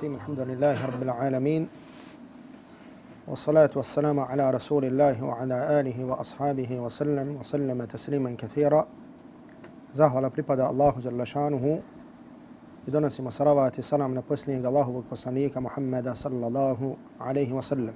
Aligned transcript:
الرحيم 0.00 0.16
الحمد 0.16 0.40
لله 0.40 0.86
رب 0.86 1.02
العالمين 1.02 1.68
والصلاة 3.28 3.70
والسلام 3.76 4.20
على 4.20 4.50
رسول 4.50 4.84
الله 4.84 5.24
وعلى 5.24 5.80
آله 5.80 6.04
وأصحابه 6.04 6.80
وسلم 6.80 7.36
وسلم 7.40 7.84
تسليما 7.84 8.34
كثيرا. 8.38 8.86
زاه 9.92 10.16
على 10.16 10.28
بريبادة 10.28 10.70
الله 10.70 10.94
جل 11.04 11.26
شانه 11.26 11.60
بدون 11.60 11.82
بدونس 12.88 13.20
مصروات 13.20 13.80
سلام 13.80 14.14
نبسلين 14.14 14.66
الله 14.66 14.88
وقصانيك 14.88 15.58
محمد 15.58 16.12
صلى 16.12 16.46
الله 16.46 16.96
عليه 17.20 17.52
وسلم 17.52 17.94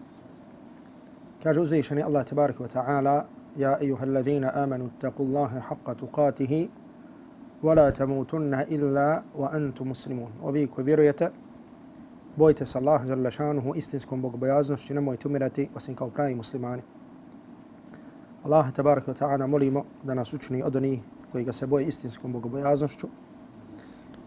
كجوزي 1.41 1.83
شني 1.83 2.05
الله 2.05 2.23
تبارك 2.23 2.61
وتعالى 2.61 3.25
يا 3.57 3.81
أيها 3.81 4.05
الذين 4.05 4.45
آمنوا 4.45 4.89
اتقوا 4.93 5.27
الله 5.27 5.61
حق 5.61 5.93
تقاته 5.93 6.69
ولا 7.63 7.91
تموتن 7.91 8.55
إلا 8.55 9.23
وأنتم 9.41 9.89
مسلمون 9.91 10.31
وبيك 10.43 10.79
وبريته 10.79 11.44
bojte 12.37 12.67
se 12.67 12.79
Allah 12.79 13.07
žele 13.07 13.31
šanuhu 13.31 13.75
istinskom 13.75 14.23
bogobojaznošću, 14.23 14.95
nemojte 14.95 15.29
umirati 15.29 15.69
osim 15.75 15.95
kao 15.95 16.11
pravi 16.11 16.35
muslimani. 16.35 16.83
Allah 18.45 18.73
tabaraka 18.73 19.13
wa 19.13 19.19
ta'ala 19.19 19.47
molimo 19.47 19.85
da 20.03 20.15
nas 20.15 20.33
učini 20.33 20.63
od 20.63 20.77
onih 20.77 21.01
koji 21.33 21.45
ga 21.45 21.53
se 21.53 21.67
boje 21.67 21.87
istinskom 21.87 22.33
bogobojaznošću 22.33 23.09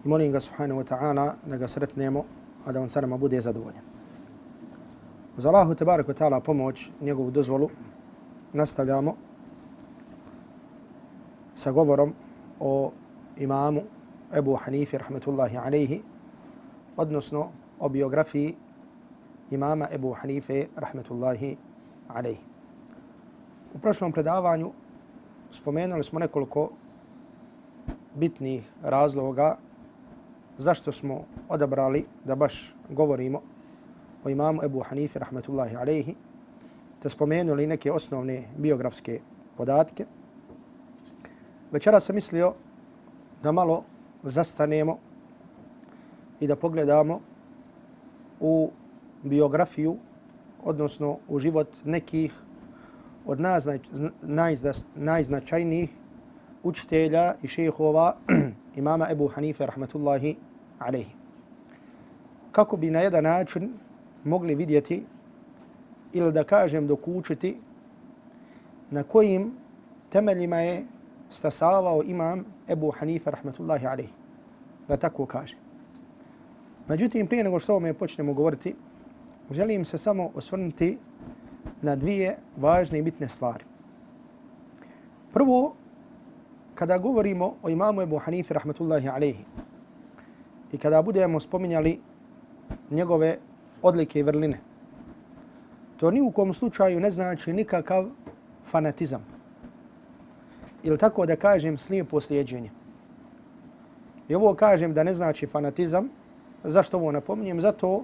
i 0.05 0.07
molim 0.07 0.31
ga 0.31 0.39
subhanahu 0.39 0.81
wa 0.81 0.87
ta'ala 0.87 1.33
da 1.45 1.57
ga 1.57 1.67
sretnemo, 1.67 2.23
a 2.65 2.71
da 2.71 2.81
on 2.81 2.89
sa 2.89 3.01
nama 3.01 3.17
bude 3.17 3.41
zadovoljan. 3.41 3.83
Za 5.37 5.49
Allahu 5.49 5.75
tabaraka 5.75 6.11
wa 6.13 6.17
ta'ala 6.17 6.39
pomoć, 6.39 6.89
njegovu 7.01 7.31
dozvolu, 7.31 7.69
nastavljamo 8.53 9.15
sa 11.55 11.71
govorom 11.71 12.13
o 12.59 12.91
imamu 13.37 13.81
Ebu 14.33 14.55
Hanifi, 14.55 14.97
rahmetullahi 14.97 15.57
alaihi, 15.57 16.01
odnosno 16.97 17.49
o 17.79 17.89
biografiji 17.89 18.55
imama 19.51 19.87
Ebu 19.91 20.13
Hanife, 20.13 20.67
rahmetullahi 20.75 21.57
alaihi. 22.07 22.43
U 23.73 23.79
prošlom 23.79 24.11
predavanju 24.11 24.71
spomenuli 25.51 26.03
smo 26.03 26.19
nekoliko 26.19 26.69
bitnih 28.15 28.63
razloga 28.83 29.57
zašto 30.57 30.91
smo 30.91 31.23
odabrali 31.49 32.05
da 32.25 32.35
baš 32.35 32.75
govorimo 32.89 33.41
o 34.23 34.29
imamu 34.29 34.63
Ebu 34.63 34.79
Hanife, 34.79 35.19
rahmetullahi 35.19 35.75
alaihi, 35.75 36.15
te 36.99 37.09
spomenuli 37.09 37.67
neke 37.67 37.91
osnovne 37.91 38.43
biografske 38.57 39.19
podatke. 39.57 40.05
Večera 41.71 41.99
sam 41.99 42.15
mislio 42.15 42.53
da 43.43 43.51
malo 43.51 43.83
zastanemo 44.23 44.97
i 46.39 46.47
da 46.47 46.55
pogledamo 46.55 47.19
u 48.39 48.71
biografiju, 49.23 49.95
odnosno 50.63 51.17
u 51.27 51.39
život 51.39 51.67
nekih 51.85 52.33
od 53.25 53.39
najznačajnijih 54.95 55.89
učitelja 56.63 57.35
i 57.43 57.47
šehova 57.47 58.15
imama 58.75 59.07
Ebu 59.11 59.27
Hanife, 59.27 59.65
rahmatullahi 59.65 60.35
alaihi. 60.79 61.11
Kako 62.51 62.77
bi 62.77 62.91
na 62.91 62.99
jedan 62.99 63.23
način 63.23 63.73
mogli 64.23 64.55
vidjeti 64.55 65.03
ili 66.13 66.31
da 66.31 66.43
kažem 66.43 66.87
dokučiti 66.87 67.57
na 68.91 69.03
kojim 69.03 69.51
temeljima 70.09 70.57
je 70.57 70.85
stasavao 71.29 72.03
imam 72.03 72.45
Ebu 72.69 72.91
Hanife, 72.91 73.31
rahmatullahi 73.31 73.87
alaihi. 73.87 74.13
Da 74.87 74.97
tako 74.97 75.25
kažem. 75.25 75.66
Međutim, 76.87 77.27
prije 77.27 77.43
nego 77.43 77.59
što 77.59 77.73
ovome 77.73 77.93
počnemo 77.93 78.33
govoriti, 78.33 78.75
želim 79.51 79.85
se 79.85 79.97
samo 79.97 80.31
osvrnuti 80.35 80.97
na 81.81 81.95
dvije 81.95 82.37
važne 82.57 82.99
i 82.99 83.01
bitne 83.01 83.29
stvari. 83.29 83.63
Prvo, 85.33 85.75
kada 86.75 86.97
govorimo 86.97 87.55
o 87.63 87.69
imamu 87.69 88.01
Ebu 88.01 88.17
Hanifi, 88.17 88.53
rahmatullahi 88.53 89.09
alaihi, 89.09 89.43
i 90.71 90.77
kada 90.77 91.01
budemo 91.01 91.39
spominjali 91.39 91.99
njegove 92.91 93.37
odlike 93.81 94.19
i 94.19 94.23
vrline, 94.23 94.59
to 95.97 96.11
ni 96.11 96.21
u 96.21 96.31
kom 96.31 96.53
slučaju 96.53 96.99
ne 96.99 97.11
znači 97.11 97.53
nikakav 97.53 98.09
fanatizam. 98.71 99.25
Ili 100.83 100.97
tako 100.97 101.25
da 101.25 101.35
kažem 101.35 101.77
slijepo 101.77 102.21
slijedženje. 102.21 102.71
I 104.29 104.35
ovo 104.35 104.53
kažem 104.53 104.93
da 104.93 105.03
ne 105.03 105.13
znači 105.13 105.47
fanatizam, 105.47 106.09
Zašto 106.63 106.97
ovo 106.97 107.11
napominjem? 107.11 107.61
Zato 107.61 108.03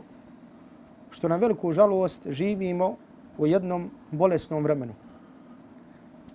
što 1.11 1.27
na 1.27 1.35
veliku 1.35 1.71
žalost 1.71 2.27
živimo 2.27 2.95
u 3.37 3.47
jednom 3.47 3.89
bolesnom 4.11 4.63
vremenu. 4.63 4.93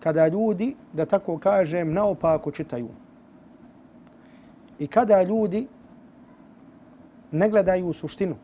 Kada 0.00 0.28
ljudi, 0.28 0.74
da 0.92 1.06
tako 1.06 1.38
kažem, 1.38 1.92
naopako 1.92 2.50
čitaju. 2.50 2.88
I 4.78 4.86
kada 4.86 5.22
ljudi 5.22 5.66
ne 7.30 7.48
gledaju 7.50 7.92
suštinu, 7.92 8.36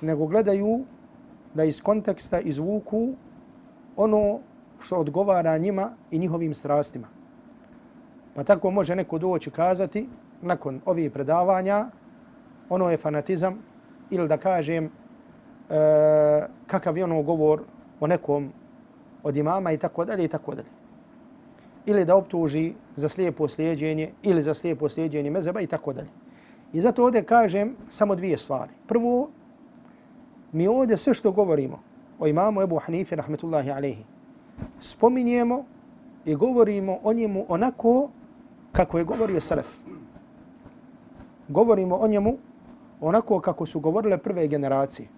nego 0.00 0.26
gledaju 0.26 0.84
da 1.54 1.64
iz 1.64 1.82
konteksta 1.82 2.40
izvuku 2.40 3.14
ono 3.96 4.38
što 4.80 4.96
odgovara 4.96 5.58
njima 5.58 5.90
i 6.10 6.18
njihovim 6.18 6.54
strastima. 6.54 7.08
Pa 8.34 8.44
tako 8.44 8.70
može 8.70 8.96
neko 8.96 9.18
doći 9.18 9.50
kazati 9.50 10.08
nakon 10.42 10.80
ovih 10.86 11.10
predavanja 11.10 11.86
ono 12.68 12.90
je 12.90 12.96
fanatizam 12.96 13.58
ili 14.10 14.28
da 14.28 14.36
kažem 14.36 14.84
e, 14.84 14.90
kakav 16.66 16.98
je 16.98 17.04
ono 17.04 17.22
govor 17.22 17.62
o 18.00 18.06
nekom 18.06 18.52
od 19.22 19.36
imama 19.36 19.72
i 19.72 19.78
tako 19.78 20.04
dalje 20.04 20.24
i 20.24 20.28
tako 20.28 20.54
dalje. 20.54 20.68
Ili 21.86 22.04
da 22.04 22.16
optuži 22.16 22.72
za 22.96 23.08
slijepo 23.08 23.48
slijedjenje 23.48 24.10
ili 24.22 24.42
za 24.42 24.54
slijepo 24.54 24.88
slijedjenje 24.88 25.30
mezeba 25.30 25.60
i 25.60 25.66
tako 25.66 25.92
dalje. 25.92 26.08
I 26.72 26.80
zato 26.80 27.04
ovdje 27.04 27.22
kažem 27.22 27.76
samo 27.90 28.14
dvije 28.14 28.38
stvari. 28.38 28.70
Prvo, 28.86 29.30
mi 30.52 30.68
ovdje 30.68 30.96
sve 30.96 31.14
što 31.14 31.32
govorimo 31.32 31.80
o 32.18 32.26
imamu 32.26 32.62
Ebu 32.62 32.78
Hanife, 32.78 33.16
rahmetullahi 33.16 33.70
alaihi, 33.70 34.04
spominjemo 34.80 35.64
i 36.24 36.34
govorimo 36.34 36.98
o 37.02 37.12
njemu 37.12 37.44
onako 37.48 38.10
kako 38.72 38.98
je 38.98 39.04
govorio 39.04 39.40
Salaf. 39.40 39.66
Govorimo 41.48 41.96
o 41.96 42.08
njemu 42.08 42.36
onako 43.02 43.40
kako 43.40 43.66
su 43.66 43.80
govorile 43.80 44.18
prve 44.18 44.48
generacije. 44.48 45.08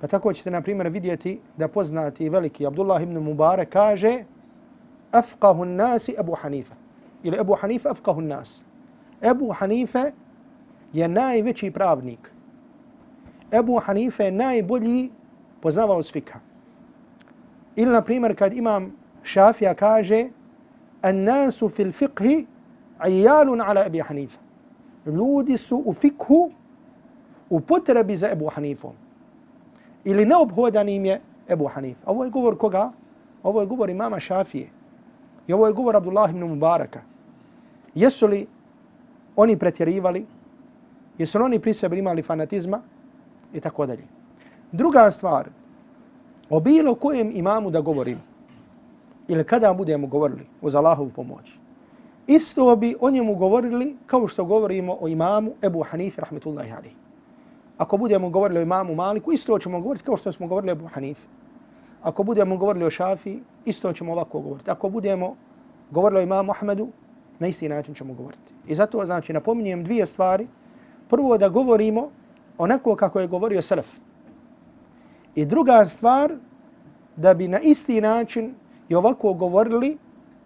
Pa 0.00 0.06
tako 0.06 0.32
ćete, 0.32 0.50
na 0.50 0.62
primjer, 0.62 0.88
vidjeti 0.88 1.40
da 1.56 1.68
poznati 1.68 2.28
veliki 2.28 2.66
Abdullah 2.66 3.02
ibn 3.02 3.18
Mubarak 3.18 3.68
kaže 3.68 4.24
afqahu 5.12 5.64
nasi 5.64 6.14
Abu 6.18 6.34
Hanifa. 6.34 6.74
Ili 7.22 7.38
Abu 7.38 7.54
Hanifa 7.54 7.90
afqahu 7.90 8.20
nas. 8.20 8.64
Abu 9.22 9.50
Hanifa 9.50 10.10
je 10.92 11.08
najveći 11.08 11.70
pravnik. 11.70 12.32
Abu 13.52 13.78
Hanifa 13.78 14.22
je 14.22 14.32
najbolji 14.32 15.10
poznavao 15.60 16.02
svika. 16.02 16.40
Ili, 17.76 17.92
na 17.92 18.02
primjer, 18.02 18.36
kad 18.38 18.52
imam 18.52 18.92
Šafija 19.22 19.74
kaže 19.74 20.28
an 21.02 21.22
nasu 21.22 21.68
fil 21.68 21.92
fiqhi 21.92 22.46
ajalun 22.98 23.60
ala 23.60 23.84
Abi 23.86 24.00
Hanifa. 24.00 24.38
Ljudi 25.06 25.56
su 25.56 25.82
u 25.86 25.92
fikhu 25.92 26.50
u 27.54 27.60
potrebi 27.60 28.16
za 28.16 28.30
Ebu 28.30 28.48
Hanifom. 28.50 28.92
Ili 30.04 30.26
neobhodan 30.26 30.88
im 30.88 31.04
je 31.04 31.20
Ebu 31.48 31.66
Hanif. 31.66 31.98
Ovo 32.06 32.24
je 32.24 32.30
govor 32.30 32.56
koga? 32.58 32.90
Ovo 33.42 33.60
je 33.60 33.66
govor 33.66 33.90
imama 33.90 34.20
Šafije. 34.20 34.68
I 35.46 35.52
ovo 35.52 35.66
je 35.66 35.72
govor 35.72 35.96
Abdullah 35.96 36.30
ibn 36.30 36.42
Mubaraka. 36.44 37.00
Jesu 37.94 38.26
li 38.26 38.46
oni 39.36 39.56
pretjerivali? 39.58 40.24
Jesu 41.18 41.38
li 41.38 41.44
oni 41.44 41.58
pri 41.58 41.74
sebi 41.74 41.98
imali 41.98 42.22
fanatizma? 42.22 42.80
I 43.52 43.60
tako 43.60 43.86
dalje. 43.86 44.04
Druga 44.72 45.10
stvar, 45.10 45.48
o 46.50 46.60
bilo 46.60 46.94
kojem 46.94 47.30
imamu 47.34 47.70
da 47.70 47.80
govorim, 47.80 48.18
ili 49.28 49.44
kada 49.44 49.72
budemo 49.74 50.06
govorili 50.06 50.46
uz 50.62 50.74
Allahovu 50.74 51.10
pomoć, 51.10 51.54
isto 52.26 52.76
bi 52.76 52.96
o 53.00 53.10
njemu 53.10 53.34
govorili 53.34 53.96
kao 54.06 54.28
što 54.28 54.44
govorimo 54.44 54.98
o 55.00 55.08
imamu 55.08 55.54
Ebu 55.62 55.82
Hanifi, 55.82 56.20
rahmetullahi 56.20 56.72
alihi 56.72 57.03
ako 57.78 57.96
budemo 57.96 58.30
govorili 58.30 58.60
o 58.60 58.62
imamu 58.62 58.94
Maliku, 58.94 59.32
isto 59.32 59.58
ćemo 59.58 59.80
govoriti 59.80 60.04
kao 60.04 60.16
što 60.16 60.32
smo 60.32 60.46
govorili 60.46 60.70
o 60.70 60.72
Abu 60.72 60.86
Hanife. 60.86 61.26
Ako 62.02 62.22
budemo 62.22 62.56
govorili 62.56 62.84
o 62.84 62.90
Šafi, 62.90 63.38
isto 63.64 63.92
ćemo 63.92 64.12
ovako 64.12 64.40
govoriti. 64.40 64.70
Ako 64.70 64.88
budemo 64.88 65.36
govorili 65.90 66.20
o 66.20 66.22
imamu 66.22 66.50
Ahmedu, 66.50 66.88
na 67.38 67.46
isti 67.46 67.68
način 67.68 67.94
ćemo 67.94 68.14
govoriti. 68.14 68.52
I 68.66 68.74
zato 68.74 69.06
znači 69.06 69.32
napominjem 69.32 69.84
dvije 69.84 70.06
stvari. 70.06 70.48
Prvo 71.08 71.38
da 71.38 71.48
govorimo 71.48 72.10
onako 72.58 72.96
kako 72.96 73.20
je 73.20 73.26
govorio 73.26 73.62
Selef. 73.62 73.86
I 75.34 75.44
druga 75.44 75.84
stvar, 75.84 76.32
da 77.16 77.34
bi 77.34 77.48
na 77.48 77.60
isti 77.60 78.00
način 78.00 78.54
i 78.88 78.94
ovako 78.94 79.34
govorili, 79.34 79.98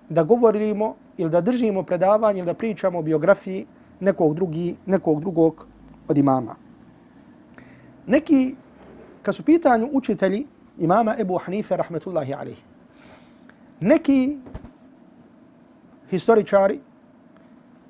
da 0.09 0.23
govorimo 0.23 0.95
ili 1.17 1.31
da 1.31 1.41
držimo 1.41 1.83
predavanje 1.83 2.39
ili 2.39 2.47
da 2.47 2.55
pričamo 2.55 2.99
o 2.99 3.03
biografiji 3.03 3.67
nekog, 4.01 4.35
drugi, 4.35 4.77
nekog 4.87 5.21
drugog 5.21 5.67
od 6.09 6.19
imama 6.19 6.68
neki, 8.09 8.55
kad 9.23 9.35
su 9.35 9.43
pitanju 9.43 9.89
učitelji 9.93 10.47
imama 10.79 11.15
Ebu 11.19 11.39
Hanife, 11.39 11.77
rahmetullahi 11.77 12.35
alihi, 12.35 12.63
neki 13.81 14.39
historičari 16.11 16.81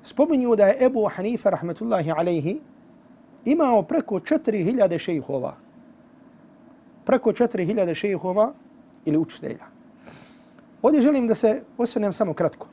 spominju 0.03 0.55
da 0.55 0.67
je 0.67 0.85
Ebu 0.85 1.07
Hanife, 1.15 1.49
rahmetullahi 1.49 2.11
alihi, 2.11 2.59
imao 3.45 3.83
preko 3.83 4.19
4000 4.19 4.97
šejhova. 4.97 5.55
Preko 7.05 7.31
4000 7.31 7.93
šejhova 7.93 8.53
ili 9.05 9.17
učitelja. 9.17 9.65
Ovdje 10.81 11.01
želim 11.01 11.27
da 11.27 11.35
se 11.35 11.61
osvrnem 11.77 12.13
samo 12.13 12.33
kratko. 12.33 12.67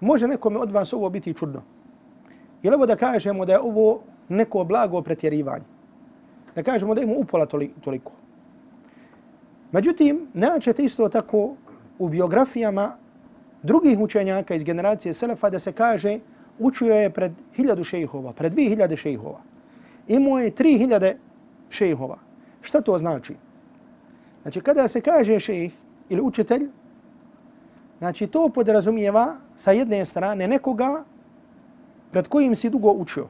Može 0.00 0.28
nekome 0.28 0.58
od 0.58 0.72
vas 0.72 0.92
ovo 0.92 1.10
biti 1.10 1.34
čudno. 1.34 1.62
Je 2.62 2.74
ovo 2.74 2.86
da 2.86 2.96
kažemo 2.96 3.44
da 3.44 3.52
je 3.52 3.60
ovo 3.60 4.00
neko 4.28 4.64
blago 4.64 5.02
pretjerivanje? 5.02 5.75
Da 6.56 6.62
kažemo 6.62 6.94
da 6.94 7.02
ima 7.02 7.12
upola 7.16 7.46
toliko. 7.84 8.12
Međutim, 9.72 10.26
naćete 10.34 10.82
isto 10.82 11.08
tako 11.08 11.54
u 11.98 12.08
biografijama 12.08 12.96
drugih 13.62 13.98
učenjaka 13.98 14.54
iz 14.54 14.64
generacije 14.64 15.14
Selefa 15.14 15.50
da 15.50 15.58
se 15.58 15.72
kaže 15.72 16.18
učio 16.58 16.94
je 16.94 17.10
pred 17.10 17.32
hiljadu 17.54 17.84
šejhova, 17.84 18.32
pred 18.32 18.52
dvije 18.52 18.70
hiljade 18.70 18.96
šejhova. 18.96 19.40
Imao 20.08 20.38
je 20.38 20.50
tri 20.50 20.78
hiljade 20.78 21.16
šejhova. 21.70 22.18
Šta 22.60 22.80
to 22.80 22.98
znači? 22.98 23.34
Znači, 24.42 24.60
kada 24.60 24.88
se 24.88 25.00
kaže 25.00 25.40
šejh 25.40 25.72
ili 26.08 26.20
učitelj, 26.20 26.68
znači 27.98 28.26
to 28.26 28.48
podrazumijeva 28.48 29.36
sa 29.56 29.72
jedne 29.72 30.04
strane 30.04 30.48
nekoga 30.48 31.04
pred 32.10 32.28
kojim 32.28 32.56
si 32.56 32.70
dugo 32.70 32.92
učio. 32.92 33.26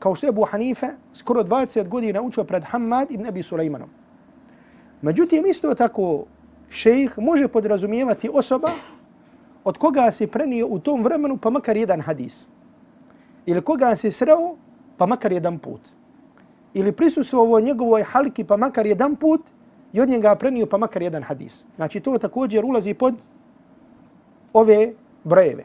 Kao 0.00 0.14
što 0.14 0.26
je 0.26 0.28
Abu 0.28 0.44
Hanife 0.44 0.88
skoro 1.12 1.42
20 1.42 1.88
godina 1.88 2.22
učio 2.22 2.44
pred 2.44 2.64
Hamad 2.64 3.10
ibn 3.10 3.26
Abi 3.26 3.42
Sulejmanom. 3.42 3.88
Međutim, 5.02 5.46
isto 5.46 5.74
tako 5.74 6.24
šejh 6.70 7.18
može 7.18 7.48
podrazumijevati 7.48 8.30
osoba 8.32 8.70
od 9.64 9.78
koga 9.78 10.10
se 10.10 10.26
prenio 10.26 10.66
u 10.66 10.78
tom 10.78 11.04
vremenu 11.04 11.36
pa 11.36 11.50
makar 11.50 11.76
jedan 11.76 12.00
hadis. 12.00 12.48
Ili 13.46 13.62
koga 13.62 13.96
se 13.96 14.10
sreo 14.10 14.56
pa 14.96 15.06
makar 15.06 15.32
jedan 15.32 15.58
put. 15.58 15.80
Ili 16.74 16.92
prisustuo 16.92 17.60
njegovoj 17.60 18.02
halki 18.02 18.44
pa 18.44 18.56
makar 18.56 18.86
jedan 18.86 19.16
put 19.16 19.40
i 19.92 20.00
od 20.00 20.08
njega 20.08 20.34
prenio 20.34 20.66
pa 20.66 20.78
makar 20.78 21.02
jedan 21.02 21.22
hadis. 21.22 21.66
Znači 21.76 22.00
to 22.00 22.18
također 22.18 22.64
ulazi 22.64 22.94
pod 22.94 23.14
ove 24.52 24.92
brojeve. 25.24 25.64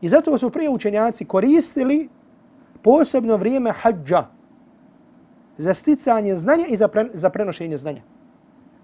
I 0.00 0.08
zato 0.08 0.38
su 0.38 0.50
prije 0.50 0.70
učenjaci 0.70 1.24
koristili 1.24 2.08
posebno 2.88 3.36
vrijeme 3.36 3.72
hađa 3.72 4.24
za 5.58 5.74
sticanje 5.74 6.36
znanja 6.36 6.64
i 6.68 6.76
za, 6.76 6.88
pre, 6.88 7.08
za 7.12 7.30
prenošenje 7.30 7.76
znanja. 7.76 8.02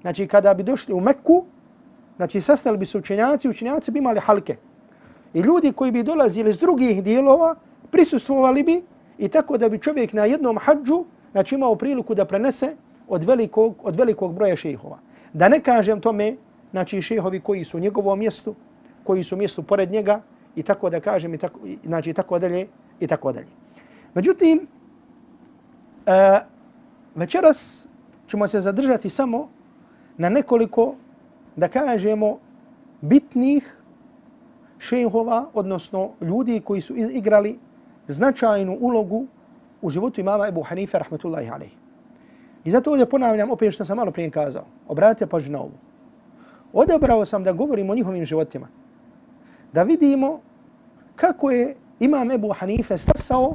Znači 0.00 0.26
kada 0.28 0.54
bi 0.54 0.62
došli 0.62 0.94
u 0.94 1.00
Mekku, 1.00 1.44
Znači, 2.16 2.40
sastali 2.40 2.78
bi 2.78 2.86
se 2.86 2.98
učenjaci, 2.98 3.48
učenjaci 3.48 3.90
bi 3.90 3.98
imali 3.98 4.20
halke. 4.20 4.56
I 5.34 5.40
ljudi 5.40 5.72
koji 5.72 5.92
bi 5.92 6.02
dolazili 6.02 6.50
iz 6.50 6.58
drugih 6.58 7.02
dijelova, 7.02 7.54
prisustvovali 7.90 8.62
bi 8.62 8.82
i 9.18 9.28
tako 9.28 9.58
da 9.58 9.68
bi 9.68 9.78
čovjek 9.78 10.12
na 10.12 10.24
jednom 10.24 10.58
hađu 10.58 11.04
znači, 11.32 11.54
imao 11.54 11.74
priliku 11.74 12.14
da 12.14 12.24
prenese 12.24 12.76
od 13.08 13.24
velikog, 13.24 13.74
od 13.82 13.96
velikog 13.96 14.34
broja 14.34 14.56
šehova. 14.56 14.98
Da 15.32 15.48
ne 15.48 15.60
kažem 15.60 16.00
tome, 16.00 16.36
znači 16.70 17.02
šehovi 17.02 17.40
koji 17.40 17.64
su 17.64 17.76
u 17.76 17.80
njegovom 17.80 18.18
mjestu, 18.18 18.54
koji 19.04 19.24
su 19.24 19.34
u 19.34 19.38
mjestu 19.38 19.62
pored 19.62 19.90
njega 19.90 20.20
i 20.56 20.62
tako 20.62 20.90
da 20.90 21.00
kažem 21.00 21.34
i 21.34 21.38
tako, 21.38 21.60
znači, 21.84 22.12
tako 22.12 22.38
dalje 22.38 22.66
i 23.00 23.06
tako 23.06 23.32
dalje. 23.32 23.63
Međutim, 24.14 24.66
e, 26.06 26.40
večeras 27.14 27.88
ćemo 28.28 28.46
se 28.46 28.60
zadržati 28.60 29.10
samo 29.10 29.48
na 30.16 30.28
nekoliko 30.28 30.94
da 31.56 31.68
kažemo 31.68 32.38
bitnih 33.00 33.76
šehova, 34.78 35.46
odnosno 35.54 36.10
ljudi 36.20 36.60
koji 36.64 36.80
su 36.80 36.94
igrali 36.96 37.58
značajnu 38.08 38.76
ulogu 38.80 39.26
u 39.82 39.90
životu 39.90 40.20
imama 40.20 40.48
Ebu 40.48 40.62
Hanife, 40.62 40.98
rahmetullahi 40.98 41.50
alaihi. 41.50 41.76
I 42.64 42.70
zato 42.70 42.90
ovdje 42.90 43.06
ponavljam 43.06 43.50
opet 43.50 43.74
što 43.74 43.84
sam 43.84 43.96
malo 43.96 44.10
prije 44.10 44.30
kazao. 44.30 44.64
Obratite 44.88 45.26
pažnju 45.26 45.52
na 45.52 45.60
ovo. 45.60 45.72
Odebrao 46.72 47.24
sam 47.24 47.44
da 47.44 47.52
govorim 47.52 47.90
o 47.90 47.94
njihovim 47.94 48.24
životima. 48.24 48.68
Da 49.72 49.82
vidimo 49.82 50.40
kako 51.16 51.50
je 51.50 51.76
imam 52.00 52.30
Ebu 52.30 52.52
Hanife 52.52 52.98
stasao 52.98 53.54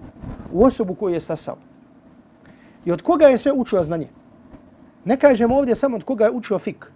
u 0.54 0.64
osobu 0.64 0.96
koju 0.96 1.14
je 1.14 1.20
stasao. 1.20 1.58
I 2.86 2.92
od 2.92 3.02
koga 3.02 3.26
je 3.26 3.38
sve 3.38 3.52
učio 3.52 3.84
znanje. 3.84 4.08
Ne 5.06 5.18
kažem 5.18 5.52
ovdje 5.52 5.76
samo 5.76 5.96
od 5.96 6.04
koga 6.04 6.26
je 6.26 6.32
učio 6.32 6.60
fik 6.60 6.92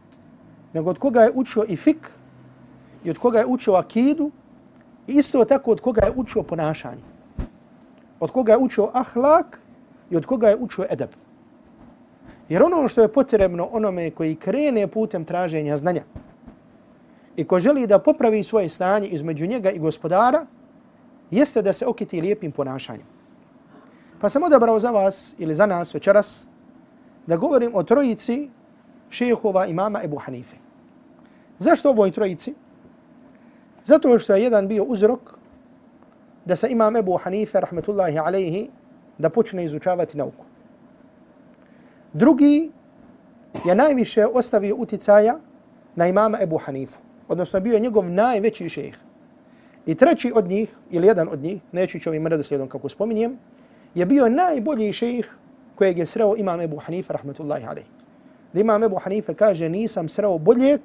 nego 0.73 0.89
od 0.89 0.97
koga 0.97 1.21
je 1.21 1.31
učio 1.33 1.65
i 1.67 1.77
fik, 1.77 2.09
i 3.03 3.09
od 3.09 3.17
koga 3.17 3.39
je 3.39 3.45
učio 3.45 3.73
akidu, 3.73 4.31
i 5.07 5.11
isto 5.17 5.45
tako 5.45 5.71
od 5.71 5.81
koga 5.81 6.05
je 6.05 6.13
učio 6.15 6.43
ponašanje. 6.43 7.03
Od 8.19 8.31
koga 8.31 8.51
je 8.51 8.57
učio 8.57 8.89
ahlak 8.93 9.59
i 10.09 10.15
od 10.15 10.25
koga 10.25 10.49
je 10.49 10.57
učio 10.57 10.85
edeb. 10.89 11.09
Jer 12.49 12.63
ono 12.63 12.87
što 12.87 13.01
je 13.01 13.13
potrebno 13.13 13.67
onome 13.71 14.11
koji 14.11 14.35
krene 14.35 14.87
putem 14.87 15.25
traženja 15.25 15.77
znanja 15.77 16.03
i 17.35 17.43
ko 17.43 17.59
želi 17.59 17.87
da 17.87 17.99
popravi 17.99 18.43
svoje 18.43 18.69
stanje 18.69 19.07
između 19.07 19.47
njega 19.47 19.71
i 19.71 19.79
gospodara, 19.79 20.45
jeste 21.31 21.61
da 21.61 21.73
se 21.73 21.85
okiti 21.85 22.21
lijepim 22.21 22.51
ponašanjem. 22.51 23.12
Pa 24.23 24.29
sam 24.29 24.43
odabrao 24.43 24.79
za 24.79 24.91
vas 24.91 25.35
ili 25.37 25.55
za 25.55 25.65
nas 25.65 25.93
večeras 25.93 26.47
da 27.27 27.35
govorim 27.37 27.71
o 27.75 27.83
trojici 27.83 28.49
šehova 29.09 29.65
imama 29.65 29.99
Ebu 30.03 30.17
Hanife. 30.17 30.55
Zašto 31.59 31.89
ovoj 31.89 32.11
trojici? 32.11 32.53
Zato 33.83 34.19
što 34.19 34.35
je 34.35 34.43
jedan 34.43 34.67
bio 34.67 34.83
uzrok 34.83 35.19
da 36.45 36.55
se 36.55 36.69
imam 36.71 36.95
Ebu 36.95 37.17
Hanife, 37.17 37.59
rahmetullahi 37.59 38.19
alaihi, 38.19 38.69
da 39.17 39.29
počne 39.29 39.65
izučavati 39.65 40.17
nauku. 40.17 40.45
Drugi 42.13 42.71
je 43.65 43.75
najviše 43.75 44.25
ostavio 44.25 44.75
uticaja 44.75 45.39
na 45.95 46.07
imama 46.07 46.37
Ebu 46.41 46.57
Hanifu, 46.57 46.99
odnosno 47.27 47.59
bio 47.59 47.73
je 47.73 47.79
njegov 47.79 48.09
najveći 48.09 48.69
šejh. 48.69 48.95
I 49.85 49.95
treći 49.95 50.31
od 50.35 50.47
njih, 50.47 50.75
ili 50.91 51.07
jedan 51.07 51.27
od 51.29 51.39
njih, 51.39 51.61
neću 51.71 51.99
ću 51.99 52.09
ovim 52.09 52.27
redoslijedom 52.27 52.69
kako 52.69 52.89
spominjem, 52.89 53.37
je 53.95 54.05
bio 54.05 54.29
najbolji 54.29 54.93
šejh 54.93 55.27
kojeg 55.75 55.97
je 55.97 56.05
sreo 56.05 56.35
imam 56.37 56.61
Ebu 56.61 56.77
Hanife, 56.77 57.13
rahmetullahi 57.13 57.65
alaihi. 57.65 57.89
Da 58.53 58.59
imam 58.61 58.83
Ebu 58.83 58.95
Hanife 58.95 59.33
kaže, 59.33 59.69
nisam 59.69 60.09
sreo 60.09 60.37
boljeg 60.37 60.81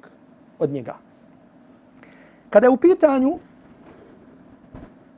od 0.59 0.69
njega. 0.69 0.95
Kada 2.49 2.67
je 2.67 2.69
u 2.69 2.77
pitanju 2.77 3.39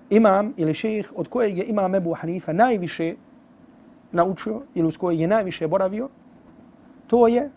imam 0.10 0.54
ili 0.58 0.74
šejh 0.74 1.12
od 1.16 1.28
kojeg 1.28 1.58
je 1.58 1.66
imam 1.66 1.96
Ebu 1.96 2.14
Hanifa 2.14 2.54
najviše 2.54 3.16
naučio 4.12 4.62
ili 4.74 4.88
uz 4.88 4.98
kojeg 4.98 5.20
je 5.20 5.28
najviše 5.28 5.68
boravio, 5.68 6.10
to 7.08 7.28
je 7.28 7.50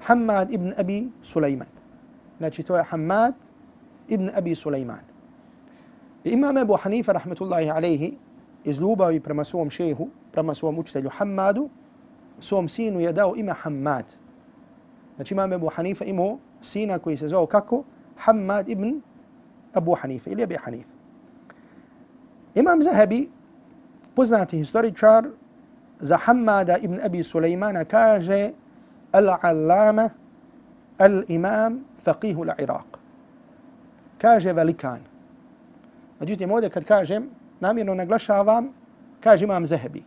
Hamad 0.00 0.52
ibn 0.52 0.72
Abi 0.78 1.08
Sulejman. 1.22 1.68
Znači 2.38 2.62
to 2.62 2.76
je 2.76 2.84
Hamad 2.84 3.34
ibn 4.08 4.30
Abi 4.34 4.54
Sulejman. 4.54 5.00
Imam 6.24 6.58
Ebu 6.58 6.76
Hanifa, 6.76 7.12
rahmetullahi 7.12 7.70
alaihi, 7.70 8.16
iz 8.66 8.80
ljubavi 8.80 9.20
prema 9.20 9.44
svom 9.44 9.70
šehu, 9.70 10.08
prema 10.32 10.54
svom 10.54 10.78
učitelju 10.78 11.10
Hamadu, 11.10 11.68
svom 12.40 12.68
sinu 12.68 13.00
je 13.00 13.12
dao 13.12 13.36
ime 13.36 13.52
Hamad. 13.52 14.04
Znači 15.16 15.34
imam 15.34 15.52
Ebu 15.52 15.68
Hanifa 15.68 16.04
imao 16.04 16.38
sina 16.62 16.98
koji 16.98 17.16
se 17.16 17.28
zvao 17.28 17.46
kako? 17.46 17.84
Hamad 18.16 18.68
ibn 18.68 19.00
Abu 19.74 19.94
Hanife 19.94 20.30
ili 20.30 20.42
Abi 20.42 20.54
Hanife. 20.54 20.90
Imam 22.54 22.82
Zahabi, 22.82 23.28
poznati 24.14 24.58
historičar, 24.58 25.28
za 26.00 26.16
Hamada 26.16 26.76
ibn 26.76 27.00
Abi 27.04 27.22
Sulejmana 27.22 27.84
kaže 27.84 28.52
Al-Allama 29.12 30.10
Al-Imam 30.98 31.78
Faqihu 32.04 32.44
Al-Iraq. 32.44 32.98
Kaže 34.18 34.52
velikan. 34.52 35.00
Međutim, 36.20 36.50
ovdje 36.50 36.70
kad 36.70 36.84
kažem, 36.84 37.30
namjerno 37.60 37.94
naglašavam, 37.94 38.68
kaže 39.20 39.44
imam 39.44 39.66
Zehebi. 39.66 40.02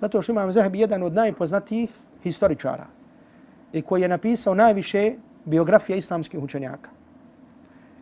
Zato 0.00 0.22
što 0.22 0.32
imam 0.32 0.52
Zehebi 0.52 0.80
jedan 0.80 1.02
od 1.02 1.14
najpoznatijih 1.14 1.90
historičara 2.22 2.86
i 3.72 3.82
koji 3.82 4.02
je 4.02 4.08
napisao 4.08 4.54
najviše 4.54 5.14
biografija 5.44 5.96
islamskih 5.96 6.40
učenjaka. 6.40 6.90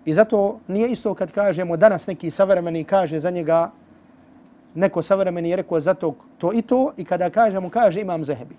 I 0.05 0.15
zato 0.15 0.61
nije 0.69 0.89
isto 0.89 1.15
kad 1.15 1.33
kažemo 1.33 1.77
danas 1.77 2.07
neki 2.07 2.31
savremeni 2.31 2.85
kaže 2.85 3.19
za 3.21 3.31
njega, 3.31 3.71
neko 4.75 5.03
savremeni 5.03 5.51
je 5.51 5.57
rekao 5.57 5.81
zato 5.81 6.15
to, 6.39 6.53
i 6.53 6.63
to, 6.63 6.93
i 6.97 7.05
kada 7.05 7.31
kažemo 7.31 7.71
kaže 7.71 8.01
imam 8.01 8.25
Zehebi. 8.25 8.57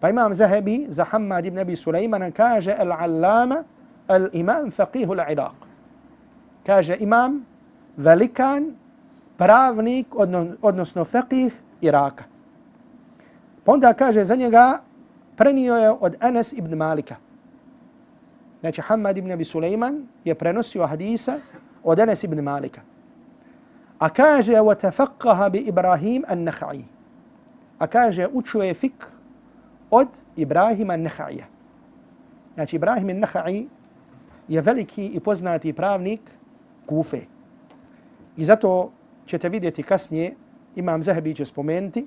Pa 0.00 0.10
imam 0.10 0.34
zahebi 0.34 0.86
za 0.88 1.04
Hamad 1.04 1.46
ibn 1.46 1.58
Abi 1.58 1.76
Sulejmana 1.76 2.30
kaže 2.30 2.76
al-allama 2.78 3.64
al-imam 4.08 4.70
faqihu 4.70 5.14
al-Iraq. 5.14 5.56
Kaže 6.66 6.96
imam 7.00 7.46
velikan 7.97 8.75
pravnik, 9.37 10.07
odnosno 10.61 11.05
faqih 11.05 11.51
Iraka. 11.81 12.23
Pa 13.63 13.71
onda 13.71 13.93
kaže 13.93 14.25
za 14.25 14.35
njega, 14.35 14.81
prenio 15.35 15.75
je 15.75 15.89
od 15.91 16.15
Anas 16.19 16.53
ibn 16.53 16.75
Malika. 16.77 17.15
Znači, 18.59 18.81
Hamad 18.81 19.17
ibn 19.17 19.31
Abi 19.31 19.45
Sulejman 19.45 20.07
je 20.25 20.35
prenosio 20.35 20.85
hadisa 20.85 21.39
od 21.83 21.99
Anas 21.99 22.23
ibn 22.23 22.41
Malika. 22.41 22.81
A 23.99 24.09
kaže, 24.09 24.53
وَتَفَقَّهَ 24.53 25.49
بِإِبْرَاهِيمَ 25.49 26.25
النَّخَعِي. 26.29 26.83
A 27.79 27.87
kaže, 27.87 28.27
učio 28.33 28.61
je 28.61 28.73
fik 28.73 29.07
od 29.89 30.07
Ibrahima 30.35 30.97
Nehaija. 30.97 31.45
Znači, 32.53 32.75
Ibrahim 32.75 33.07
Nehai 33.07 33.67
je 34.47 34.61
veliki 34.61 35.05
i 35.05 35.19
poznati 35.19 35.73
pravnik 35.73 36.21
Kufe. 36.85 37.21
I 38.36 38.44
zato 38.44 38.90
ćete 39.26 39.48
vidjeti 39.48 39.82
kasnije, 39.82 40.34
Imam 40.76 41.02
Zahabi 41.02 41.34
će 41.34 41.44
spomenuti, 41.44 42.06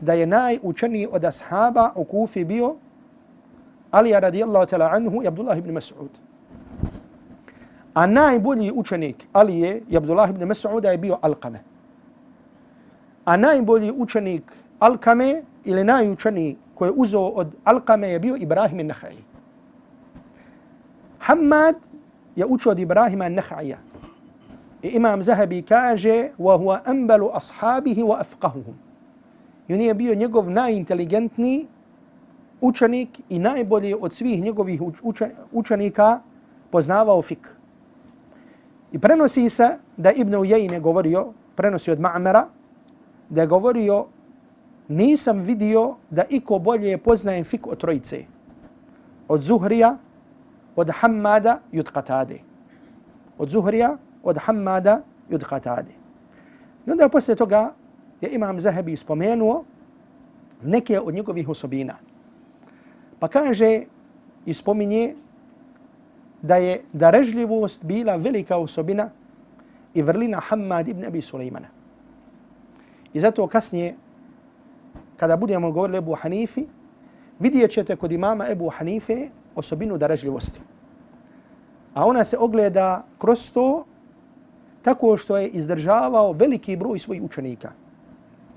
da 0.00 0.12
je 0.12 0.26
najučeniji 0.26 1.08
od 1.10 1.24
ashaba 1.24 1.92
u 1.94 2.04
Kufi 2.04 2.44
bio 2.44 2.76
Alija 3.90 4.18
radijallahu 4.18 4.66
ta'ala 4.66 4.90
anhu 4.92 5.22
i 5.22 5.26
Abdullah 5.26 5.58
ibn 5.58 5.70
Mas'ud. 5.70 6.08
A 7.94 8.06
najbolji 8.06 8.72
učenik 8.72 9.26
Alije 9.32 9.82
i 9.88 9.96
Abdullah 9.96 10.30
ibn 10.30 10.42
Mas'uda 10.42 10.90
je 10.90 10.98
bio 10.98 11.18
Alkame. 11.22 11.60
A 13.24 13.36
najbolji 13.36 13.92
učenik 13.96 14.52
Alkame 14.78 15.42
ili 15.64 15.84
najučeniji 15.84 16.56
koji 16.74 16.88
je 16.88 16.94
uzeo 16.96 17.28
od 17.28 17.54
Alkame 17.64 18.08
je 18.08 18.18
bio 18.18 18.36
Ibrahim 18.36 18.80
ibn 18.80 18.88
Nahaj. 18.88 19.16
Hamad 21.26 21.76
je 22.36 22.46
učio 22.46 22.72
od 22.72 22.78
Ibrahima 22.78 23.28
Nahaja. 23.28 23.78
I 24.82 24.88
Imam 24.88 25.22
Zahabi 25.22 25.62
kaže 25.62 26.30
wa 26.38 26.56
huwa 26.56 26.84
ambalu 26.84 27.30
ashabihi 27.34 28.02
wa 28.02 28.20
afqahuhum. 28.20 28.74
I 29.68 29.74
on 29.74 29.80
je 29.80 29.94
bio 29.94 30.14
njegov 30.14 30.50
najinteligentniji 30.50 31.66
učenik 32.60 33.20
i 33.28 33.38
najbolji 33.38 33.94
od 34.00 34.12
svih 34.12 34.42
njegovih 34.42 34.82
učenika 35.52 36.20
poznavao 36.70 37.22
fik. 37.22 37.48
I 38.92 38.98
prenosi 38.98 39.48
se 39.50 39.78
da 39.96 40.10
Ibn 40.10 40.34
Ujajin 40.34 40.80
govorio, 40.82 41.32
prenosi 41.56 41.90
od 41.90 41.98
Ma'mara, 41.98 42.44
da 43.28 43.40
je 43.40 43.46
govorio 43.46 44.06
nisam 44.88 45.40
vidio 45.40 45.96
da 46.10 46.24
iko 46.30 46.58
bolje 46.58 46.98
poznaje 46.98 47.44
fik 47.44 47.66
od 47.66 47.78
trojice. 47.78 48.24
Od 49.28 49.40
Zuhrija, 49.40 49.98
od 50.76 50.90
Hammada 50.90 51.60
i 51.72 51.80
od 51.80 51.92
Qatade. 51.92 52.38
Od 53.38 53.48
Zuhrija, 53.48 53.96
od 54.26 54.38
Hammada 54.38 55.00
i 55.30 55.34
od 55.34 55.44
Qatade. 55.44 55.94
I 56.86 56.90
onda 56.90 57.08
poslije 57.08 57.36
toga 57.36 57.72
je 58.20 58.30
Imam 58.34 58.60
Zahabi 58.60 58.96
spomenuo 58.96 59.64
neke 60.62 61.00
od 61.00 61.14
njegovih 61.14 61.48
osobina. 61.48 61.94
Pa 63.18 63.28
kaže 63.28 63.82
i 64.46 64.54
spominje 64.54 65.14
da 66.42 66.56
je 66.56 66.80
darežljivost 66.92 67.84
bila 67.84 68.16
velika 68.16 68.56
osobina 68.56 69.10
i 69.94 70.02
vrlina 70.02 70.40
Hammad 70.40 70.88
ibn 70.88 71.04
Abi 71.04 71.22
Sulejmana. 71.22 71.68
I 73.12 73.20
zato 73.20 73.46
kasnije 73.46 73.94
kada 75.16 75.36
budemo 75.36 75.72
govorili 75.72 75.98
Ebu 75.98 76.14
Hanifi, 76.14 76.66
vidjet 77.38 77.70
ćete 77.70 77.96
kod 77.96 78.12
imama 78.12 78.46
Ebu 78.48 78.68
Hanife 78.68 79.28
osobinu 79.54 79.98
darežljivosti. 79.98 80.60
A 81.94 82.04
ona 82.06 82.24
se 82.24 82.38
ogleda 82.38 83.04
kroz 83.18 83.52
to 83.52 83.84
tako 84.86 85.16
što 85.16 85.36
je 85.36 85.48
izdržavao 85.48 86.32
veliki 86.32 86.76
broj 86.76 86.98
svojih 86.98 87.22
učenika. 87.22 87.72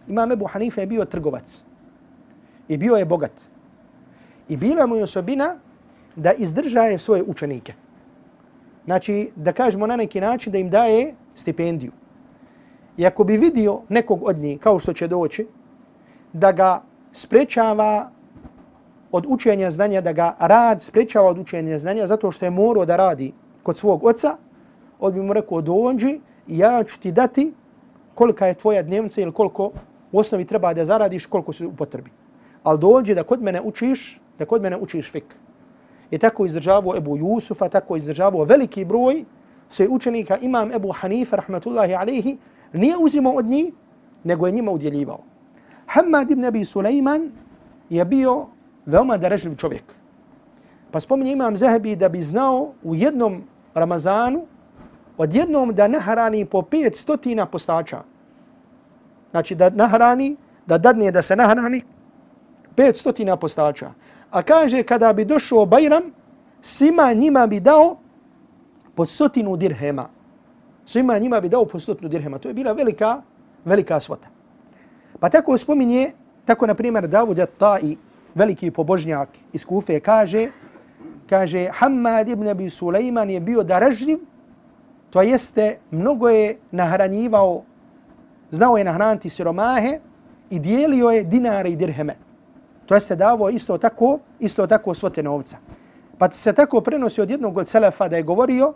Imam 0.08 0.32
Ebu 0.32 0.46
Hanife 0.46 0.82
je 0.82 0.88
bio 0.88 1.06
trgovac 1.06 1.62
i 2.68 2.78
bio 2.78 2.96
je 2.96 3.06
bogat. 3.06 3.32
I 4.50 4.58
bila 4.58 4.86
mu 4.86 4.96
je 4.96 5.04
osobina 5.04 5.56
da 6.16 6.34
izdržaje 6.38 6.98
svoje 6.98 7.24
učenike. 7.24 7.74
Znači, 8.86 9.32
da 9.36 9.54
kažemo 9.54 9.88
na 9.88 9.96
neki 9.96 10.22
način 10.22 10.54
da 10.54 10.58
im 10.58 10.70
daje 10.70 11.16
stipendiju. 11.36 11.92
I 12.98 13.06
ako 13.06 13.24
bi 13.24 13.38
vidio 13.38 13.80
nekog 13.90 14.24
od 14.24 14.38
njih, 14.38 14.60
kao 14.60 14.80
što 14.80 14.94
će 14.94 15.08
doći, 15.08 15.48
da 16.34 16.52
ga 16.52 16.82
sprečava 17.14 18.12
od 19.12 19.26
učenja 19.28 19.72
znanja, 19.72 20.02
da 20.02 20.14
ga 20.14 20.36
rad 20.40 20.82
sprečava 20.82 21.30
od 21.30 21.40
učenja 21.40 21.80
znanja 21.80 22.08
zato 22.08 22.32
što 22.32 22.46
je 22.46 22.52
morao 22.52 22.86
da 22.86 22.98
radi 22.98 23.32
kod 23.64 23.78
svog 23.78 24.06
oca, 24.06 24.38
on 25.00 25.14
bi 25.14 25.22
mu 25.22 25.34
rekao 25.34 25.62
dođi 25.62 26.20
i 26.48 26.58
ja 26.58 26.84
ću 26.84 27.00
ti 27.00 27.12
dati 27.12 27.54
kolika 28.14 28.48
je 28.48 28.54
tvoja 28.54 28.84
dnevnica 28.84 29.22
ili 29.22 29.32
koliko 29.32 29.72
u 30.12 30.20
osnovi 30.20 30.46
treba 30.46 30.74
da 30.74 30.86
zaradiš, 30.86 31.26
koliko 31.26 31.54
se 31.54 31.68
upotrebi. 31.68 32.12
Ali 32.64 32.80
dođi 32.80 33.16
da 33.16 33.24
kod 33.24 33.44
mene 33.44 33.62
učiš, 33.62 34.20
da 34.40 34.46
kod 34.46 34.62
mene 34.62 34.78
učiš 34.78 35.12
fik. 35.12 35.36
I 36.12 36.18
tako 36.18 36.46
izdržavao 36.46 36.98
Ebu 36.98 37.18
Jusufa, 37.18 37.70
tako 37.70 37.96
izdržavao 37.96 38.44
veliki 38.44 38.86
broj 38.86 39.24
sve 39.70 39.88
učenika, 39.88 40.38
imam 40.38 40.72
Ebu 40.72 40.92
Hanifa, 40.92 41.36
rahmatullahi 41.36 41.94
alaihi, 41.94 42.38
nije 42.74 42.98
uzimao 42.98 43.34
od 43.34 43.46
njih, 43.46 43.74
nego 44.24 44.48
je 44.48 44.52
njima 44.52 44.72
udjeljivao. 44.72 45.20
Hamad 45.86 46.32
ibn 46.32 46.46
Abi 46.46 46.66
Sulejman 46.66 47.32
je 47.90 48.06
bio 48.06 48.48
veoma 48.86 49.18
darežljiv 49.18 49.56
čovjek. 49.56 49.84
Pa 50.92 51.00
spominje 51.00 51.32
imam 51.32 51.58
Zahebi 51.58 51.96
da 51.96 52.10
bi 52.10 52.22
znao 52.22 52.74
u 52.84 52.96
jednom 52.96 53.44
Ramazanu 53.74 54.46
odjednom 55.20 55.76
da 55.76 55.88
nahrani 55.88 56.46
po 56.46 56.62
pet 56.62 56.96
stotina 56.96 57.46
postača. 57.46 58.04
Znači 59.32 59.56
da 59.56 59.70
nahrani, 59.70 60.36
da 60.66 60.78
dadne 60.78 61.12
da 61.12 61.22
se 61.22 61.36
nahrani 61.36 61.82
pet 62.76 62.98
stotina 62.98 63.36
postača. 63.36 63.92
A 64.32 64.42
kaže 64.42 64.84
kada 64.84 65.14
bi 65.14 65.26
došao 65.26 65.66
Bajram, 65.66 66.04
svima 66.62 67.14
njima 67.14 67.48
bi 67.48 67.60
dao 67.60 67.98
po 68.96 69.06
stotinu 69.06 69.58
dirhema. 69.58 70.08
Svima 70.86 71.18
njima 71.18 71.42
bi 71.42 71.50
dao 71.50 71.66
po 71.66 71.80
stotinu 71.80 72.10
dirhema. 72.10 72.40
To 72.40 72.48
je 72.48 72.54
bila 72.54 72.72
velika, 72.72 73.22
velika 73.66 74.00
svota. 74.00 74.28
Pa 75.20 75.30
tako 75.30 75.58
spominje, 75.58 76.12
tako 76.46 76.68
na 76.68 76.74
primjer 76.74 77.08
Davud 77.08 77.40
Tai, 77.58 77.98
veliki 78.36 78.72
pobožnjak 78.72 79.30
iz 79.54 79.66
Kufe, 79.66 80.00
kaže, 80.00 80.48
kaže 81.30 81.68
Hamad 81.74 82.30
ibn 82.30 82.48
Abi 82.48 82.70
Sulejman 82.70 83.30
je 83.30 83.40
bio 83.40 83.64
daražljiv, 83.64 84.20
to 85.10 85.22
jeste 85.22 85.78
mnogo 85.92 86.30
je 86.30 86.58
nahranjivao, 86.72 87.64
znao 88.52 88.78
je 88.78 88.84
nahraniti 88.84 89.30
siromahe 89.30 90.00
i 90.50 90.60
dijelio 90.60 91.10
je 91.10 91.24
dinare 91.24 91.70
i 91.70 91.76
dirheme. 91.76 92.16
To 92.86 92.94
jeste 92.94 93.16
davo 93.16 93.50
isto 93.50 93.78
tako, 93.78 94.20
isto 94.40 94.68
tako 94.68 94.94
svote 94.94 95.24
novca. 95.24 95.58
Pa 96.18 96.32
se 96.32 96.54
tako 96.54 96.82
prenosi 96.82 97.22
od 97.22 97.30
jednog 97.30 97.58
od 97.58 97.68
selefa 97.68 98.08
da 98.08 98.18
je 98.18 98.24
govorio, 98.24 98.74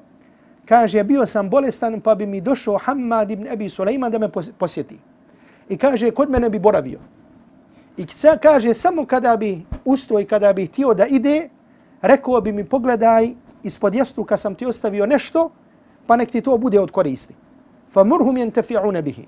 kaže, 0.65 1.03
bio 1.03 1.25
sam 1.25 1.49
bolestan 1.49 2.01
pa 2.01 2.15
bi 2.15 2.25
mi 2.25 2.41
došao 2.41 2.77
Hamad 2.77 3.31
ibn 3.31 3.47
Abi 3.51 3.69
Sulejman 3.69 4.11
da 4.11 4.19
me 4.19 4.29
posjeti 4.57 4.99
i 5.69 5.77
kaže 5.77 6.11
kod 6.11 6.29
mene 6.29 6.49
bi 6.49 6.59
boravio. 6.59 6.99
I 7.97 8.05
kaže 8.41 8.73
samo 8.73 9.05
kada 9.05 9.37
bi 9.37 9.65
usto 9.85 10.19
i 10.19 10.25
kada 10.25 10.53
bi 10.53 10.67
htio 10.67 10.93
da 10.93 11.05
ide, 11.05 11.49
rekao 12.01 12.41
bi 12.41 12.51
mi 12.51 12.65
pogledaj 12.65 13.27
ispod 13.63 13.95
jastuka 13.95 14.37
sam 14.37 14.55
ti 14.55 14.65
ostavio 14.65 15.05
nešto, 15.05 15.49
pa 16.07 16.15
nek 16.15 16.31
ti 16.31 16.41
to 16.41 16.57
bude 16.57 16.79
od 16.79 16.91
koristi. 16.91 17.35
فَمُرْهُمْ 17.93 18.37
يَنْتَفِعُونَ 18.37 18.97
بِهِ 18.97 19.03
bihi. 19.03 19.25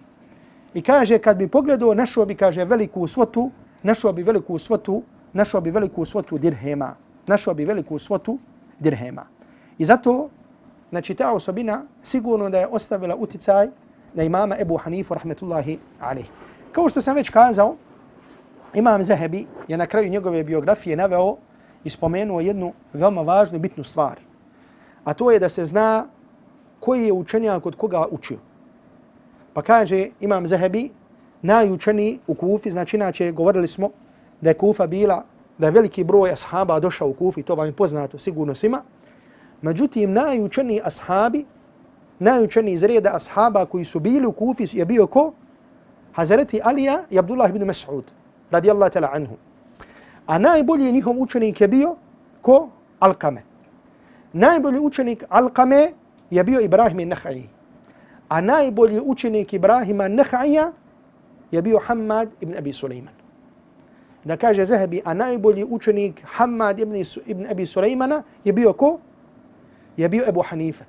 I 0.73 0.81
kaže 0.81 1.17
kad 1.17 1.37
bi 1.37 1.47
pogledao, 1.47 1.93
našao 1.93 2.25
bi 2.25 2.35
kaže 2.35 2.65
veliku 2.65 3.07
svotu, 3.07 3.51
našao 3.83 4.13
bi 4.13 4.23
veliku 4.23 4.57
svotu, 4.57 5.03
našao 5.33 5.61
bi 5.61 5.71
veliku 5.71 6.05
svotu 6.05 6.37
dirhema. 6.37 6.95
Našao 7.27 7.53
bi 7.53 7.65
veliku 7.65 7.99
svotu 7.99 8.37
dirhema. 8.79 9.25
I 9.77 9.85
zato, 9.85 10.29
znači 10.89 11.15
ta 11.15 11.31
osobina 11.33 11.83
sigurno 12.03 12.49
da 12.49 12.59
je 12.59 12.67
ostavila 12.67 13.15
uticaj 13.15 13.67
na 14.13 14.23
imama 14.23 14.55
Ebu 14.59 14.77
Hanifu 14.77 15.13
rahmetullahi 15.13 15.79
alaihi. 15.99 16.29
Kao 16.71 16.89
što 16.89 17.01
sam 17.01 17.15
već 17.15 17.29
kazao, 17.29 17.75
imam 18.73 19.03
Zahebi 19.03 19.45
je 19.67 19.77
na 19.77 19.87
kraju 19.87 20.09
njegove 20.09 20.43
biografije 20.43 20.95
naveo 20.95 21.37
i 21.83 21.89
spomenuo 21.89 22.39
jednu 22.39 22.73
veoma 22.93 23.21
važnu 23.21 23.59
bitnu 23.59 23.83
stvar. 23.83 24.19
A 25.03 25.13
to 25.13 25.31
je 25.31 25.39
da 25.39 25.49
se 25.49 25.65
zna 25.65 26.07
koji 26.85 27.07
je 27.07 27.13
učenjak 27.13 27.63
kod 27.63 27.75
koga 27.75 28.05
učio. 28.11 28.37
Pa 29.53 29.61
kaže 29.61 30.09
imam 30.19 30.47
Zahebi, 30.47 30.89
najučeniji 31.41 32.19
u 32.27 32.33
Kufi, 32.35 32.71
znači 32.71 32.97
inače 32.97 33.31
govorili 33.31 33.67
smo 33.67 33.89
da 34.41 34.49
je 34.49 34.57
Kufa 34.57 34.87
bila, 34.87 35.23
da 35.57 35.67
je 35.67 35.71
veliki 35.71 36.03
broj 36.03 36.31
ashaba 36.31 36.79
došao 36.79 37.09
u 37.09 37.13
Kufi, 37.13 37.43
to 37.43 37.55
vam 37.55 37.65
je 37.65 37.73
poznato 37.73 38.17
sigurno 38.17 38.55
svima. 38.55 38.81
Međutim, 39.61 40.13
najučeniji 40.13 40.81
ashabi 40.83 41.45
najučeniji 42.19 42.73
iz 42.73 42.83
reda 42.83 43.15
ashaba 43.15 43.65
koji 43.65 43.85
su 43.85 43.99
bili 43.99 44.25
u 44.25 44.31
Kufi 44.31 44.67
je 44.73 44.85
bio 44.85 45.07
ko? 45.07 45.33
Hazreti 46.13 46.61
Alija 46.63 47.03
i 47.09 47.19
Abdullah 47.19 47.49
ibn 47.49 47.65
Mas'ud, 47.67 48.03
radijallahu 48.51 48.93
ta'la 48.93 49.09
anhu. 49.13 49.35
A 50.27 50.37
najbolji 50.37 50.91
njihov 50.91 51.21
učenik 51.21 51.61
je 51.61 51.67
bio 51.67 51.95
ko? 52.41 52.69
Alkame. 52.99 53.43
Najbolji 54.33 54.79
učenik 54.79 55.23
Alkame 55.29 55.91
je 56.35 56.43
bio 56.43 56.59
Ibrahim 56.59 56.99
i 56.99 57.05
Nahai. 57.05 57.43
A 58.29 58.41
najbolji 58.41 58.99
učenik 58.99 59.53
Ibrahima 59.53 60.07
Nahaija 60.07 60.71
je 61.51 61.61
bio 61.61 61.79
Hamad 61.79 62.29
ibn 62.41 62.57
Abi 62.57 62.73
Sulejman. 62.73 63.13
da 64.25 64.37
kaže 64.37 64.65
Zahabi, 64.65 65.01
a 65.05 65.13
najbolji 65.13 65.63
učenik 65.69 66.23
Hamad 66.25 66.79
ibn, 66.79 66.95
ibn 67.25 67.45
Abi 67.45 67.65
Sulejmana 67.65 68.23
je 68.43 68.53
bio 68.53 68.73
ko? 68.73 68.99
Je 69.97 70.09
bio 70.09 70.25
Ebu 70.27 70.41
Hanife. 70.41 70.83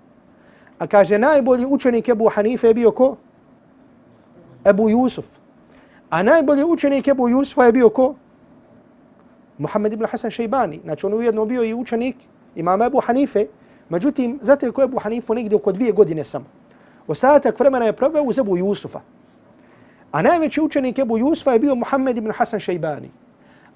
A 0.78 0.86
kaže 0.86 1.18
najbolji 1.18 1.66
učenik 1.66 2.08
Ebu 2.08 2.28
Hanife 2.28 2.66
je 2.66 2.74
bio 2.74 2.90
ko? 2.90 3.16
Ebu 4.64 4.88
Jusuf. 4.88 5.26
A 6.10 6.22
najbolji 6.22 6.64
učenik 6.64 7.08
Ebu 7.08 7.28
Jusufa 7.28 7.64
je 7.64 7.72
bio 7.72 7.90
ko? 7.90 8.14
Muhammed 9.58 9.92
ibn 9.92 10.06
Hasan 10.06 10.30
Šejbani. 10.30 10.80
Znači 10.84 11.06
on 11.06 11.14
ujedno 11.14 11.44
bio 11.44 11.64
i 11.64 11.74
učenik 11.74 12.16
imama 12.54 12.86
Ebu 12.86 13.00
Hanife. 13.00 13.46
Međutim, 13.88 14.38
zato 14.42 14.66
je 14.66 14.72
ko 14.72 14.82
Ebu 14.82 14.98
Hanifu 14.98 15.34
negdje 15.34 15.56
oko 15.56 15.72
dvije 15.72 15.92
godine 15.92 16.24
samo. 16.24 16.44
Ostatak 17.06 17.60
vremena 17.60 17.84
je 17.84 17.92
proveo 17.92 18.22
uz 18.22 18.38
Ebu 18.38 18.56
Jusufa. 18.56 19.00
A 20.12 20.22
najveći 20.22 20.60
učenik 20.60 20.98
Ebu 20.98 21.18
Jusufa 21.18 21.52
je 21.52 21.58
bio 21.58 21.74
Muhammed 21.74 22.16
ibn 22.16 22.32
Hasan 22.32 22.60
Šejbani. 22.60 23.10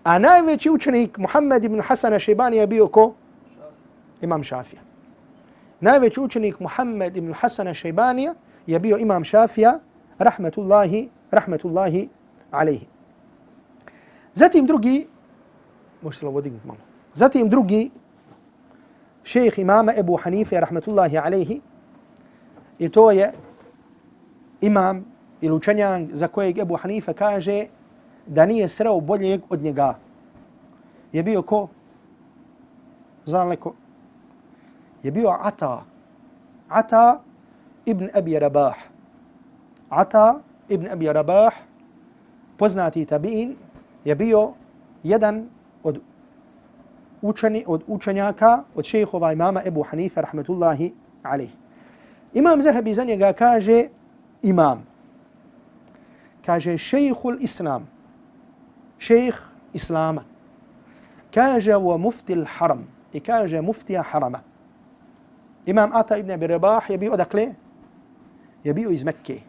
A 0.05 0.19
najveći 0.19 0.71
učenik 0.71 1.19
Muhammed 1.19 1.64
ibn 1.64 1.81
Hasan 1.81 2.19
Šejbani 2.19 2.57
je 2.57 2.67
bio 2.67 2.88
ko? 2.88 3.12
Imam 4.21 4.43
Šafija. 4.43 4.83
Najveći 5.81 6.21
učenik 6.21 6.61
Muhammed 6.61 7.17
ibn 7.17 7.33
Hasan 7.33 7.75
Šejbani 7.75 8.31
je 8.67 8.79
bio 8.79 8.99
Imam 8.99 9.25
Šafija, 9.25 9.79
rahmetullahi, 10.19 11.09
rahmetullahi 11.31 12.09
alaihi. 12.50 12.87
Zatim 14.35 14.67
drugi, 14.67 15.07
možete 16.02 16.26
li 16.26 16.29
ovo 16.29 16.40
dignuti 16.40 16.67
malo? 16.67 16.81
Zatim 17.14 17.49
drugi, 17.49 17.90
šejh 19.25 19.59
imama 19.59 19.93
Ebu 19.97 20.17
Hanife, 20.17 20.61
rahmetullahi 20.61 21.19
alaihi, 21.19 21.61
i 22.79 22.89
to 22.89 23.11
je 23.11 23.33
imam 24.61 25.05
ili 25.41 25.55
učenjan 25.55 26.09
za 26.12 26.29
kojeg 26.29 26.59
Ebu 26.59 26.77
Hanife 26.77 27.12
kaže 27.12 27.67
da 28.27 28.47
nije 28.47 28.69
sreo 28.69 29.00
boljeg 29.00 29.41
od 29.50 29.62
njega. 29.62 29.95
Je 31.12 31.23
bio 31.23 31.43
ko? 31.43 31.69
Znam 33.25 33.49
li 33.49 33.57
ko? 33.57 33.75
Je 35.03 35.11
bio 35.11 35.37
Ata. 35.43 35.85
Ata 36.69 37.21
ibn 37.85 38.09
Abi 38.15 38.39
Rabah. 38.39 38.77
Ata 39.89 40.41
ibn 40.69 40.89
Abi 40.89 41.12
Rabah, 41.12 41.53
poznati 42.57 43.07
tabi'in, 43.07 43.55
je 44.05 44.15
bio 44.15 44.53
jedan 45.03 45.49
od 45.83 46.00
učeni, 47.23 47.65
od 47.67 47.85
učenjaka, 47.87 48.62
od 48.75 48.85
šehova 48.85 49.33
imama 49.33 49.62
Ebu 49.67 49.83
Hanife, 49.83 50.23
rahmetullahi 50.23 50.93
alaihi. 51.23 51.57
Imam 52.35 52.62
Zahabi 52.62 52.95
za 52.95 53.05
njega 53.05 53.33
kaže 53.33 53.89
imam. 54.43 54.87
Kaže 56.47 56.79
šejhul 56.79 57.37
islam. 57.41 57.89
Šejh 58.99 59.37
islama. 59.73 60.25
Kaže 61.35 61.73
wa 61.73 61.99
mufti 61.99 62.45
haram. 62.59 62.87
I 63.12 63.21
kaže 63.21 63.61
muftija 63.61 64.03
harama. 64.03 64.41
Imam 65.67 65.91
Ata 65.93 66.17
ibn 66.17 66.31
Abi 66.31 66.47
Rabah 66.47 66.91
je 66.91 66.99
bio 66.99 67.12
odakle? 67.12 67.55
Je 68.65 68.75
bio 68.75 68.91
iz 68.91 69.05
Mekke. 69.05 69.41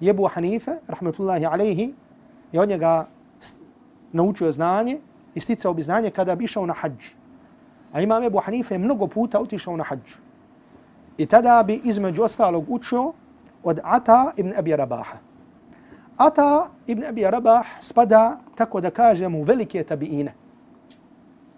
Jebu 0.00 0.26
Hanife, 0.26 0.78
rahmetullahi 0.88 1.46
alaihi, 1.46 1.94
je 2.52 2.60
od 2.60 2.68
njega 2.68 3.06
naučio 4.12 4.52
znanje 4.52 5.00
i 5.34 5.40
sticao 5.40 5.74
bi 5.74 5.82
znanje 5.82 6.10
kada 6.10 6.34
bi 6.34 6.44
išao 6.44 6.66
na 6.66 6.74
hađ. 6.74 7.04
A 7.92 8.00
imam 8.00 8.22
Ebu 8.22 8.38
Hanife 8.38 8.78
mnogo 8.78 9.06
puta 9.06 9.40
otišao 9.40 9.76
na 9.76 9.84
hađ. 9.84 10.14
I 11.16 11.26
tada 11.26 11.62
bi 11.66 11.80
između 11.84 12.22
ostalog 12.22 12.64
učio 12.68 13.12
od 13.64 13.80
Ata 13.82 14.32
ibn 14.36 14.52
Abi 14.58 14.76
Rabaha. 14.76 15.18
Ata 16.16 16.68
ibn 16.86 17.04
Abi 17.04 17.22
Rabah 17.22 17.66
spada, 17.80 18.38
tako 18.54 18.80
da 18.80 18.90
kažemo, 18.90 19.38
u 19.38 19.42
velike 19.42 19.84
tabiine. 19.84 20.34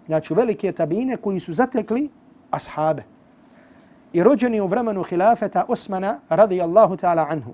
Znači, 0.05 0.33
velike 0.33 0.71
tabiine 0.71 1.17
koji 1.17 1.39
su 1.39 1.53
zatekli 1.53 2.09
ashabe. 2.51 3.03
I 4.13 4.23
rođeni 4.23 4.61
u 4.61 4.67
vremenu 4.67 5.03
hilafeta 5.03 5.65
Osmana, 5.67 6.19
radijallahu 6.29 6.95
ta'ala 6.95 7.25
anhu. 7.29 7.53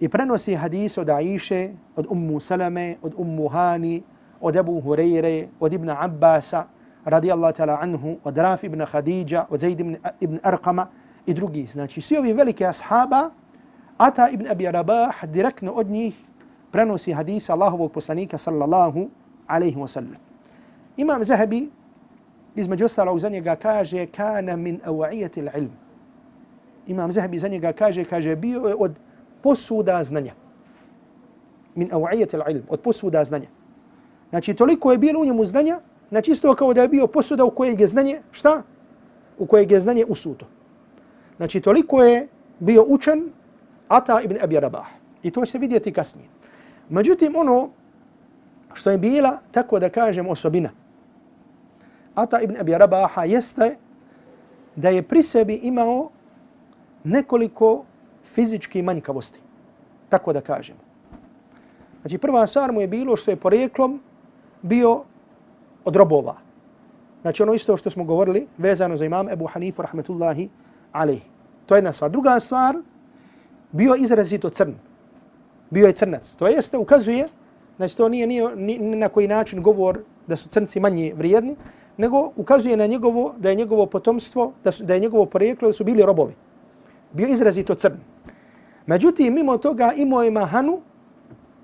I 0.00 0.08
prenosi 0.08 0.54
hadis 0.54 0.98
od 0.98 1.10
Aiše, 1.10 1.70
od 1.96 2.06
Ummu 2.10 2.40
Salame, 2.40 2.96
od 3.02 3.14
Ummu 3.16 3.48
Hani, 3.48 4.02
od 4.44 4.56
Ebu 4.56 4.76
Hureyre, 4.84 5.48
od 5.60 5.72
Ibn 5.72 5.88
Abbasa, 5.88 6.66
radijallahu 7.04 7.56
ta'ala 7.56 7.78
anhu, 7.80 8.18
od 8.24 8.36
Rafi 8.36 8.66
ibn 8.66 8.84
Khadija, 8.84 9.46
od 9.50 9.60
Zaid 9.60 9.80
ibn, 9.80 9.96
ibn 10.20 10.38
Arqama, 10.42 10.86
i 11.26 11.34
drugi. 11.34 11.66
Znači, 11.66 12.00
svi 12.00 12.18
ovi 12.18 12.32
velike 12.32 12.66
ashaba, 12.66 13.30
Ata 13.96 14.28
ibn 14.28 14.46
Abi 14.50 14.66
Rabah 14.70 15.24
direktno 15.24 15.72
od 15.72 15.86
njih 15.86 16.14
prenosi 16.70 17.12
hadisa 17.12 17.52
Allahovog 17.52 17.92
poslanika 17.92 18.38
sallallahu 18.38 19.08
alaihi 19.46 19.76
wa 19.76 19.88
sallam. 19.88 20.18
Imam 20.96 21.24
Zahabi 21.24 21.70
između 22.54 22.84
ostalog 22.84 23.18
za 23.18 23.28
njega 23.28 23.56
kaže 23.56 24.06
kana 24.06 24.56
min 24.56 24.80
awa'ijati 24.86 25.58
ilm. 25.58 25.70
Imam 26.86 27.12
Zahabi 27.12 27.38
za 27.38 27.48
njega 27.48 27.72
kaže, 27.72 28.04
kaže 28.04 28.36
bio 28.36 28.68
je 28.68 28.74
od 28.78 28.98
posuda 29.42 30.04
znanja. 30.04 30.34
Min 31.74 31.88
awa'ijati 31.90 32.50
ilm, 32.50 32.62
od 32.68 32.80
posuda 32.80 33.24
znanja. 33.24 33.46
Znači, 34.30 34.54
toliko 34.54 34.92
je 34.92 34.98
bilo 34.98 35.20
u 35.20 35.24
njemu 35.24 35.44
znanja, 35.44 35.80
znači 36.08 36.30
isto 36.30 36.54
kao 36.54 36.74
da 36.74 36.82
je 36.82 36.88
bio 36.88 37.06
posuda 37.06 37.44
u 37.44 37.50
kojeg 37.50 37.80
je 37.80 37.86
znanje, 37.86 38.20
šta? 38.32 38.62
U 39.38 39.46
kojeg 39.46 39.70
je 39.70 39.80
znanje 39.80 40.04
usuto. 40.08 40.46
Znači, 41.36 41.60
toliko 41.60 42.02
je 42.02 42.28
bio 42.58 42.84
učen 42.88 43.30
Ata 43.88 44.20
ibn 44.20 44.36
Abi 44.42 44.60
Rabah. 44.60 44.86
I 45.22 45.30
to 45.30 45.46
ćete 45.46 45.58
vidjeti 45.58 45.92
kasnije. 45.92 46.28
Međutim, 46.88 47.36
ono 47.36 47.70
što 48.74 48.90
je 48.90 48.98
bila, 48.98 49.38
tako 49.50 49.78
da 49.78 49.88
kažem, 49.88 50.28
osobina 50.28 50.70
Ata 52.14 52.40
ibn 52.40 52.56
Abi 52.60 52.72
Rabaha 52.78 53.24
jeste 53.24 53.76
da 54.76 54.88
je 54.88 55.02
pri 55.02 55.22
sebi 55.22 55.54
imao 55.54 56.10
nekoliko 57.04 57.84
fizički 58.34 58.82
manjkavosti. 58.82 59.38
Tako 60.08 60.32
da 60.32 60.40
kažem. 60.40 60.76
Znači, 62.00 62.18
prva 62.18 62.46
stvar 62.46 62.72
mu 62.72 62.80
je 62.80 62.88
bilo 62.88 63.16
što 63.16 63.30
je 63.30 63.36
poreklom 63.36 64.00
bio 64.64 65.02
od 65.84 65.96
robova. 65.96 66.36
Znači, 67.22 67.42
ono 67.42 67.54
isto 67.54 67.76
što 67.76 67.90
smo 67.90 68.04
govorili, 68.04 68.46
vezano 68.58 68.96
za 68.96 69.04
imam 69.04 69.28
Ebu 69.28 69.46
Hanifu, 69.46 69.82
rahmetullahi, 69.82 70.48
ali 70.92 71.20
to 71.66 71.74
je 71.74 71.78
jedna 71.78 71.92
stvar. 71.92 72.10
Druga 72.10 72.40
stvar, 72.40 72.76
bio 73.72 73.94
izrazito 73.94 74.50
crn. 74.50 74.72
Bio 75.70 75.86
je 75.86 75.92
crnac. 75.92 76.34
To 76.38 76.48
jeste, 76.48 76.78
ukazuje, 76.78 77.28
znači 77.76 77.96
to 77.96 78.08
nije, 78.08 78.26
nije 78.26 78.56
ni, 78.56 78.78
ni 78.78 78.96
na 78.96 79.08
koji 79.08 79.28
način 79.28 79.62
govor 79.62 79.98
da 80.26 80.36
su 80.36 80.48
crnci 80.48 80.80
manje 80.80 81.12
vrijedni, 81.16 81.56
nego 81.96 82.32
ukazuje 82.36 82.76
na 82.76 82.86
njegovo, 82.86 83.34
da 83.38 83.50
je 83.50 83.54
njegovo 83.54 83.86
potomstvo, 83.86 84.52
da, 84.64 84.72
su, 84.72 84.84
da 84.84 84.94
je 84.94 85.00
njegovo 85.00 85.26
porijeklo, 85.26 85.68
da 85.68 85.72
su 85.72 85.84
bili 85.84 86.02
robovi. 86.02 86.34
Bio 87.12 87.28
izrazito 87.28 87.74
crn. 87.74 87.96
Međutim, 88.86 89.34
mimo 89.34 89.58
toga 89.58 89.92
imao 89.96 90.22
je 90.22 90.30
mahanu 90.30 90.80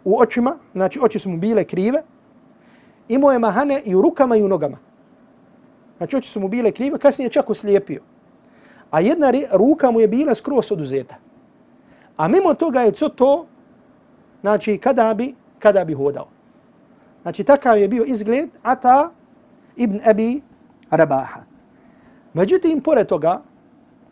u 0.05 0.21
očima, 0.21 0.57
znači 0.73 1.01
oči 1.03 1.19
su 1.19 1.31
mu 1.31 1.37
bile 1.37 1.65
krive, 1.65 2.03
imao 3.11 3.33
je 3.33 3.39
mahane 3.39 3.83
i 3.85 3.95
u 3.95 4.03
rukama 4.03 4.37
i 4.37 4.43
u 4.43 4.49
nogama. 4.49 4.79
Znači 5.99 6.17
oči 6.17 6.31
su 6.31 6.41
mu 6.41 6.49
bile 6.49 6.73
krive, 6.73 6.99
kasnije 6.99 7.27
je 7.27 7.33
čak 7.33 7.51
oslijepio 7.51 8.03
a 8.91 9.01
jedna 9.01 9.31
ruka 9.53 9.91
mu 9.91 10.01
je 10.01 10.09
bila 10.09 10.35
skroz 10.35 10.73
oduzeta. 10.73 11.17
A 12.17 12.29
mimo 12.29 12.55
toga 12.55 12.81
je 12.81 12.93
co 12.93 13.09
to, 13.09 13.47
znači 14.41 14.79
kada 14.79 15.15
bi, 15.15 15.35
kada 15.59 15.85
bi 15.85 15.95
hodao. 15.95 16.29
Znači 17.23 17.45
takav 17.45 17.79
je 17.79 17.89
bio 17.89 18.05
izgled 18.05 18.51
Ata 18.63 19.11
ibn 19.77 20.01
Abi 20.05 20.41
Rabaha. 20.91 21.41
Međutim, 22.35 22.81
pored 22.81 23.07
toga, 23.07 23.43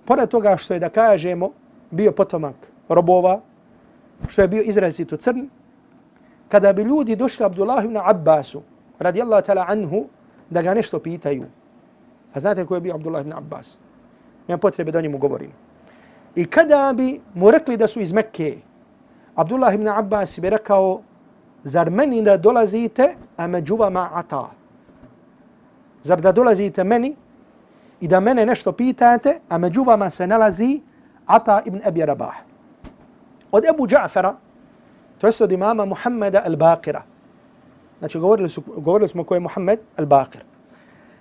pored 0.05 0.29
toga 0.29 0.57
što 0.57 0.75
je 0.75 0.81
da 0.81 0.89
kažemo 0.89 1.51
bio 1.91 2.13
potomak 2.13 2.55
robova, 2.89 3.41
što 4.29 4.43
je 4.43 4.49
bio 4.49 4.63
izrazito 4.63 5.17
crn, 5.17 5.49
kada 6.49 6.73
bi 6.73 6.83
ljudi 6.83 7.17
došli 7.17 7.45
Abdullah 7.45 7.85
ibn 7.85 7.97
Abbasu, 8.05 8.63
radijallahu 8.99 9.47
ta'ala 9.47 9.65
anhu, 9.69 10.07
da 10.51 10.63
ga 10.63 10.75
nešto 10.75 10.99
pitaju. 10.99 11.45
A 12.35 12.41
znate 12.41 12.65
ko 12.67 12.75
je 12.75 12.81
bio 12.81 12.95
Abdullah 12.95 13.21
ibn 13.21 13.33
Abbas? 13.33 13.79
nema 14.49 14.59
potrebe 14.59 14.93
da 14.93 14.99
o 14.99 15.03
njemu 15.03 15.19
govorim. 15.19 15.51
I 16.35 16.45
kada 16.45 16.93
bi 16.97 17.21
mu 17.35 17.51
rekli 17.51 17.77
da 17.77 17.87
su 17.87 18.01
iz 18.01 18.13
Mekke, 18.13 18.57
Abdullah 19.35 19.75
ibn 19.75 19.89
Abbas 19.89 20.39
bi 20.39 20.51
rekao, 20.51 21.01
zar 21.63 21.91
meni 21.91 22.23
da 22.23 22.37
dolazite, 22.37 23.15
a 23.37 23.47
među 23.47 23.77
vama 23.77 24.11
ata? 24.15 24.51
Zar 26.03 26.21
da 26.21 26.33
dolazite 26.33 26.85
meni 26.85 27.17
i 28.01 28.09
da 28.09 28.21
mene 28.21 28.47
nešto 28.47 28.73
pitate, 28.73 29.41
a 29.49 29.59
među 29.59 29.83
vama 29.85 30.11
se 30.11 30.27
nalazi 30.27 30.81
Ata 31.27 31.63
ibn 31.67 31.81
Abi 31.85 32.05
Rabah. 32.05 32.37
Od 33.53 33.65
Ebu 33.65 33.87
Ja'fara, 33.87 34.33
to 35.19 35.27
je 35.27 35.33
od 35.41 35.53
imama 35.53 35.85
Muhammeda 35.85 36.43
al-Baqira. 36.47 37.01
Znači, 37.99 38.19
govorili, 38.19 38.49
su, 38.49 38.63
govorili 38.77 39.09
smo 39.09 39.25
ko 39.25 39.35
je 39.35 39.41
Muhammed 39.41 39.79
al-Baqir. 39.97 40.43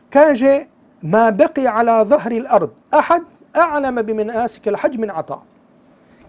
Kaže, 0.09 0.65
ما 1.03 1.29
بقي 1.29 1.67
على 1.67 2.05
ظهر 2.07 2.31
الأرض 2.31 2.69
أحد 2.93 3.23
أعلم 3.55 4.01
بمناسك 4.01 4.67
الحج 4.67 4.97
من 4.97 5.09
عطاء 5.09 5.41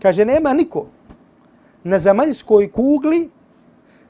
kaže 0.02 0.24
nema 0.24 0.52
niko 0.52 0.86
na 1.84 1.98
zemaljskoj 1.98 2.72
kugli 2.72 3.30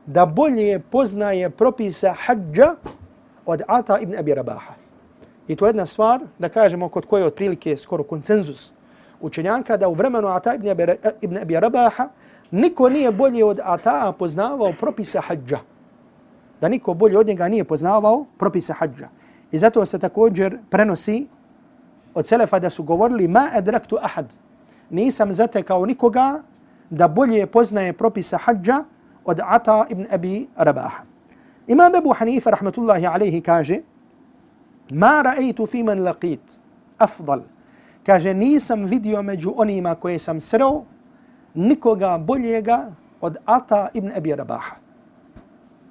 da 0.07 0.27
bolje 0.27 0.81
poznaje 0.81 1.51
propisa 1.51 2.15
hađa 2.19 2.75
od 3.47 3.63
Ata 3.67 3.99
ibn 3.99 4.19
Abi 4.19 4.35
Rabaha. 4.35 4.75
I 5.49 5.57
to 5.57 5.67
je 5.67 5.69
jedna 5.69 5.87
stvar, 5.87 6.21
da 6.39 6.49
kažemo, 6.49 6.89
kod 6.89 7.07
koje 7.07 7.21
je 7.21 7.27
otprilike 7.27 7.77
skoro 7.77 8.05
konsenzus 8.05 8.73
učenjanka, 9.21 9.77
da 9.77 9.89
u 9.89 9.93
vremenu 9.95 10.29
Ata 10.29 10.55
ibn 10.55 10.69
Abi, 10.69 10.87
ibn 11.21 11.39
Abi 11.39 11.61
Rabaha 11.61 12.09
niko 12.51 12.89
nije 12.89 13.13
bolje 13.13 13.45
od 13.45 13.61
Ata 13.65 14.13
poznavao 14.19 14.73
propisa 14.81 15.21
hađa. 15.21 15.59
Da 16.61 16.69
niko 16.69 16.95
bolje 16.95 17.19
od 17.19 17.27
njega 17.27 17.49
nije 17.49 17.65
poznavao 17.65 18.25
propise 18.39 18.73
hađa. 18.73 19.09
I 19.53 19.59
zato 19.59 19.87
se 19.87 19.99
također 19.99 20.59
prenosi 20.71 21.27
od 22.15 22.27
Selefa 22.27 22.59
da 22.59 22.71
su 22.71 22.83
govorili 22.83 23.29
ma 23.29 23.49
adraktu 23.53 23.99
ahad. 24.03 24.27
Nisam 24.91 25.33
zatekao 25.33 25.87
nikoga 25.87 26.43
da 26.91 27.09
bolje 27.09 27.47
poznaje 27.47 27.93
propise 27.93 28.37
hađa 28.37 28.85
od 29.25 29.41
Ata 29.45 29.87
ibn 29.91 30.07
Abi 30.11 30.47
Rabaha. 30.57 31.03
Imam 31.67 31.95
Abu 31.95 32.13
Hanifa 32.13 32.51
rahmatullahi 32.51 33.07
alaihi 33.07 33.41
kaže 33.41 33.81
Ma 34.91 35.23
ra'aytu 35.23 35.67
fi 35.69 35.83
man 35.83 35.99
laqit 36.01 36.41
afdal. 36.99 37.41
Kaže 38.07 38.35
nisam 38.35 38.85
vidio 38.85 39.23
među 39.23 39.53
onima 39.57 39.95
koje 39.95 40.19
sam 40.19 40.41
sreo 40.41 40.85
nikoga 41.55 42.19
boljega 42.19 42.91
od 43.21 43.37
Ata 43.45 43.89
ibn 43.95 44.13
Abi 44.17 44.35
Rabaha. 44.35 44.88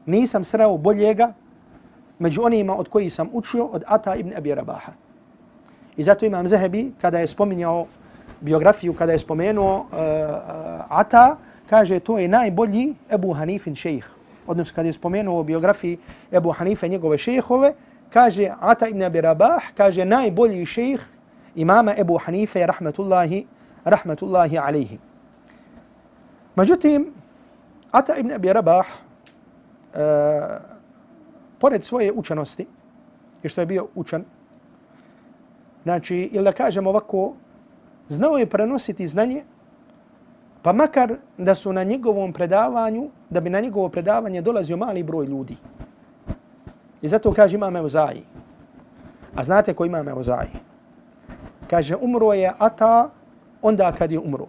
Nisam 0.08 0.43
sreo 0.43 0.78
boljega 0.78 1.34
među 2.20 2.41
onima 2.43 2.78
od 2.78 2.89
koji 2.89 3.10
sam 3.10 3.30
učio 3.34 3.65
od 3.65 3.84
Ata 3.88 4.15
ibn 4.15 4.34
Abi 4.38 4.56
Rabaha. 4.56 4.91
I 5.98 6.04
zato 6.04 6.26
imam 6.26 6.48
Zahebi, 6.48 6.91
kada 7.02 7.20
je 7.20 7.28
spominjao 7.28 7.86
biografiju, 8.41 8.93
kada 8.93 9.12
je 9.12 9.20
spomenuo 9.20 9.76
uh, 9.76 9.86
uh, 9.91 9.98
Ata, 10.89 11.38
kaže 11.70 12.00
to 12.00 12.17
je 12.20 12.28
najbolji 12.28 12.96
Ebu 13.12 13.34
Hanifin 13.34 13.76
šejh. 13.76 14.06
Odnosno 14.48 14.76
kada 14.76 14.88
je 14.88 14.93
spomenuo 14.93 15.43
biografiji 15.43 15.98
Ebu 16.32 16.52
Hanife 16.52 16.88
njegove 16.88 17.17
šejhove, 17.17 17.74
kaže 18.10 18.52
Ata 18.60 18.88
ibn 18.88 19.04
Abi 19.04 19.22
Rabah, 19.22 19.63
kaže 19.78 20.06
najbolji 20.06 20.65
šejh 20.65 21.02
imama 21.56 21.93
Ebu 21.98 22.17
Hanife, 22.17 22.65
rahmetullahi, 22.65 23.46
rahmetullahi 23.86 24.58
alaihi. 24.58 25.00
Međutim, 26.56 27.13
Ata 27.91 28.15
ibn 28.17 28.32
Abi 28.32 28.54
Rabah, 28.54 28.86
E, 29.93 30.78
pored 31.60 31.84
svoje 31.84 32.12
učenosti, 32.12 32.67
i 33.43 33.50
što 33.50 33.62
je 33.62 33.65
bio 33.65 33.88
učen, 33.95 34.26
znači, 35.84 36.30
ili 36.34 36.43
da 36.43 36.52
kažem 36.52 36.88
ovako, 36.88 37.34
znao 38.08 38.38
je 38.38 38.50
prenositi 38.50 39.08
znanje, 39.08 39.43
pa 40.62 40.73
makar 40.73 41.15
da 41.38 41.56
su 41.56 41.73
na 41.73 41.84
njegovom 41.84 42.34
predavanju, 42.34 43.10
da 43.30 43.39
bi 43.39 43.50
na 43.50 43.60
njegovo 43.60 43.89
predavanje 43.89 44.41
dolazio 44.41 44.78
mali 44.78 45.04
broj 45.04 45.26
ljudi. 45.26 45.58
I 47.02 47.08
zato 47.08 47.34
kaže 47.34 47.56
imam 47.56 47.76
Euzaji. 47.76 48.23
A 49.36 49.43
znate 49.43 49.73
ko 49.73 49.86
imam 49.86 50.08
Euzaji? 50.08 50.60
Kaže, 51.69 51.95
umro 51.95 52.34
je 52.34 52.54
Ata 52.58 53.10
onda 53.62 53.91
kad 53.91 54.12
je 54.12 54.19
umro. 54.19 54.47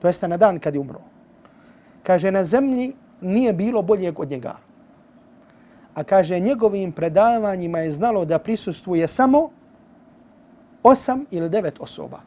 To 0.00 0.08
jeste 0.08 0.28
na 0.28 0.36
dan 0.36 0.58
kad 0.58 0.74
je 0.74 0.80
umro. 0.80 1.00
Kaže, 2.02 2.30
na 2.30 2.44
zemlji 2.44 2.92
nije 3.20 3.52
bilo 3.52 3.82
boljeg 3.82 4.20
od 4.20 4.30
njega. 4.30 4.56
A 5.94 6.04
kaže, 6.04 6.40
njegovim 6.40 6.92
predavanjima 6.92 7.78
je 7.78 7.90
znalo 7.90 8.24
da 8.24 8.38
prisustuje 8.38 9.08
samo 9.08 9.50
osam 10.82 11.24
ili 11.30 11.48
devet 11.48 11.80
osoba 11.80 12.20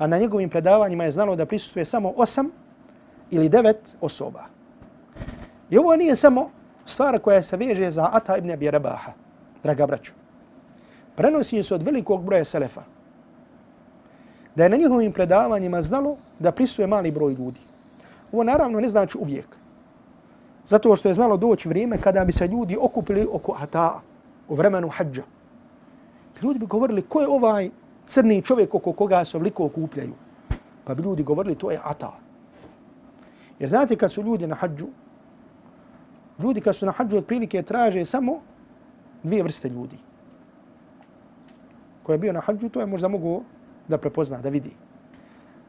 a 0.00 0.06
na 0.06 0.18
njegovim 0.18 0.48
predavanjima 0.48 1.04
je 1.04 1.12
znalo 1.12 1.36
da 1.36 1.46
prisustuje 1.46 1.84
samo 1.84 2.12
osam 2.16 2.50
ili 3.30 3.48
devet 3.48 3.80
osoba. 4.00 4.44
I 5.70 5.78
ovo 5.78 5.96
nije 5.96 6.16
samo 6.16 6.50
stvar 6.86 7.18
koja 7.18 7.42
se 7.42 7.56
veže 7.56 7.90
za 7.90 8.08
Ata 8.12 8.36
ibn 8.36 8.50
Abi 8.50 8.70
Rabaha, 8.70 9.12
draga 9.62 9.86
braću. 9.86 10.12
Prenosi 11.16 11.62
se 11.62 11.74
od 11.74 11.82
velikog 11.82 12.24
broja 12.24 12.44
selefa. 12.44 12.82
Da 14.54 14.62
je 14.62 14.68
na 14.68 14.76
njihovim 14.76 15.12
predavanjima 15.12 15.82
znalo 15.82 16.16
da 16.38 16.52
prisuje 16.52 16.86
mali 16.86 17.10
broj 17.10 17.32
ljudi. 17.32 17.60
Ovo 18.32 18.44
naravno 18.44 18.80
ne 18.80 18.88
znači 18.88 19.18
uvijek. 19.18 19.56
Zato 20.66 20.96
što 20.96 21.08
je 21.08 21.14
znalo 21.14 21.36
doći 21.36 21.68
vrijeme 21.68 21.98
kada 21.98 22.24
bi 22.24 22.32
se 22.32 22.46
ljudi 22.46 22.76
okupili 22.80 23.26
oko 23.32 23.56
Ata 23.60 24.00
u 24.48 24.54
vremenu 24.54 24.88
hađa. 24.88 25.22
Ljudi 26.42 26.58
bi 26.58 26.66
govorili 26.66 27.02
ko 27.02 27.20
je 27.20 27.28
ovaj 27.28 27.70
crni 28.06 28.42
čovjek 28.42 28.74
oko 28.74 28.92
koga 28.92 29.24
se 29.24 29.36
obliko 29.36 29.64
okupljaju. 29.64 30.12
Pa 30.84 30.94
bi 30.94 31.02
ljudi 31.02 31.22
govorili 31.22 31.54
to 31.54 31.70
je 31.70 31.80
ata. 31.84 32.12
Jer 33.58 33.68
znate 33.68 33.96
kad 33.96 34.12
su 34.12 34.22
ljudi 34.22 34.46
na 34.46 34.54
hađu, 34.54 34.86
ljudi 36.38 36.60
kad 36.60 36.76
su 36.76 36.86
na 36.86 36.92
hađu 36.92 37.16
otprilike 37.16 37.62
traže 37.62 38.04
samo 38.04 38.40
dvije 39.22 39.42
vrste 39.42 39.68
ljudi. 39.68 39.98
Ko 42.02 42.12
je 42.12 42.18
bio 42.18 42.32
na 42.32 42.40
hađu, 42.40 42.68
to 42.68 42.80
je 42.80 42.86
možda 42.86 43.08
mogu 43.08 43.42
da 43.88 43.98
prepozna, 43.98 44.38
da 44.38 44.48
vidi. 44.48 44.72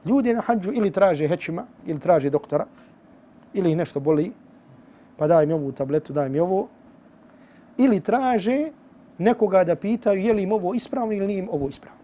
Ljudi 0.05 0.33
na 0.33 0.41
hađu 0.41 0.71
ili 0.73 0.91
traže 0.91 1.27
hećima, 1.27 1.65
ili 1.85 1.99
traže 1.99 2.29
doktora, 2.29 2.65
ili 3.53 3.75
nešto 3.75 3.99
boli, 3.99 4.31
pa 5.17 5.27
daj 5.27 5.45
mi 5.45 5.53
ovu 5.53 5.71
tabletu, 5.71 6.13
daj 6.13 6.29
mi 6.29 6.39
ovo, 6.39 6.67
ili 7.77 7.99
traže 7.99 8.71
nekoga 9.17 9.63
da 9.63 9.75
pitaju 9.75 10.21
je 10.21 10.33
li 10.33 10.43
im 10.43 10.51
ovo 10.51 10.73
ispravno 10.73 11.13
ili 11.13 11.27
nije 11.27 11.39
im 11.39 11.49
ovo 11.51 11.69
ispravno. 11.69 11.99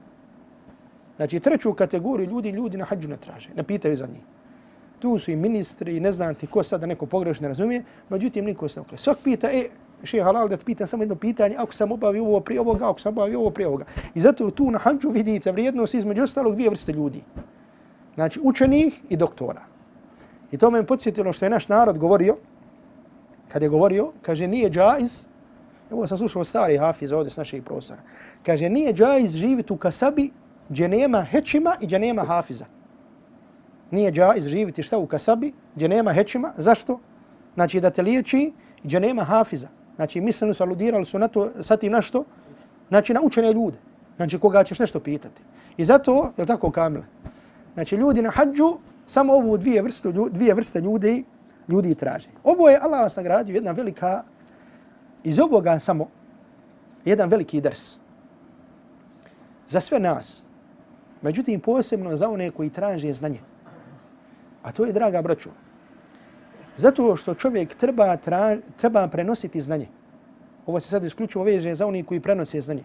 Znači, 1.17 1.39
treću 1.39 1.73
kategoriju 1.73 2.29
ljudi, 2.29 2.49
ljudi 2.49 2.77
na 2.77 2.85
hađu 2.85 3.07
ne 3.07 3.17
traže, 3.17 3.49
ne 3.55 3.63
pitaju 3.63 3.97
za 3.97 4.07
njih. 4.07 4.21
Tu 4.99 5.19
su 5.19 5.31
i 5.31 5.35
ministri, 5.35 5.99
ne 5.99 6.11
znam 6.11 6.35
ti 6.35 6.47
ko 6.47 6.63
sad 6.63 6.81
da 6.81 6.87
neko 6.87 7.05
pogrešno 7.05 7.41
ne 7.41 7.47
razumije, 7.47 7.83
međutim, 8.09 8.45
niko 8.45 8.69
se 8.69 8.79
ne 8.79 8.81
ukle. 8.81 8.97
Svak 8.97 9.17
pita, 9.23 9.49
e, 9.51 9.69
še 10.03 10.21
halal 10.21 10.49
da 10.49 10.57
te 10.57 10.65
pitan 10.65 10.87
samo 10.87 11.03
jedno 11.03 11.15
pitanje, 11.15 11.55
ako 11.57 11.73
sam 11.73 11.91
obavio 11.91 12.23
ovo 12.23 12.39
prije 12.39 12.61
ovoga, 12.61 12.89
ako 12.89 12.99
sam 12.99 13.13
obavio 13.13 13.39
ovo 13.39 13.49
prije 13.49 13.67
ovoga. 13.67 13.85
I 14.15 14.21
zato 14.21 14.51
tu 14.51 14.71
na 14.71 14.79
hađu 14.79 15.09
vidite 15.09 15.51
vrijednost 15.51 15.93
između 15.93 16.23
ostalog 16.23 16.53
dvije 16.53 16.69
vrste 16.69 16.91
ljudi. 16.91 17.21
Znači, 18.17 18.39
učenih 18.43 19.01
i 19.09 19.17
doktora. 19.17 19.61
I 20.51 20.57
to 20.57 20.71
me 20.71 20.83
podsjetilo 20.83 21.33
što 21.33 21.45
je 21.45 21.49
naš 21.49 21.67
narod 21.67 21.97
govorio, 21.97 22.37
kad 23.47 23.61
je 23.61 23.69
govorio, 23.69 24.11
kaže, 24.21 24.47
nije 24.47 24.69
džajz, 24.69 25.27
evo 25.91 26.07
sam 26.07 26.17
slušao 26.17 26.43
stari 26.43 26.77
hafiz 26.77 27.11
ovdje 27.11 27.31
s 27.31 27.37
naših 27.37 27.63
prostora, 27.63 27.99
kaže, 28.45 28.69
nije 28.69 28.93
džajz 28.93 29.35
živjeti 29.35 29.73
u 29.73 29.77
kasabi 29.77 30.31
gdje 30.69 30.87
nema 30.87 31.23
hećima 31.23 31.75
i 31.81 31.85
gdje 31.85 31.99
nema 31.99 32.25
hafiza. 32.25 32.65
Nije 33.91 34.11
džaiz 34.11 34.47
živiti 34.47 34.83
šta 34.83 34.97
u 34.97 35.05
kasabi, 35.05 35.53
gdje 35.75 35.87
nema 35.87 36.13
hećima. 36.13 36.53
Zašto? 36.57 36.99
Znači 37.53 37.81
da 37.81 37.89
te 37.89 38.01
liječi 38.01 38.53
gdje 38.83 38.99
nema 38.99 39.23
hafiza. 39.23 39.67
Znači 39.95 40.21
mislili 40.21 40.53
su, 40.53 40.63
aludirali 40.63 41.05
su 41.05 41.19
na 41.19 41.27
to, 41.27 41.51
sa 41.59 41.77
tim 41.77 41.91
na 41.91 42.01
što? 42.01 42.25
Znači 42.89 43.13
na 43.13 43.21
učene 43.23 43.53
ljude. 43.53 43.77
Znači 44.15 44.39
koga 44.39 44.63
ćeš 44.63 44.79
nešto 44.79 44.99
pitati. 44.99 45.41
I 45.77 45.85
zato, 45.85 46.33
je 46.37 46.45
tako 46.45 46.71
Kamila, 46.71 47.05
Znači 47.77 47.95
ljudi 47.95 48.21
na 48.21 48.29
hađu 48.29 48.77
samo 49.07 49.33
ovu 49.33 49.57
dvije 49.57 49.81
vrste, 49.81 50.11
dvije 50.31 50.53
vrste 50.53 50.81
ljudi, 50.81 51.23
ljudi 51.67 51.95
traže. 51.95 52.29
Ovo 52.43 52.69
je 52.69 52.79
Allah 52.81 53.01
vas 53.01 53.15
nagradio 53.15 53.53
jedna 53.53 53.71
velika, 53.71 54.23
iz 55.23 55.39
ovoga 55.39 55.79
samo, 55.79 56.07
jedan 57.05 57.29
veliki 57.29 57.61
drs. 57.61 57.97
Za 59.67 59.79
sve 59.79 59.99
nas, 59.99 60.43
Međutim, 61.21 61.59
posebno 61.59 62.17
za 62.17 62.29
one 62.29 62.51
koji 62.51 62.69
traže 62.69 63.13
znanje. 63.13 63.39
A 64.63 64.71
to 64.71 64.85
je, 64.85 64.93
draga 64.93 65.21
braćo, 65.21 65.49
zato 66.77 67.15
što 67.15 67.33
čovjek 67.33 67.75
treba, 67.75 68.17
tra, 68.17 68.57
treba 68.77 69.07
prenositi 69.07 69.61
znanje. 69.61 69.87
Ovo 70.65 70.79
se 70.79 70.89
sad 70.89 71.03
isključivo 71.03 71.43
veže 71.43 71.75
za 71.75 71.87
oni 71.87 72.03
koji 72.03 72.19
prenose 72.19 72.61
znanje. 72.61 72.83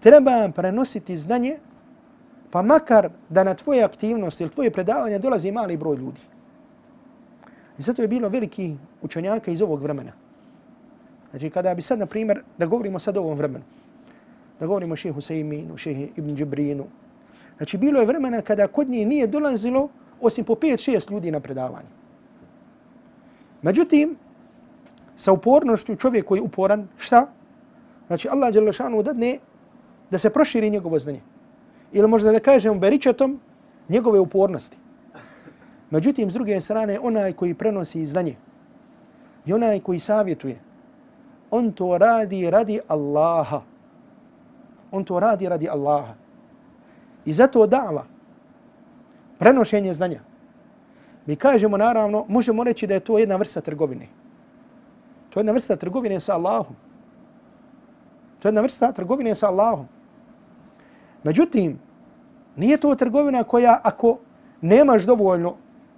Treba 0.00 0.50
prenositi 0.56 1.16
znanje, 1.16 1.58
pa 2.50 2.62
makar 2.62 3.10
da 3.28 3.44
na 3.44 3.54
tvoje 3.54 3.84
aktivnosti 3.84 4.42
ili 4.42 4.52
tvoje 4.52 4.70
predavanje 4.70 5.18
dolazi 5.18 5.52
mali 5.52 5.76
broj 5.76 5.96
ljudi. 5.96 6.20
I 7.78 7.82
zato 7.82 8.02
je 8.02 8.08
bilo 8.08 8.28
veliki 8.28 8.76
učenjaka 9.02 9.50
iz 9.50 9.62
ovog 9.62 9.82
vremena. 9.82 10.12
Znači, 11.30 11.50
kada 11.50 11.74
bi 11.74 11.82
sad, 11.82 11.98
na 11.98 12.06
primjer, 12.06 12.42
da 12.58 12.66
govorimo 12.66 12.98
sad 12.98 13.16
o 13.16 13.20
ovom 13.20 13.38
vremenu, 13.38 13.64
da 14.60 14.66
govorimo 14.66 14.92
o 14.92 14.96
šehu 14.96 15.20
Sejminu, 15.20 15.76
šehu 15.76 16.06
Ibn 16.16 16.36
Džibrinu, 16.36 16.86
Znači, 17.60 17.78
bilo 17.78 18.00
je 18.00 18.06
vremena 18.06 18.40
kada 18.42 18.66
kod 18.66 18.88
nje 18.88 19.04
nije 19.04 19.26
dolazilo 19.26 19.88
osim 20.20 20.44
po 20.44 20.54
5-6 20.54 21.10
ljudi 21.12 21.30
na 21.30 21.40
predavanje. 21.40 21.88
Međutim, 23.62 24.16
sa 25.16 25.32
upornošću 25.32 25.96
čovjek 25.96 26.24
koji 26.24 26.38
je 26.38 26.42
uporan, 26.42 26.88
šta? 26.98 27.26
Znači, 28.06 28.28
Allah 28.28 28.54
je 28.54 29.02
dadne 29.02 29.38
da 30.10 30.18
se 30.18 30.30
proširi 30.30 30.70
njegovo 30.70 30.98
znanje. 30.98 31.20
Ili 31.92 32.08
možda 32.08 32.32
da 32.32 32.40
kažem 32.40 32.80
beričatom 32.80 33.40
njegove 33.88 34.20
upornosti. 34.20 34.76
Međutim, 35.90 36.30
s 36.30 36.34
druge 36.34 36.60
strane, 36.60 36.98
onaj 37.02 37.32
koji 37.32 37.54
prenosi 37.54 38.06
znanje 38.06 38.36
i 39.46 39.52
onaj 39.52 39.80
koji 39.80 39.98
savjetuje, 39.98 40.60
on 41.50 41.72
to 41.72 41.98
radi 41.98 42.50
radi 42.50 42.80
Allaha. 42.88 43.60
On 44.90 45.04
to 45.04 45.20
radi 45.20 45.48
radi 45.48 45.68
Allaha. 45.68 46.14
I 47.24 47.32
zato 47.32 47.66
da'va, 47.66 48.02
prenošenje 49.38 49.92
znanja, 49.92 50.20
Mi 51.26 51.36
kažemo 51.36 51.76
naravno, 51.76 52.24
možemo 52.28 52.64
reći 52.64 52.86
da 52.86 52.94
je 52.94 53.00
to 53.00 53.18
jedna 53.18 53.36
vrsta 53.36 53.60
trgovine. 53.60 54.06
To 55.30 55.40
je 55.40 55.42
jedna 55.42 55.52
vrsta 55.52 55.76
trgovine 55.76 56.20
sa 56.20 56.34
Allahom. 56.34 56.74
To 58.38 58.48
je 58.48 58.50
jedna 58.50 58.60
vrsta 58.60 58.92
trgovine 58.92 59.34
sa 59.34 59.48
Allahom. 59.48 59.86
Međutim, 61.24 61.78
nije 62.56 62.76
to 62.76 62.94
trgovina 62.94 63.44
koja 63.44 63.80
ako 63.82 64.18
nemaš 64.60 65.02
dovoljno 65.02 65.54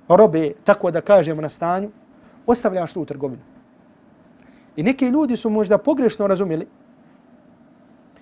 robe, 0.09 0.53
tako 0.65 0.91
da 0.91 1.01
kažemo 1.01 1.43
na 1.43 1.49
stanju, 1.49 1.91
ostavljaš 2.47 2.93
tu 2.93 3.05
trgovinu. 3.05 3.43
I 4.77 4.83
neki 4.83 5.09
ljudi 5.09 5.37
su 5.37 5.51
možda 5.51 5.79
pogrešno 5.79 6.27
razumjeli 6.27 6.67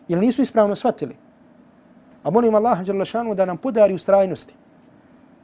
ili 0.09 0.21
nisu 0.21 0.43
ispravno 0.43 0.77
shvatili. 0.77 1.17
A 2.23 2.31
molim 2.31 2.55
Allah 2.55 2.79
da 3.37 3.47
nam 3.47 3.57
podari 3.57 3.95
ustrajnosti. 3.95 4.55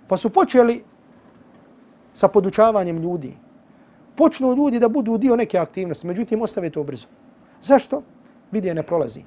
Pa 0.09 0.16
su 0.16 0.31
počeli 0.31 0.85
sa 2.14 2.29
podučavanjem 2.29 2.99
ljudi. 2.99 3.37
Počnu 4.16 4.55
ljudi 4.55 4.79
da 4.79 4.88
budu 4.88 5.19
dio 5.19 5.37
neke 5.37 5.59
aktivnosti, 5.59 6.07
međutim 6.07 6.42
ostave 6.42 6.71
to 6.71 6.83
brzo. 6.83 7.07
Zašto? 7.62 8.03
Vidje 8.51 8.75
ne 8.75 8.83
prolazi 8.83 9.23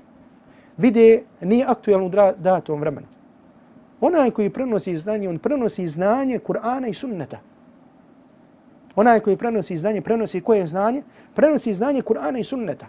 vide 0.79 1.23
nije 1.41 1.65
aktuelno 1.67 2.05
u 2.07 2.33
datom 2.37 2.79
vremenu. 2.79 3.07
Onaj 4.01 4.31
koji 4.31 4.49
prenosi 4.49 4.97
znanje, 4.97 5.29
on 5.29 5.37
prenosi 5.39 5.87
znanje 5.87 6.39
Kur'ana 6.39 6.89
i 6.89 6.93
sunneta. 6.93 7.39
Onaj 8.95 9.19
koji 9.19 9.37
prenosi 9.37 9.77
znanje, 9.77 10.01
prenosi 10.01 10.41
koje 10.41 10.67
znanje? 10.67 11.03
Prenosi 11.35 11.73
znanje 11.73 12.01
Kur'ana 12.01 12.39
i 12.39 12.43
sunneta. 12.43 12.87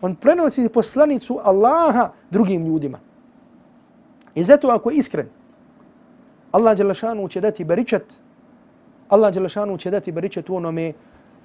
On 0.00 0.14
prenosi 0.14 0.68
poslanicu 0.68 1.40
Allaha 1.42 2.12
drugim 2.30 2.66
ljudima. 2.66 2.98
I 4.34 4.44
zato 4.44 4.68
ako 4.68 4.90
je 4.90 4.96
iskren, 4.96 5.26
Allah 6.52 6.76
Đelešanu 6.76 7.28
će 7.28 7.40
dati 7.40 7.64
beričat, 7.64 8.02
Allah 9.08 9.34
Đelešanu 9.34 9.78
će 9.78 9.90
dati 9.90 10.12
beričat 10.12 10.50
u 10.50 10.56
onome, 10.56 10.92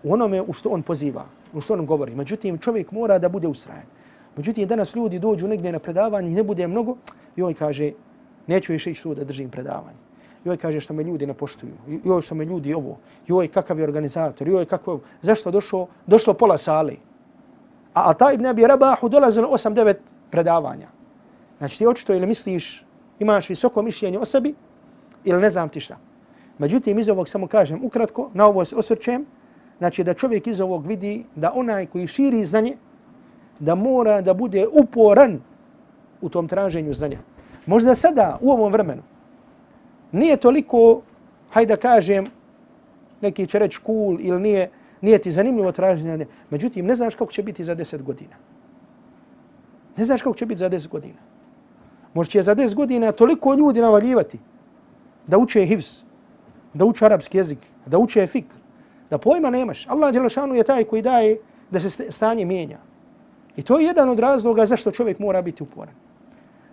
u 0.03 0.13
onome 0.13 0.41
u 0.41 0.53
što 0.53 0.69
on 0.69 0.83
poziva, 0.83 1.25
u 1.53 1.61
što 1.61 1.73
on 1.73 1.85
govori. 1.85 2.15
Međutim, 2.15 2.57
čovjek 2.57 2.91
mora 2.91 3.19
da 3.19 3.29
bude 3.29 3.47
ustrajan. 3.47 3.98
Međutim, 4.39 4.67
danas 4.67 4.95
ljudi 4.95 5.19
dođu 5.19 5.47
negdje 5.47 5.71
na 5.71 5.79
predavanje 5.79 6.29
i 6.31 6.33
ne 6.33 6.43
bude 6.43 6.67
mnogo, 6.67 6.95
i 7.35 7.43
on 7.43 7.53
kaže, 7.53 7.91
neću 8.47 8.71
više 8.71 8.91
ići 8.91 9.03
tu 9.03 9.11
da 9.15 9.23
držim 9.23 9.49
predavanje. 9.49 9.97
Joj 10.45 10.57
kaže 10.57 10.79
što 10.79 10.93
me 10.93 11.03
ljudi 11.03 11.27
ne 11.27 11.33
poštuju. 11.33 11.73
Joj 12.03 12.21
što 12.21 12.35
me 12.35 12.45
ljudi 12.45 12.73
ovo. 12.73 12.97
Joj 13.27 13.47
kakav 13.51 13.79
je 13.79 13.83
organizator. 13.83 14.47
Joj 14.47 14.65
kako 14.65 14.99
zašto 15.21 15.51
došlo 15.51 15.87
došlo 16.07 16.33
pola 16.33 16.57
sale. 16.57 16.93
A 17.93 18.09
Ata 18.09 18.31
ibn 18.31 18.45
Abi 18.45 18.67
Rabahu 18.67 19.09
dolazilo 19.09 19.49
8-9 19.51 19.95
predavanja. 20.31 20.87
Znači 21.57 21.77
ti 21.77 21.87
očito 21.87 22.13
ili 22.13 22.27
misliš 22.27 22.85
imaš 23.19 23.49
visoko 23.49 23.81
mišljenje 23.81 24.19
o 24.19 24.25
sebi 24.25 24.55
ili 25.23 25.41
ne 25.41 25.49
znam 25.49 25.69
ti 25.69 25.79
šta. 25.79 25.97
Međutim, 26.57 26.99
iz 26.99 27.09
ovog 27.09 27.29
samo 27.29 27.47
kažem 27.47 27.83
ukratko, 27.83 28.29
na 28.33 28.47
ovo 28.47 28.65
se 28.65 28.75
osvrćem, 28.75 29.25
znači 29.77 30.03
da 30.03 30.13
čovjek 30.13 30.47
iz 30.47 30.61
ovog 30.61 30.87
vidi 30.87 31.25
da 31.35 31.51
onaj 31.55 31.85
koji 31.85 32.07
širi 32.07 32.45
znanje, 32.45 32.77
da 33.59 33.75
mora 33.75 34.21
da 34.21 34.33
bude 34.33 34.67
uporan 34.71 35.39
u 36.21 36.29
tom 36.29 36.47
traženju 36.47 36.93
znanja. 36.93 37.19
Možda 37.65 37.95
sada, 37.95 38.37
u 38.41 38.51
ovom 38.51 38.71
vremenu, 38.71 39.01
nije 40.11 40.37
toliko, 40.37 41.01
hajde 41.49 41.75
da 41.75 41.81
kažem, 41.81 42.27
neki 43.21 43.47
će 43.47 43.59
reći 43.59 43.79
cool 43.85 44.17
ili 44.19 44.39
nije, 44.39 44.69
nije 45.01 45.19
ti 45.19 45.31
zanimljivo 45.31 45.71
traženje, 45.71 46.25
međutim, 46.49 46.85
ne 46.85 46.95
znaš 46.95 47.15
kako 47.15 47.31
će 47.31 47.43
biti 47.43 47.63
za 47.63 47.75
10 47.75 48.01
godina. 48.01 48.35
Ne 49.97 50.05
znaš 50.05 50.21
kako 50.21 50.35
će 50.35 50.45
biti 50.45 50.59
za 50.59 50.69
10 50.69 50.87
godina. 50.87 51.19
Možda 52.13 52.31
će 52.31 52.41
za 52.41 52.55
10 52.55 52.75
godina 52.75 53.11
toliko 53.11 53.53
ljudi 53.53 53.81
navaljivati 53.81 54.39
da 55.27 55.37
uče 55.37 55.65
hivs, 55.65 56.01
da 56.73 56.85
uče 56.85 57.05
arapski 57.05 57.37
jezik, 57.37 57.59
da 57.85 57.97
uče 57.97 58.27
fik, 58.27 58.45
da 59.09 59.17
pojma 59.17 59.49
nemaš. 59.49 59.87
Allah 59.87 60.13
Đelešanu 60.13 60.55
je 60.55 60.63
taj 60.63 60.83
koji 60.83 61.01
daje 61.01 61.37
da 61.71 61.79
se 61.79 62.11
stanje 62.11 62.45
mijenja. 62.45 62.77
I 63.55 63.61
to 63.61 63.79
je 63.79 63.85
jedan 63.85 64.09
od 64.09 64.19
razloga 64.19 64.65
zašto 64.65 64.91
čovjek 64.91 65.19
mora 65.19 65.41
biti 65.41 65.63
uporan. 65.63 65.93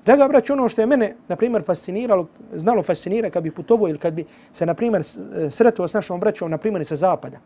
Draga 0.06 0.28
brać, 0.28 0.50
ono 0.50 0.68
što 0.68 0.80
je 0.80 0.86
mene, 0.86 1.14
na 1.28 1.36
primjer, 1.36 1.62
fasciniralo, 1.66 2.26
znalo 2.54 2.82
fascinira 2.82 3.30
kad 3.30 3.42
bi 3.42 3.50
putovo 3.50 3.88
ili 3.88 3.98
kad 3.98 4.14
bi 4.14 4.24
se, 4.52 4.66
na 4.66 4.74
primjer, 4.74 5.02
e, 5.02 5.50
sretao 5.50 5.88
s 5.88 5.94
našom 5.94 6.20
braćom, 6.20 6.50
na 6.50 6.58
primjer, 6.58 6.86
sa 6.86 6.96
zapada. 6.96 7.38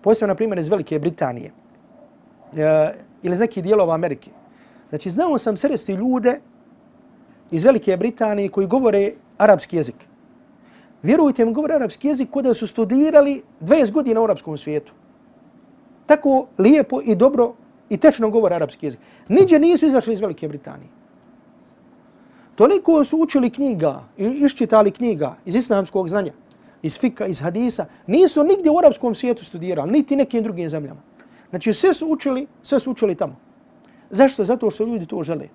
Posebno, 0.00 0.32
na 0.32 0.34
primjer, 0.34 0.58
iz 0.58 0.68
Velike 0.68 0.98
Britanije 0.98 1.52
e, 2.56 2.94
ili 3.22 3.34
iz 3.34 3.40
nekih 3.40 3.62
dijelova 3.62 3.94
Amerike. 3.94 4.30
Znači, 4.88 5.10
znao 5.10 5.38
sam 5.38 5.56
sresti 5.56 5.92
ljude 5.92 6.40
iz 7.50 7.64
Velike 7.64 7.96
Britanije 7.96 8.48
koji 8.48 8.66
govore 8.66 9.12
arapski 9.38 9.76
jezik. 9.76 9.96
Vjerujte 11.02 11.44
mi, 11.44 11.52
govore 11.52 11.74
arapski 11.74 12.08
jezik 12.08 12.30
kod 12.30 12.44
da 12.44 12.54
su 12.54 12.66
studirali 12.66 13.42
20 13.60 13.92
godina 13.92 14.20
u 14.20 14.24
arapskom 14.24 14.58
svijetu. 14.58 14.92
Tako 16.06 16.46
lijepo 16.58 17.00
i 17.04 17.14
dobro 17.14 17.54
i 17.88 17.96
tečno 17.96 18.30
govore 18.30 18.54
arapski 18.54 18.86
jezik. 18.86 19.00
Niđe 19.28 19.58
nisu 19.58 19.86
izašli 19.86 20.12
iz 20.14 20.20
Velike 20.20 20.48
Britanije. 20.48 20.88
Toliko 22.54 23.04
su 23.04 23.18
učili 23.18 23.50
knjiga 23.50 24.02
i 24.16 24.24
iščitali 24.24 24.90
knjiga 24.90 25.36
iz 25.44 25.54
islamskog 25.54 26.08
znanja, 26.08 26.32
iz 26.82 26.98
fika, 27.00 27.26
iz 27.26 27.40
hadisa, 27.40 27.86
nisu 28.06 28.44
nigdje 28.44 28.70
u 28.70 28.78
arapskom 28.78 29.14
svijetu 29.14 29.44
studirali, 29.44 29.92
niti 29.92 30.16
nekim 30.16 30.42
drugim 30.42 30.70
zemljama. 30.70 31.00
Znači 31.50 31.72
sve 31.72 31.94
su 31.94 32.06
učili, 32.06 32.46
sve 32.62 32.80
su 32.80 32.90
učili 32.90 33.14
tamo. 33.14 33.36
Zašto? 34.10 34.44
Zato 34.44 34.70
što 34.70 34.84
ljudi 34.84 35.06
to 35.06 35.22
žele. 35.22 35.48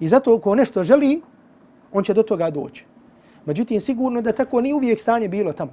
I 0.00 0.08
zato 0.08 0.38
ko 0.38 0.54
nešto 0.54 0.84
želi, 0.84 1.20
on 1.92 2.04
će 2.04 2.14
do 2.14 2.22
toga 2.22 2.50
doći. 2.50 2.84
Međutim, 3.46 3.80
sigurno 3.80 4.22
da 4.22 4.32
tako 4.32 4.60
ni 4.60 4.72
uvijek 4.72 5.00
stanje 5.00 5.28
bilo 5.28 5.52
tamo. 5.52 5.72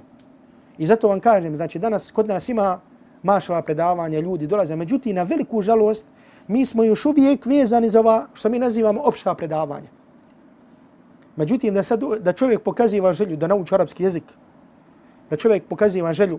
I 0.78 0.86
zato 0.86 1.08
vam 1.08 1.20
kažem, 1.20 1.56
znači 1.56 1.78
danas 1.78 2.10
kod 2.10 2.26
nas 2.28 2.48
ima 2.48 2.80
mašala 3.22 3.62
predavanja, 3.62 4.20
ljudi 4.20 4.46
dolaze. 4.46 4.76
Međutim, 4.76 5.16
na 5.16 5.22
veliku 5.22 5.62
žalost, 5.62 6.06
mi 6.48 6.64
smo 6.66 6.84
još 6.84 7.06
uvijek 7.06 7.46
vezani 7.46 7.88
za 7.88 8.00
ova 8.00 8.26
što 8.34 8.48
mi 8.48 8.58
nazivamo 8.58 9.00
opšta 9.04 9.34
predavanja. 9.34 9.88
Međutim, 11.36 11.74
da, 11.74 11.82
sad, 11.82 12.02
da 12.20 12.32
čovjek 12.32 12.62
pokaziva 12.62 13.12
želju 13.12 13.36
da 13.36 13.46
nauči 13.46 13.74
arapski 13.74 14.02
jezik, 14.02 14.24
da 15.30 15.36
čovjek 15.36 15.64
pokaziva 15.68 16.12
želju 16.12 16.38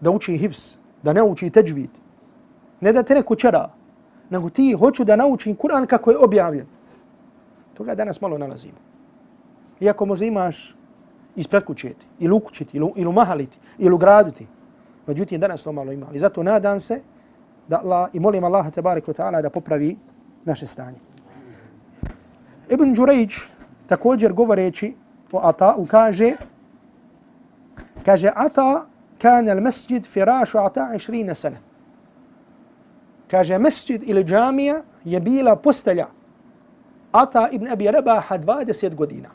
da 0.00 0.10
uči 0.10 0.36
hivs, 0.38 0.76
da 1.02 1.12
ne 1.12 1.22
uči 1.22 1.50
teđvid, 1.50 1.90
ne 2.80 2.92
da 2.92 3.02
te 3.02 3.14
neko 3.14 3.36
čara, 3.36 3.70
nego 4.30 4.50
ti 4.50 4.72
hoću 4.72 5.04
da 5.04 5.16
naučim 5.16 5.56
Kur'an 5.56 5.86
kako 5.86 6.10
je 6.10 6.18
objavljen. 6.18 6.66
Toga 7.74 7.94
danas 7.94 8.20
malo 8.20 8.38
nalazimo. 8.38 8.78
Iako 9.80 10.06
možda 10.06 10.26
imaš 10.26 10.74
ispred 11.36 11.64
kućeti, 11.64 12.06
ili 12.18 12.34
u 12.34 12.40
kućeti, 12.40 12.76
ili, 12.76 12.92
ili 12.96 13.06
u 13.06 13.12
mahaliti, 13.12 13.58
ili 13.78 13.94
u 13.94 13.98
graduti. 13.98 14.46
Međutim, 15.08 15.40
danas 15.40 15.62
to 15.62 15.72
malo 15.72 15.92
ima. 15.92 16.06
I 16.12 16.18
zato 16.18 16.42
nadam 16.42 16.80
se 16.80 17.00
da 17.68 17.80
Allah, 17.84 18.10
i 18.12 18.20
molim 18.20 18.44
Allaha 18.44 18.70
tabarik 18.70 19.06
wa 19.06 19.14
ta'ala 19.16 19.42
da 19.42 19.50
popravi 19.50 19.96
naše 20.44 20.66
stanje. 20.66 20.98
Ibn 22.68 22.92
Đurejđ, 22.92 23.34
također 23.86 24.32
govoreći 24.32 24.94
o 25.32 25.40
Ata'u 25.40 25.86
kaže 25.86 26.36
kaže 28.04 28.30
Ata 28.34 28.86
kana 29.22 29.52
al 29.52 29.60
masjid 29.60 30.06
firašu 30.06 30.58
Ata 30.58 30.90
20 30.92 31.34
sana. 31.34 31.56
Kaže 33.30 33.58
masjid 33.58 34.02
ili 34.04 34.24
džamija 34.24 34.82
je 35.04 35.20
bila 35.20 35.56
postelja 35.56 36.06
Ata 37.12 37.48
ibn 37.52 37.68
Abi 37.68 37.90
Rabaha 37.90 38.38
20 38.38 38.94
godina. 38.94 39.28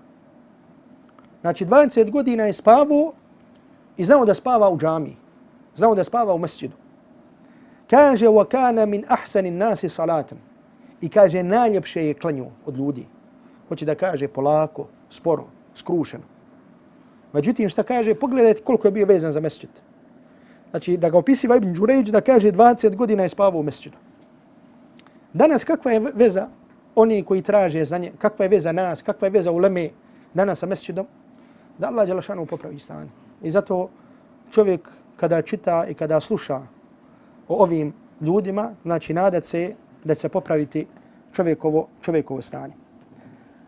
Znači 1.41 1.65
20 1.65 2.12
godina 2.12 2.43
je 2.43 2.53
spavao 2.53 3.13
i 3.97 4.05
znao 4.05 4.25
da 4.25 4.33
spava 4.33 4.69
u 4.69 4.77
džamiji. 4.77 5.22
Znao 5.75 5.95
da 5.95 6.03
spava 6.03 6.33
u 6.33 6.39
masjidu. 6.39 6.75
Kaže 7.89 8.27
wa 8.27 8.47
kana 8.47 8.86
min 8.86 9.05
ahsani 9.07 9.51
nasi 9.51 9.89
salatom. 9.89 10.38
I 11.01 11.09
kaže 11.09 11.43
najljepše 11.43 12.05
je 12.05 12.13
klanju 12.13 12.45
od 12.65 12.77
ljudi 12.77 13.05
hoće 13.73 13.86
da 13.86 13.95
kaže 13.95 14.27
polako, 14.27 14.88
sporo, 15.09 15.45
skrušeno. 15.73 16.23
Međutim, 17.33 17.69
šta 17.69 17.83
kaže, 17.83 18.13
pogledajte 18.15 18.62
koliko 18.62 18.88
je 18.88 18.91
bio 18.91 19.05
vezan 19.05 19.31
za 19.31 19.39
mesčit. 19.39 19.69
Znači, 20.69 20.97
da 20.97 21.09
ga 21.09 21.17
opisiva 21.17 21.55
Ibn 21.55 21.73
Đurejđ, 21.73 22.12
da 22.12 22.21
kaže 22.21 22.51
20 22.51 22.95
godina 22.95 23.23
je 23.23 23.29
spavao 23.29 23.59
u 23.59 23.63
mesčidu. 23.63 23.97
Danas 25.33 25.63
kakva 25.63 25.91
je 25.91 25.99
veza 26.13 26.47
oni 26.95 27.23
koji 27.23 27.41
traže 27.41 27.86
znanje, 27.86 28.12
kakva 28.17 28.45
je 28.45 28.49
veza 28.49 28.71
nas, 28.71 29.01
kakva 29.01 29.27
je 29.27 29.31
veza 29.31 29.51
u 29.51 29.57
leme 29.57 29.89
danas 30.33 30.59
sa 30.59 30.69
mesčidom, 30.69 31.07
da 31.77 31.88
Allah 31.88 32.07
Đalašanu 32.07 32.45
popravi 32.45 32.79
stanje. 32.79 33.09
I 33.41 33.51
zato 33.51 33.89
čovjek 34.51 34.89
kada 35.23 35.39
čita 35.41 35.86
i 35.88 35.93
kada 35.95 36.19
sluša 36.19 36.59
o 37.47 37.63
ovim 37.63 37.93
ljudima, 38.21 38.73
znači 38.83 39.13
nadat 39.13 39.45
se 39.45 39.75
da 40.03 40.15
se 40.15 40.29
popraviti 40.29 40.86
čovjekovo, 41.31 41.88
čovjekovo 42.01 42.41
stanje. 42.41 42.73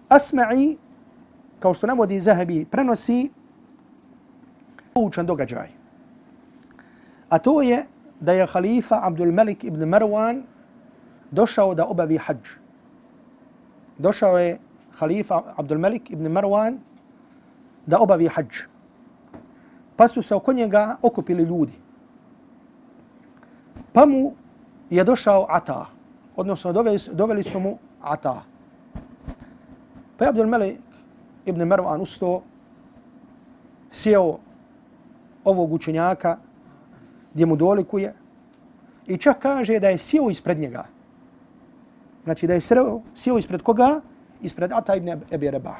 Asma'i, 0.09 0.75
kao 1.59 1.73
što 1.73 1.87
navodi 1.87 2.19
Zahabi, 2.19 2.65
prenosi 2.65 3.31
poučan 4.93 5.25
događaj. 5.25 5.71
A 7.29 7.39
to 7.39 7.61
je 7.61 7.85
da 8.19 8.33
je 8.35 8.45
halifa 8.51 8.99
Abdul 9.07 9.31
Malik 9.31 9.63
ibn 9.63 9.87
Marwan 9.87 10.43
došao 11.31 11.75
da 11.75 11.87
obavi 11.87 12.17
hađ. 12.17 12.51
Došao 13.97 14.37
je 14.37 14.59
halifa 14.99 15.41
Abdul 15.55 15.79
Malik 15.79 16.11
ibn 16.11 16.27
Marwan 16.27 16.77
da 17.85 17.99
obavi 17.99 18.27
hađ 18.27 18.74
pa 19.95 20.07
su 20.07 20.21
se 20.21 20.35
oko 20.35 20.53
njega 20.53 20.97
okupili 21.01 21.43
ljudi. 21.43 21.73
Pa 23.93 24.05
mu 24.05 24.33
je 24.89 25.03
došao 25.03 25.45
Ata, 25.49 25.85
odnosno 26.35 26.73
doveli, 26.73 26.99
doveli 27.11 27.43
su 27.43 27.59
mu 27.59 27.77
Ata. 28.01 28.43
Pa 30.17 30.25
je 30.25 30.29
Abdul 30.29 30.47
Malik 30.47 30.79
ibn 31.45 31.61
Marwan 31.61 32.01
usto, 32.01 32.43
sjeo 33.91 34.37
ovog 35.43 35.73
učenjaka 35.73 36.37
gdje 37.33 37.45
mu 37.45 37.55
dolikuje 37.55 38.13
i 39.07 39.17
čak 39.17 39.39
kaže 39.39 39.79
da 39.79 39.89
je 39.89 39.97
sjeo 39.97 40.29
ispred 40.29 40.59
njega. 40.59 40.85
Znači 42.23 42.47
da 42.47 42.53
je 42.53 42.61
sreo, 42.61 43.01
sjeo 43.15 43.37
ispred 43.37 43.61
koga? 43.61 44.01
Ispred 44.41 44.71
Ata 44.71 44.95
ibn 44.95 45.09
Ebi 45.31 45.51
Rebah. 45.51 45.77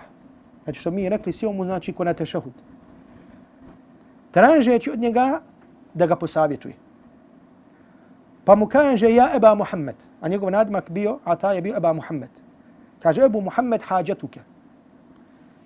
Znači 0.63 0.79
što 0.79 0.91
mi 0.91 1.03
je 1.03 1.09
rekli, 1.09 1.33
sjeo 1.33 1.51
mu 1.51 1.65
znači 1.65 1.93
ko 1.93 2.03
na 2.03 2.13
tešahud. 2.13 2.53
Tražeći 4.35 4.91
od 4.91 4.99
njega 4.99 5.41
da 5.93 6.05
ga 6.05 6.15
posavjetuje. 6.15 6.73
Pa 8.45 8.55
mu 8.55 8.67
kaže, 8.67 9.13
ja 9.13 9.29
Eba 9.35 9.55
Muhammed, 9.55 9.95
a 10.21 10.27
njegov 10.27 10.51
nadmak 10.51 10.89
bio, 10.89 11.19
a 11.23 11.35
ta 11.35 11.53
je 11.53 11.61
bio 11.61 11.77
Eba 11.77 11.93
Muhammed. 11.93 12.29
Kaže, 12.99 13.23
Ebu 13.23 13.41
Muhammed 13.41 13.81
hađatuke. 13.81 14.41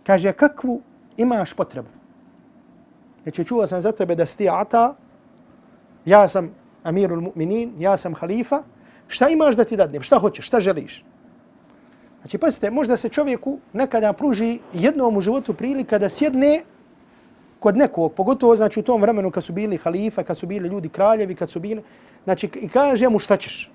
Kaže, 0.05 0.31
kakvu 0.31 0.81
imaš 1.17 1.53
potrebu? 1.53 1.89
Znači, 3.23 3.45
čuo 3.45 3.67
sam 3.67 3.81
za 3.81 3.91
tebe 3.91 4.15
da 4.15 4.25
si 4.25 4.49
ata, 4.49 4.93
ja 6.05 6.27
sam 6.27 6.53
amirul 6.83 7.21
mu'minin, 7.21 7.73
ja 7.79 7.97
sam 7.97 8.13
halifa, 8.13 8.61
šta 9.07 9.29
imaš 9.29 9.55
da 9.55 9.65
ti 9.65 9.77
dadnem, 9.77 10.01
šta 10.01 10.19
hoćeš, 10.19 10.45
šta 10.45 10.59
želiš? 10.59 11.03
Znači, 12.21 12.37
pazite, 12.37 12.69
možda 12.71 12.97
se 12.97 13.09
čovjeku 13.09 13.59
nekada 13.73 14.13
pruži 14.13 14.59
jednom 14.73 15.17
u 15.17 15.21
životu 15.21 15.53
prilika 15.53 15.97
da 15.97 16.09
sjedne 16.09 16.61
kod 17.59 17.77
nekog, 17.77 18.13
pogotovo 18.13 18.55
znači 18.55 18.79
u 18.79 18.83
tom 18.83 19.01
vremenu 19.01 19.31
kad 19.31 19.43
su 19.43 19.53
bili 19.53 19.77
halifa, 19.77 20.23
kad 20.23 20.37
su 20.37 20.47
bili 20.47 20.69
ljudi 20.69 20.89
kraljevi, 20.89 21.35
kad 21.35 21.51
su 21.51 21.59
bili, 21.59 21.83
znači 22.23 22.49
i 22.55 22.69
kaže 22.69 23.09
mu 23.09 23.19
šta 23.19 23.37
ćeš. 23.37 23.71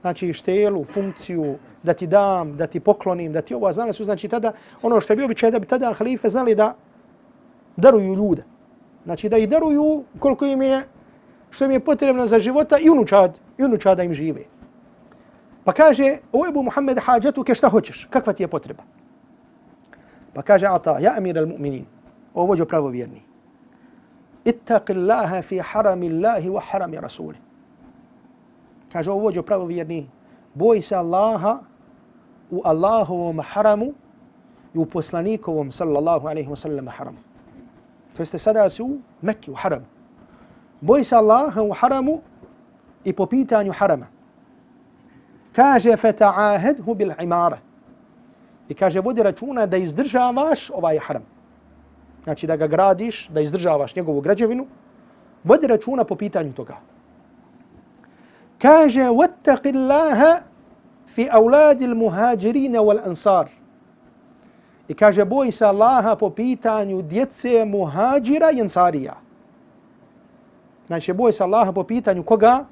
Znači 0.00 0.32
štelu, 0.32 0.84
funkciju, 0.84 1.56
da 1.82 1.94
ti 1.94 2.06
dam, 2.06 2.56
da 2.56 2.66
ti 2.66 2.80
poklonim, 2.80 3.32
da 3.32 3.42
ti 3.42 3.54
ovo, 3.54 3.72
znali 3.72 3.92
su 3.92 4.04
znači 4.04 4.28
tada, 4.28 4.52
ono 4.82 5.00
što 5.00 5.12
je 5.12 5.16
bio 5.16 5.24
običaj 5.24 5.50
da 5.50 5.58
bi 5.58 5.66
tada 5.66 5.92
halife 5.92 6.28
znali 6.28 6.54
da 6.54 6.74
daruju 7.76 8.14
ljude. 8.14 8.44
Znači 9.04 9.28
da 9.28 9.36
i 9.36 9.46
daruju 9.46 10.04
koliko 10.18 10.46
im 10.46 10.62
je, 10.62 10.82
što 11.50 11.64
im 11.64 11.70
je 11.70 11.80
potrebno 11.80 12.26
za 12.26 12.38
života 12.38 12.78
i 12.78 12.90
unučad, 12.90 13.38
i 13.58 13.64
unučad 13.64 13.96
da 13.96 14.02
im 14.02 14.14
žive. 14.14 14.44
Pa 15.64 15.72
kaže, 15.72 16.18
o 16.32 16.46
Ebu 16.48 16.62
Muhammed 16.62 16.98
hađatu, 17.00 17.44
ke 17.44 17.54
šta 17.54 17.68
hoćeš, 17.68 18.06
kakva 18.10 18.32
ti 18.32 18.42
je 18.42 18.48
potreba? 18.48 18.82
Pa 20.34 20.42
kaže 20.42 20.66
Ata, 20.66 20.98
ja 20.98 21.14
emir 21.16 21.36
al-mu'minin, 21.36 21.84
Ovo 22.34 22.54
je 22.54 22.66
pravovjerni. 22.66 23.22
Ittaqi 24.44 24.92
Allaha 24.92 25.42
fi 25.42 25.58
harami 25.58 26.10
Allahi 26.10 26.48
wa 26.48 26.60
harami 26.60 26.96
Rasuli. 27.00 27.38
Kaže 28.92 29.10
o 29.10 29.18
vođo 29.18 29.42
pravovjerni, 29.42 30.10
boj 30.54 30.82
se 30.82 30.96
Allaha 30.96 31.58
u 32.50 32.60
Allahovom 32.64 33.40
haramu 33.42 33.92
i 34.74 34.78
u 34.78 34.86
poslanikovom 34.86 35.70
sallallahu 35.70 36.28
alaihi 36.28 36.48
wa 36.48 36.56
sallam 36.56 36.88
haramu. 36.88 37.18
To 38.16 38.22
jeste 38.22 38.38
sada 38.38 38.68
su 38.70 38.84
u 38.84 38.98
Mekki 39.22 39.50
u 39.50 39.54
haramu. 39.54 39.86
Boj 40.80 41.04
se 41.04 41.16
Allaha 41.16 41.62
u 41.62 41.72
haramu 41.72 42.20
i 43.04 43.12
po 43.12 43.26
pitanju 43.26 43.72
harama. 43.72 44.06
Kaže 45.52 45.90
fata'ahadhu 45.90 46.94
bil 46.94 47.12
imara. 47.20 47.58
I 48.68 48.74
kaže 48.74 49.00
vodi 49.00 49.22
računa 49.22 49.66
da 49.66 49.76
izdržavaš 49.76 50.70
ovaj 50.70 50.98
haram 50.98 51.33
znači 52.23 52.47
da 52.47 52.55
ga 52.55 52.67
gradiš, 52.67 53.27
da 53.27 53.41
izdržavaš 53.41 53.95
njegovu 53.95 54.21
građevinu, 54.21 54.67
vodi 55.43 55.67
računa 55.67 56.03
po 56.03 56.15
pitanju 56.15 56.53
toga. 56.53 56.77
Kaže, 58.61 59.01
وَتَّقِ 59.01 59.63
اللَّهَ 59.63 60.41
فِي 61.15 61.31
أَوْلَادِ 61.31 61.81
الْمُهَاجِرِينَ 61.81 62.75
وَالْأَنصَارِ 62.77 63.45
I 64.87 64.93
kaže, 64.93 65.25
boj 65.25 65.51
se 65.51 65.65
Allaha 65.65 66.15
po 66.15 66.29
pitanju 66.29 67.01
djece 67.01 67.65
muhađira 67.65 68.51
i 68.51 68.61
ansarija. 68.61 69.13
Znači, 70.87 71.13
boj 71.13 71.33
se 71.33 71.43
Allaha 71.43 71.71
po 71.71 71.83
pitanju 71.83 72.23
koga? 72.23 72.65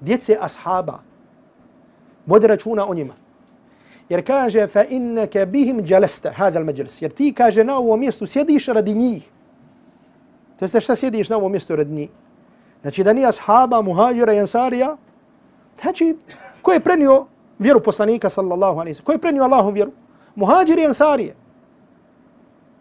Djece 0.00 0.36
ashaba. 0.40 0.98
Vodi 2.26 2.46
računa 2.46 2.88
o 2.88 2.94
njima. 2.94 3.14
Jer 4.09 4.25
kaže 4.25 4.67
fa 4.67 4.83
innaka 4.83 5.45
bihim 5.45 5.83
jalasta 5.85 6.31
hadal 6.31 6.63
al-majlis. 6.63 7.01
Jer 7.01 7.11
ti 7.11 7.33
kaže 7.33 7.63
na 7.63 7.77
ovom 7.77 7.99
mjestu 7.99 8.25
sjediš 8.25 8.67
radi 8.67 8.93
njih. 8.93 9.23
To 10.59 10.65
jeste 10.65 10.81
šta 10.81 10.95
sjediš 10.95 11.29
na 11.29 11.37
ovom 11.37 11.51
mjestu 11.51 11.75
radi 11.75 11.93
njih? 11.93 12.09
Znači 12.81 13.03
da 13.03 13.13
ni 13.13 13.25
ashaba, 13.25 13.81
muhađira 13.81 14.33
i 14.33 14.39
ansarija, 14.39 14.97
znači 15.81 16.17
ko 16.61 16.71
je 16.71 16.79
prenio 16.79 17.25
vjeru 17.59 17.79
poslanika 17.79 18.29
sallallahu 18.29 18.79
alaihi 18.79 18.95
sallam? 18.95 19.05
Ko 19.05 19.11
je 19.11 19.17
prenio 19.17 19.43
Allahom 19.43 19.73
vjeru? 19.73 19.91
Muhađiri 20.35 20.81
i 20.81 20.85
ansarije. 20.85 21.35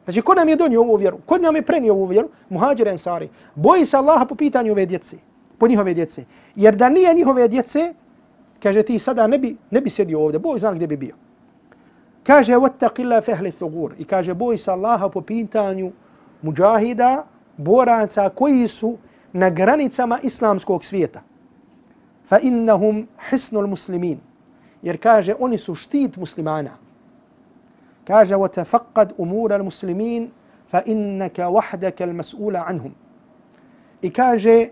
Znači 0.04 0.22
ko 0.22 0.34
nam 0.34 0.48
je 0.48 0.56
donio 0.56 0.80
ovu 0.80 0.96
vjeru? 0.96 1.18
Ko 1.26 1.38
nam 1.38 1.56
je 1.56 1.62
prenio 1.62 1.92
ovu 1.92 2.04
vjeru? 2.04 2.28
Muhađiri 2.48 2.90
i 2.90 2.92
ansarije. 2.92 3.30
Boji 3.54 3.86
se 3.86 3.96
Allaha 3.96 4.24
po 4.24 4.34
pitanju 4.34 4.72
ove 4.72 4.86
djece. 4.86 5.16
Po 5.58 5.68
njihove 5.68 5.94
djece. 5.94 6.24
Jer 6.54 6.76
da 6.76 6.88
nije 6.88 7.14
njihove 7.14 7.48
djece, 7.48 7.94
kaže 8.62 8.82
ti 8.82 8.98
sada 8.98 9.26
ne 9.26 9.38
bi, 9.38 9.56
ne 9.70 9.80
bi 9.80 9.90
sjedio 9.90 10.20
ovdje, 10.20 10.38
boj 10.38 10.58
zna 10.58 10.72
gdje 10.72 10.86
bi 10.86 10.96
bio. 10.96 11.14
Kaže, 12.22 12.56
vattaqilla 12.56 13.22
fehli 13.24 13.52
thugur. 13.52 13.94
I 13.98 14.04
kaže, 14.04 14.34
boj 14.34 14.58
se 14.58 14.70
Allaha 14.70 15.08
po 15.08 15.20
pitanju 15.20 15.92
muđahida, 16.42 17.24
boraca 17.56 18.28
koji 18.28 18.68
su 18.68 18.98
na 19.32 19.50
granicama 19.50 20.18
islamskog 20.22 20.84
svijeta. 20.84 21.22
Fa 22.24 22.38
innahum 22.38 23.06
hisnul 23.30 23.66
muslimin. 23.66 24.18
Jer 24.82 25.00
kaže, 25.02 25.34
oni 25.38 25.58
su 25.58 25.74
štit 25.74 26.16
muslimana. 26.16 26.70
Kaže, 28.04 28.34
وتفقد 28.34 29.12
أمور 29.20 29.56
المسلمين 29.56 30.30
فإنك 30.68 31.38
وحدك 31.38 32.02
المسؤول 32.02 32.56
عنهم. 32.56 32.92
I 34.02 34.10
kaže, 34.10 34.68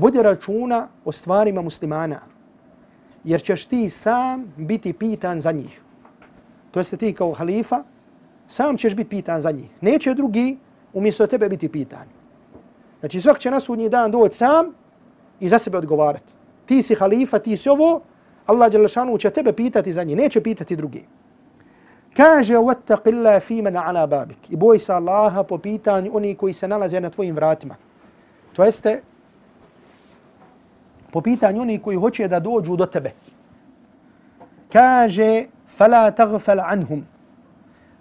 vodi 0.00 0.22
računa 0.22 0.88
o 1.04 1.12
stvarima 1.12 1.62
muslimana, 1.62 2.20
jer 3.24 3.42
ćeš 3.42 3.66
ti 3.66 3.90
sam 3.90 4.52
biti 4.56 4.92
pitan 4.92 5.40
za 5.40 5.52
njih. 5.52 5.80
To 6.70 6.80
jeste 6.80 6.96
ti 6.96 7.12
kao 7.12 7.32
halifa, 7.32 7.82
sam 8.48 8.76
ćeš 8.76 8.94
biti 8.94 9.10
pitan 9.10 9.40
za 9.40 9.50
njih. 9.50 9.70
Neće 9.80 10.14
drugi 10.14 10.58
umjesto 10.92 11.26
tebe 11.26 11.48
biti 11.48 11.68
pitan. 11.68 12.06
Znači 13.00 13.20
svak 13.20 13.38
će 13.38 13.50
na 13.50 13.60
sudnji 13.60 13.88
dan 13.88 14.10
doći 14.10 14.36
sam 14.36 14.66
i 15.40 15.48
za 15.48 15.58
sebe 15.58 15.78
odgovarati. 15.78 16.32
Ti 16.66 16.82
si 16.82 16.94
halifa, 16.94 17.38
ti 17.38 17.56
si 17.56 17.68
ovo, 17.68 18.00
Allah 18.46 18.72
Đelešanu 18.72 19.18
će 19.18 19.30
tebe 19.30 19.52
pitati 19.52 19.92
za 19.92 20.04
njih, 20.04 20.16
neće 20.16 20.40
pitati 20.40 20.76
drugi. 20.76 21.04
Kaže, 22.16 22.56
وَتَّقِ 22.56 23.04
اللَّهِ 23.04 23.38
فِي 23.38 23.62
مَنَ 23.62 23.76
عَلَى 23.76 24.06
بَابِكِ 24.06 24.50
I 24.50 24.56
boj 24.56 24.78
se 24.78 24.92
Allaha 24.92 25.42
po 25.42 25.58
pitanju 25.58 26.10
oni 26.14 26.34
koji 26.34 26.52
se 26.54 26.68
nalaze 26.68 27.00
na 27.00 27.10
tvojim 27.10 27.34
vratima. 27.34 27.74
To 28.52 28.64
jeste, 28.64 29.02
po 31.11 31.21
pitanju 31.21 31.61
oni 31.61 31.79
koji 31.79 31.97
hoće 31.97 32.27
da 32.27 32.39
dođu 32.39 32.75
do 32.75 32.85
tebe. 32.85 33.11
Kaže, 34.73 35.45
fala 35.77 36.11
tagfal 36.11 36.59
anhum. 36.59 37.05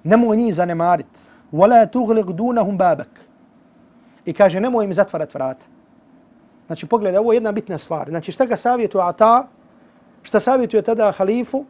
Nemoj 0.04 0.36
njih 0.36 0.54
zanemarit. 0.54 1.30
Wala 1.52 1.86
tuglik 1.90 2.26
dunahum 2.26 2.78
babak. 2.78 3.20
I 4.24 4.32
kaže, 4.32 4.60
nemoj 4.60 4.84
im 4.84 4.94
zatvarat 4.94 5.34
vrata. 5.34 5.66
Znači, 6.66 6.86
pogledaj, 6.86 7.18
ovo 7.18 7.32
je 7.32 7.36
jedna 7.36 7.52
bitna 7.52 7.78
stvar. 7.78 8.08
Znači, 8.08 8.32
šta 8.32 8.46
ga 8.46 8.56
savjetuje 8.56 9.04
Ata, 9.04 9.48
šta 10.22 10.40
savjetuje 10.40 10.82
tada 10.82 11.12
halifu, 11.12 11.64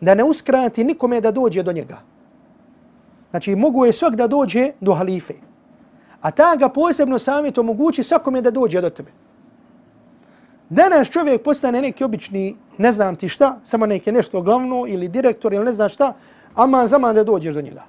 da 0.00 0.14
ne 0.14 0.24
uskrati 0.24 0.84
nikome 0.84 1.20
da 1.20 1.30
dođe 1.30 1.62
do 1.62 1.72
njega. 1.72 1.98
Znači, 3.30 3.54
mogu 3.56 3.86
je 3.86 3.92
svak 3.92 4.14
da 4.14 4.26
dođe 4.26 4.70
do 4.80 4.94
halife. 4.94 5.34
A 6.20 6.30
ta 6.30 6.56
ga 6.56 6.68
posebno 6.68 7.18
savjet 7.18 7.58
omogući 7.58 8.02
svakome 8.02 8.42
da 8.42 8.50
dođe 8.50 8.80
do 8.80 8.90
tebe. 8.90 9.10
Danas 10.68 11.10
čovjek 11.10 11.42
postane 11.42 11.82
neki 11.82 12.04
obični, 12.04 12.56
ne 12.78 12.92
znam 12.92 13.16
ti 13.16 13.28
šta, 13.28 13.58
samo 13.64 13.86
neki 13.86 14.12
nešto 14.12 14.42
glavno 14.42 14.84
ili 14.88 15.08
direktor 15.08 15.52
ili 15.52 15.64
ne 15.64 15.72
znam 15.72 15.88
šta, 15.88 16.12
ama 16.54 16.86
zaman 16.86 17.14
da 17.14 17.24
dođeš 17.24 17.54
do 17.54 17.60
njega. 17.60 17.84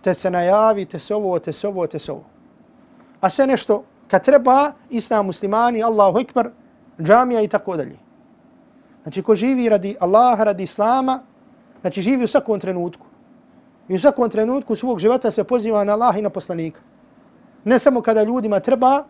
Te 0.00 0.14
se 0.14 0.30
najavi, 0.30 0.84
te 0.86 0.98
se 0.98 1.14
ovo, 1.14 1.38
te 1.38 1.52
se 1.52 1.68
ovo, 1.68 1.86
te 1.86 1.98
se 1.98 2.12
ovo. 2.12 2.24
A 3.20 3.30
sve 3.30 3.46
nešto, 3.46 3.84
kad 4.08 4.24
treba, 4.24 4.72
islam 4.90 5.26
muslimani, 5.26 5.82
Allahu 5.82 6.18
ekber, 6.18 6.50
džamija 7.00 7.40
i 7.40 7.48
tako 7.48 7.76
dalje. 7.76 7.96
Znači, 9.02 9.22
ko 9.22 9.34
živi 9.34 9.68
radi 9.68 9.96
Allaha, 10.00 10.44
radi 10.44 10.62
Islama, 10.62 11.22
znači 11.80 12.02
živi 12.02 12.24
u 12.24 12.28
svakom 12.28 12.60
trenutku. 12.60 13.06
I 13.88 13.94
u 13.94 13.98
svakom 13.98 14.30
trenutku 14.30 14.76
svog 14.76 14.98
života 14.98 15.30
se 15.30 15.44
poziva 15.44 15.84
na 15.84 15.92
Allaha 15.92 16.18
i 16.18 16.22
na 16.22 16.30
poslanika. 16.30 16.80
Ne 17.64 17.78
samo 17.78 18.00
kada 18.00 18.22
ljudima 18.22 18.60
treba 18.60 19.04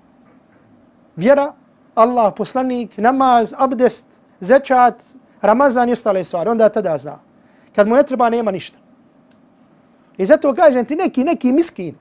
vjera, 1.17 1.53
Allah, 1.99 2.33
poslanik, 2.37 2.99
namaz, 2.99 3.55
abdest, 3.59 4.07
zečat, 4.41 4.95
Ramazan 5.43 5.89
i 5.89 5.93
ostale 5.93 6.25
stvari. 6.25 6.51
Onda 6.51 6.69
tada 6.69 6.99
zna. 6.99 7.19
Kad 7.75 7.89
mu 7.89 7.97
ne 7.97 8.03
treba, 8.03 8.31
nema 8.31 8.51
ništa. 8.51 8.79
I 10.17 10.27
zato 10.27 10.55
kažem 10.55 10.85
ti 10.85 10.97
neki, 10.97 11.25
neki 11.25 11.53
miskin, 11.53 11.95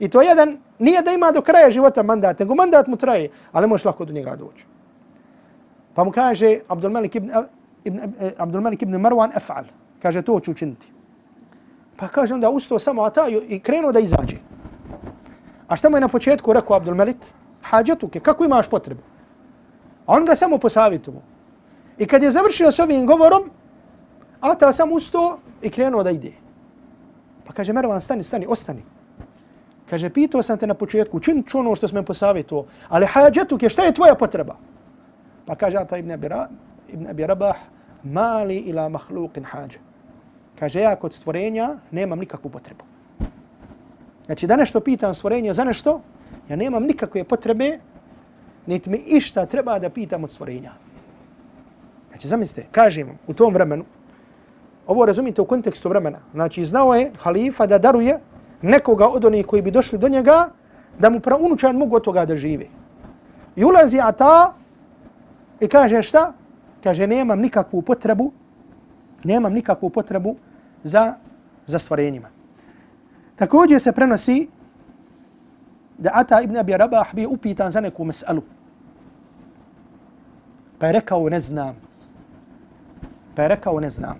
I 0.00 0.08
to 0.08 0.22
jedan, 0.22 0.58
nije 0.78 1.02
da 1.02 1.12
ima 1.12 1.32
do 1.32 1.42
kraja 1.42 1.70
života 1.70 2.02
mandat, 2.02 2.38
nego 2.38 2.54
mandat 2.54 2.86
mu 2.86 2.96
traje, 2.96 3.30
ali 3.52 3.66
možeš 3.68 3.84
lako 3.84 4.04
do 4.04 4.12
njega 4.12 4.36
doći. 4.36 4.64
Pa 5.94 6.04
mu 6.04 6.12
kaže 6.12 6.58
Abdul 6.68 6.90
Malik 6.90 7.14
ibn, 7.14 7.30
ibn, 7.84 8.00
Abdulmelik 8.00 8.40
Abdul 8.40 8.60
Malik 8.60 8.82
ibn 8.82 8.96
Marwan 8.96 9.36
efal. 9.36 9.64
Kaže, 10.02 10.22
to 10.22 10.40
ću 10.40 10.50
učiniti. 10.50 10.86
Pa 11.96 12.08
kaže 12.08 12.34
onda 12.34 12.50
ustao 12.50 12.78
samo 12.78 13.02
Ataju 13.02 13.42
i 13.48 13.60
krenuo 13.60 13.92
da 13.92 14.00
izađe. 14.00 14.36
A 15.68 15.76
šta 15.76 15.90
mu 15.90 15.96
je 15.96 16.00
na 16.00 16.08
početku 16.08 16.52
rekao 16.52 16.76
Abdul 16.76 16.94
Malik? 16.94 17.16
Hađetuke, 17.62 18.20
kako 18.20 18.44
imaš 18.44 18.68
potrebu? 18.68 19.02
A 20.10 20.14
on 20.16 20.24
ga 20.24 20.34
samo 20.34 20.58
posavjetuo. 20.58 21.22
I 21.98 22.06
kad 22.06 22.22
je 22.22 22.30
završio 22.30 22.72
s 22.72 22.78
ovim 22.78 23.06
govorom, 23.06 23.50
Ata 24.40 24.72
sam 24.72 24.92
ustao 24.92 25.38
i 25.62 25.70
krenuo 25.70 26.02
da 26.02 26.10
ide. 26.10 26.32
Pa 27.46 27.52
kaže, 27.52 27.72
Mervan, 27.72 28.00
stani, 28.00 28.24
stani, 28.24 28.46
ostani. 28.48 28.82
Kaže, 29.90 30.10
pitao 30.10 30.42
sam 30.42 30.58
te 30.58 30.66
na 30.66 30.74
početku, 30.74 31.20
čin 31.20 31.44
ono 31.54 31.74
što 31.74 31.88
sam 31.88 32.04
posavjetuo, 32.04 32.64
ali 32.88 33.06
hađetuke, 33.06 33.68
šta 33.68 33.84
je 33.84 33.94
tvoja 33.94 34.14
potreba? 34.14 34.56
Pa 35.46 35.54
kaže 35.54 35.76
Ata 35.76 35.96
ibn 35.96 36.10
Abi, 36.10 36.28
ibn 36.88 37.06
Abi 37.06 37.26
Rabah, 37.26 37.56
mali 38.02 38.56
ila 38.56 38.88
mahluqin 38.88 39.44
hađa. 39.44 39.78
Kaže, 40.58 40.80
ja 40.80 40.96
kod 40.96 41.14
stvorenja 41.14 41.76
nemam 41.90 42.18
nikakvu 42.18 42.50
potrebu. 42.50 42.84
Znači, 44.26 44.46
da 44.46 44.56
nešto 44.56 44.80
pitam 44.80 45.14
stvorenje 45.14 45.54
za 45.54 45.64
nešto, 45.64 46.00
ja 46.48 46.56
nemam 46.56 46.82
nikakve 46.82 47.24
potrebe, 47.24 47.78
niti 48.66 48.90
mi 48.90 48.96
išta 48.96 49.46
treba 49.46 49.78
da 49.78 49.90
pitam 49.90 50.24
od 50.24 50.30
stvorenja. 50.30 50.72
Znači, 52.08 52.28
zamislite, 52.28 52.68
kažem 52.70 53.06
vam, 53.06 53.18
u 53.26 53.34
tom 53.34 53.54
vremenu, 53.54 53.84
ovo 54.86 55.06
razumite 55.06 55.40
u 55.40 55.44
kontekstu 55.44 55.88
vremena, 55.88 56.18
znači, 56.32 56.64
znao 56.64 56.94
je 56.94 57.12
halifa 57.18 57.66
da 57.66 57.78
daruje 57.78 58.18
nekoga 58.62 59.08
od 59.08 59.24
onih 59.24 59.46
koji 59.46 59.62
bi 59.62 59.70
došli 59.70 59.98
do 59.98 60.08
njega, 60.08 60.48
da 60.98 61.10
mu 61.10 61.20
praunučan 61.20 61.76
mogu 61.76 61.96
od 61.96 62.04
toga 62.04 62.24
da 62.24 62.36
žive. 62.36 62.66
I 63.56 63.64
ulazi 63.64 64.00
Ata 64.00 64.52
i 65.60 65.68
kaže 65.68 66.02
šta? 66.02 66.32
Kaže, 66.82 67.06
nemam 67.06 67.40
nikakvu 67.40 67.82
potrebu, 67.82 68.32
nemam 69.24 69.52
nikakvu 69.52 69.90
potrebu 69.90 70.36
za, 70.84 71.14
za 71.66 71.78
stvorenjima. 71.78 72.28
Također 73.36 73.80
se 73.80 73.92
prenosi 73.92 74.48
da 76.00 76.10
Ata 76.14 76.40
ibn 76.40 76.56
Abi 76.56 76.76
Rabah 76.76 77.14
bio 77.14 77.30
upitan 77.30 77.70
za 77.70 77.80
neku 77.80 78.04
mesalu. 78.04 78.42
Pa 80.78 80.86
je 80.86 80.92
rekao, 80.92 81.28
ne 81.28 81.40
znam. 81.40 81.76
Pa 83.36 83.42
je 83.42 83.48
rekao, 83.48 83.80
ne 83.80 83.90
znam. 83.90 84.16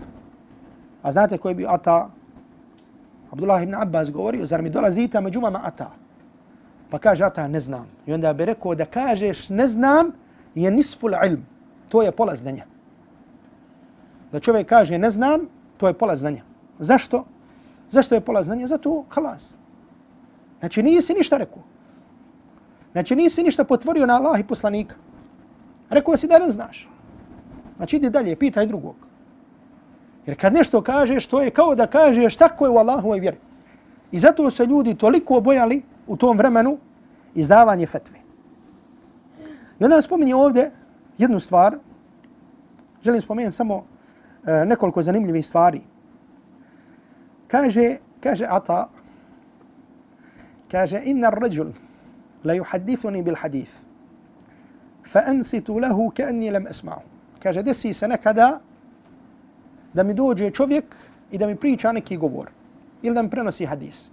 A 1.03 1.12
znate 1.12 1.39
koji 1.39 1.55
bi 1.55 1.66
Ata? 1.68 2.11
Abdullah 3.33 3.62
ibn 3.62 3.74
Abbas 3.74 4.11
govorio, 4.11 4.47
zar 4.47 4.62
mi 4.62 4.70
dolazite 4.70 5.20
među 5.20 5.41
vama 5.41 5.61
Ata? 5.64 5.91
Pa 6.91 6.99
kaže 6.99 7.24
Ata, 7.24 7.49
ne 7.49 7.61
znam. 7.61 7.87
I 8.07 8.12
onda 8.12 8.33
bi 8.33 8.45
rekao 8.45 8.74
da 8.74 8.85
kažeš 8.85 9.49
ne 9.49 9.66
znam 9.66 10.12
je 10.55 10.70
nisful 10.70 11.12
ilm. 11.26 11.47
To 11.89 12.03
je 12.03 12.12
pola 12.12 12.37
znanja. 12.37 12.64
Da 14.33 14.41
čovjek 14.41 14.68
kaže 14.68 14.99
ne 14.99 15.11
znam, 15.11 15.49
to 15.76 15.89
je 15.89 15.95
pola 15.95 16.16
znanja. 16.16 16.43
Zašto? 16.78 17.24
Zašto 17.91 18.14
je 18.14 18.20
pola 18.20 18.43
znanja? 18.43 18.66
Zato 18.66 19.05
halas. 19.09 19.55
Znači 20.61 20.83
nisi 20.83 21.14
ništa 21.14 21.37
rekao. 21.37 21.70
Znači 22.93 23.16
nisi 23.16 23.43
ništa 23.43 23.64
potvorio 23.64 24.07
na 24.07 24.16
Allah 24.16 24.41
i 24.41 24.47
poslanika. 24.47 24.97
Rekao 25.91 26.16
si 26.16 26.28
da 26.28 26.38
ne 26.38 26.51
znaš. 26.51 26.88
Znači 27.76 27.97
idi 27.97 28.11
dalje, 28.11 28.36
pitaj 28.36 28.66
drugog. 28.66 28.95
Jer 30.26 30.41
kad 30.41 30.53
nešto 30.53 30.82
kažeš, 30.82 31.26
to 31.26 31.43
je 31.43 31.51
kao 31.51 31.74
da 31.74 31.86
kažeš 31.86 32.36
tako 32.36 32.66
je 32.66 32.70
u 32.70 32.76
Allahovoj 32.76 33.20
vjeri. 33.20 33.38
I 34.12 34.18
zato 34.18 34.51
se 34.51 34.66
ljudi 34.66 34.95
toliko 34.95 35.41
bojali 35.41 35.82
u 36.07 36.16
tom 36.16 36.38
vremenu 36.38 36.78
izdavanje 37.34 37.86
fetve. 37.86 38.18
I 39.80 39.84
onda 39.84 40.03
spominje 40.03 40.34
ovdje 40.34 40.70
jednu 41.18 41.41
stvar. 41.41 41.78
Želim 43.03 43.20
spomenuti 43.20 43.57
samo 43.57 43.84
e, 44.47 44.64
nekoliko 44.64 45.03
zanimljivih 45.03 45.47
stvari. 45.47 45.80
Kaže, 47.47 47.97
kaže 48.20 48.47
Ata, 48.49 48.88
kaže, 50.70 51.01
inna 51.05 51.30
rajul 51.30 51.72
la 52.45 52.55
yuhaddithuni 52.55 53.22
bil 53.22 53.36
hadith, 53.36 53.72
fa 55.05 55.22
ansitu 55.26 55.80
lahu 55.80 56.11
ka'anni 56.16 56.51
lam 56.51 56.66
asma'u. 56.66 57.03
Kaže, 57.43 57.62
desi 57.62 57.93
se 57.95 58.09
nekada 58.09 58.61
da 59.95 60.03
mi 60.03 60.14
dođe 60.14 60.51
čovjek 60.51 60.84
i 61.30 61.38
da 61.38 61.47
mi 61.47 61.57
priča 61.57 61.93
neki 61.93 62.16
govor 62.16 62.51
ili 63.03 63.14
da 63.14 63.22
mi 63.22 63.30
prenosi 63.30 63.66
hadis. 63.66 64.11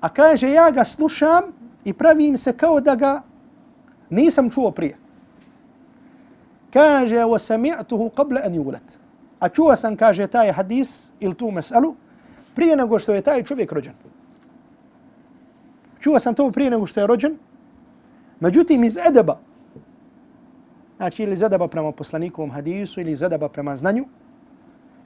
A 0.00 0.08
kaže, 0.08 0.50
ja 0.50 0.70
ga 0.70 0.84
slušam 0.84 1.52
i 1.84 1.92
pravim 1.92 2.36
se 2.36 2.52
kao 2.52 2.80
da 2.80 2.94
ga 2.94 3.22
nisam 4.10 4.50
čuo 4.50 4.70
prije. 4.70 4.96
Kaže, 6.72 7.16
وَسَمِعْتُهُ 7.16 8.10
قَبْلَ 8.10 8.46
أَنْ 8.46 8.54
يُولَتْ 8.54 9.00
a 9.40 9.48
čuo 9.48 9.76
sam, 9.76 9.96
kaže, 9.96 10.26
taj 10.26 10.52
hadis 10.52 11.08
ili 11.20 11.34
tu 11.34 11.50
mesalu 11.50 11.94
prije 12.54 12.76
nego 12.76 12.98
što 12.98 13.14
je 13.14 13.22
taj 13.22 13.42
čovjek 13.42 13.72
rođen. 13.72 13.94
Čuo 16.00 16.18
sam 16.18 16.34
to 16.34 16.50
prije 16.50 16.70
nego 16.70 16.86
što 16.86 17.00
je 17.00 17.06
rođen, 17.06 17.38
međutim 18.40 18.84
iz 18.84 18.96
edeba, 18.96 19.38
znači 20.96 21.22
ili 21.22 21.32
iz 21.32 21.42
edeba 21.42 21.68
prema 21.68 21.92
poslanikovom 21.92 22.50
hadisu, 22.50 23.00
ili 23.00 23.12
iz 23.12 23.22
edeba 23.22 23.48
prema 23.48 23.76
znanju, 23.76 24.04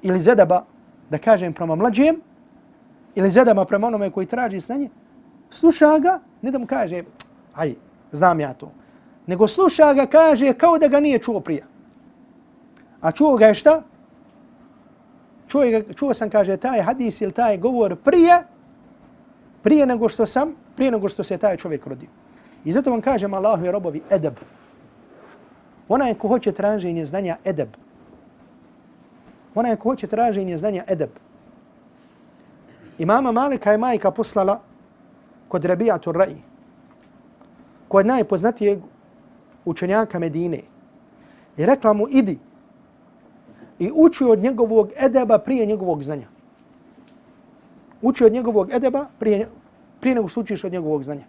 ili 0.03 0.19
iz 0.19 0.29
edeba, 0.29 0.65
da 1.11 1.19
kažem, 1.19 1.53
prema 1.53 1.75
mlađem, 1.75 2.21
ili 3.15 3.29
iz 3.29 3.37
edeba 3.37 3.65
prema 3.65 3.87
onome 3.87 4.11
koji 4.11 4.27
traži 4.27 4.61
znanje, 4.61 4.91
sluša 5.51 5.99
ga, 5.99 6.19
ne 6.43 6.51
da 6.51 6.59
mu 6.59 6.67
kaže, 6.67 7.03
aj, 7.55 7.75
znam 8.13 8.41
ja 8.41 8.55
to, 8.55 8.73
nego 9.27 9.49
sluša 9.49 9.95
ga, 9.95 10.07
kaže, 10.07 10.53
kao 10.53 10.79
da 10.79 10.89
ga 10.89 11.01
nije 11.01 11.19
čuo 11.19 11.41
prije. 11.41 11.67
A 13.01 13.13
čuo 13.13 13.37
ga 13.37 13.47
je 13.47 13.55
šta? 13.55 13.83
čuo, 15.55 15.71
ga, 15.71 15.93
čuo 15.95 16.15
sam, 16.15 16.31
kaže, 16.31 16.57
taj 16.57 16.83
hadis 16.83 17.21
ili 17.21 17.33
taj 17.33 17.59
govor 17.59 17.97
prije, 17.97 18.43
prije 19.63 19.87
nego 19.87 20.09
što 20.09 20.27
sam, 20.27 20.55
prije 20.77 20.91
nego 20.91 21.09
što 21.09 21.23
se 21.23 21.39
taj 21.39 21.57
čovjek 21.57 21.87
rodio. 21.87 22.09
I 22.65 22.73
zato 22.73 22.91
vam 22.91 23.01
kažem, 23.01 23.35
Allahu 23.35 23.65
je 23.65 23.73
robovi, 23.73 24.03
edeb. 24.11 24.35
Ona 25.89 26.09
je 26.09 26.15
ko 26.15 26.29
hoće 26.29 26.53
traženje 26.53 27.05
znanja, 27.05 27.37
edeb. 27.45 27.69
Ona 29.55 29.69
je 29.69 29.77
ko 29.77 29.89
hoće 29.89 30.07
traženje 30.07 30.59
znanja, 30.59 30.85
edeb. 30.89 31.11
I 32.99 33.07
mama 33.07 33.33
Malika 33.33 33.73
je 33.73 33.79
majka 33.79 34.11
poslala 34.11 34.61
kod 35.49 35.65
Rabijatu 35.65 36.13
Rai, 36.13 36.37
kod 37.89 38.07
najpoznatijeg 38.07 38.79
učenjaka 39.65 40.19
Medine. 40.19 40.61
I 41.57 41.67
rekla 41.67 41.93
mu, 41.93 42.07
idi, 42.11 42.39
i 43.79 43.91
uči 43.95 44.25
od 44.25 44.39
njegovog 44.39 44.91
edeba 44.97 45.39
prije 45.39 45.67
njegovog 45.67 46.03
znanja. 46.03 46.27
Uči 48.03 48.25
od 48.25 48.33
njegovog 48.33 48.73
edeba 48.73 49.07
prije, 49.19 49.49
prije 50.05 50.15
nego 50.15 50.29
što 50.29 50.41
učiš 50.41 50.65
od 50.65 50.73
njegovog 50.73 51.03
znanja. 51.03 51.25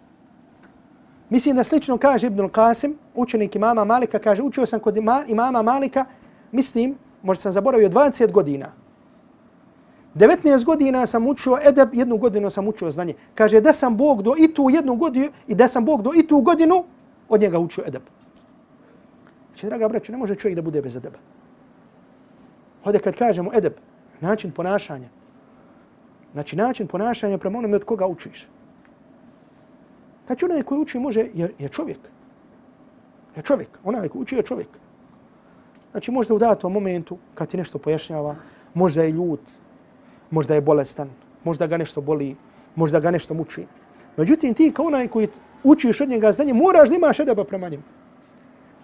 Mislim 1.30 1.56
da 1.56 1.64
slično 1.64 1.96
kaže 1.98 2.26
Ibn 2.26 2.48
Qasim, 2.52 2.94
učenik 3.14 3.54
imama 3.56 3.84
Malika, 3.84 4.18
kaže 4.18 4.42
učio 4.42 4.66
sam 4.66 4.80
kod 4.80 4.96
imama 5.26 5.62
Malika, 5.62 6.04
mislim, 6.52 6.98
možda 7.22 7.42
sam 7.42 7.52
zaboravio, 7.52 7.88
20 7.88 8.32
godina. 8.32 8.72
19 10.14 10.64
godina 10.64 11.06
sam 11.06 11.26
učio 11.26 11.58
edeb, 11.64 11.94
jednu 11.94 12.16
godinu 12.16 12.50
sam 12.50 12.68
učio 12.68 12.90
znanje. 12.90 13.14
Kaže 13.34 13.60
da 13.60 13.72
sam 13.72 13.96
Bog 13.96 14.22
do 14.22 14.34
i 14.38 14.54
tu 14.54 14.68
jednu 14.70 14.94
godinu 14.94 15.28
i 15.46 15.54
da 15.54 15.68
sam 15.68 15.84
Bog 15.84 16.02
do 16.02 16.12
i 16.16 16.26
tu 16.26 16.40
godinu 16.40 16.84
od 17.28 17.40
njega 17.40 17.58
učio 17.58 17.84
edeb. 17.86 18.02
Znači, 19.48 19.66
draga 19.66 19.88
braću, 19.88 20.12
ne 20.12 20.18
može 20.18 20.34
čovjek 20.34 20.56
da 20.56 20.62
bude 20.62 20.82
bez 20.82 20.96
edeba. 20.96 21.18
Ovdje 22.84 23.00
kad 23.00 23.16
kažemo 23.16 23.50
edeb, 23.54 23.72
način 24.20 24.52
ponašanja. 24.52 25.08
Znači 26.32 26.56
način 26.56 26.86
ponašanja 26.86 27.38
prema 27.38 27.58
onome 27.58 27.76
od 27.76 27.84
koga 27.84 28.06
učiš. 28.06 28.46
Znači 30.26 30.44
onaj 30.44 30.62
koji 30.62 30.80
uči 30.80 30.98
može, 30.98 31.28
je, 31.34 31.52
je 31.58 31.68
čovjek. 31.68 31.98
Je 33.36 33.42
čovjek. 33.42 33.78
Onaj 33.84 34.08
koji 34.08 34.22
uči 34.22 34.36
je 34.36 34.42
čovjek. 34.42 34.68
Znači 35.90 36.10
možda 36.10 36.34
u 36.34 36.38
datom 36.38 36.72
momentu 36.72 37.18
kad 37.34 37.48
ti 37.48 37.56
nešto 37.56 37.78
pojašnjava, 37.78 38.36
možda 38.74 39.02
je 39.02 39.12
ljut, 39.12 39.40
možda 40.30 40.54
je 40.54 40.60
bolestan, 40.60 41.10
možda 41.44 41.66
ga 41.66 41.76
nešto 41.76 42.00
boli, 42.00 42.36
možda 42.74 43.00
ga 43.00 43.10
nešto 43.10 43.34
muči. 43.34 43.66
Međutim, 44.16 44.54
ti 44.54 44.72
kao 44.72 44.86
onaj 44.86 45.08
koji 45.08 45.28
učiš 45.64 46.00
od 46.00 46.08
njega 46.08 46.32
znanje, 46.32 46.54
moraš 46.54 46.88
da 46.88 46.94
imaš 46.94 47.20
edeba 47.20 47.44
prema 47.44 47.68
njemu. 47.68 47.82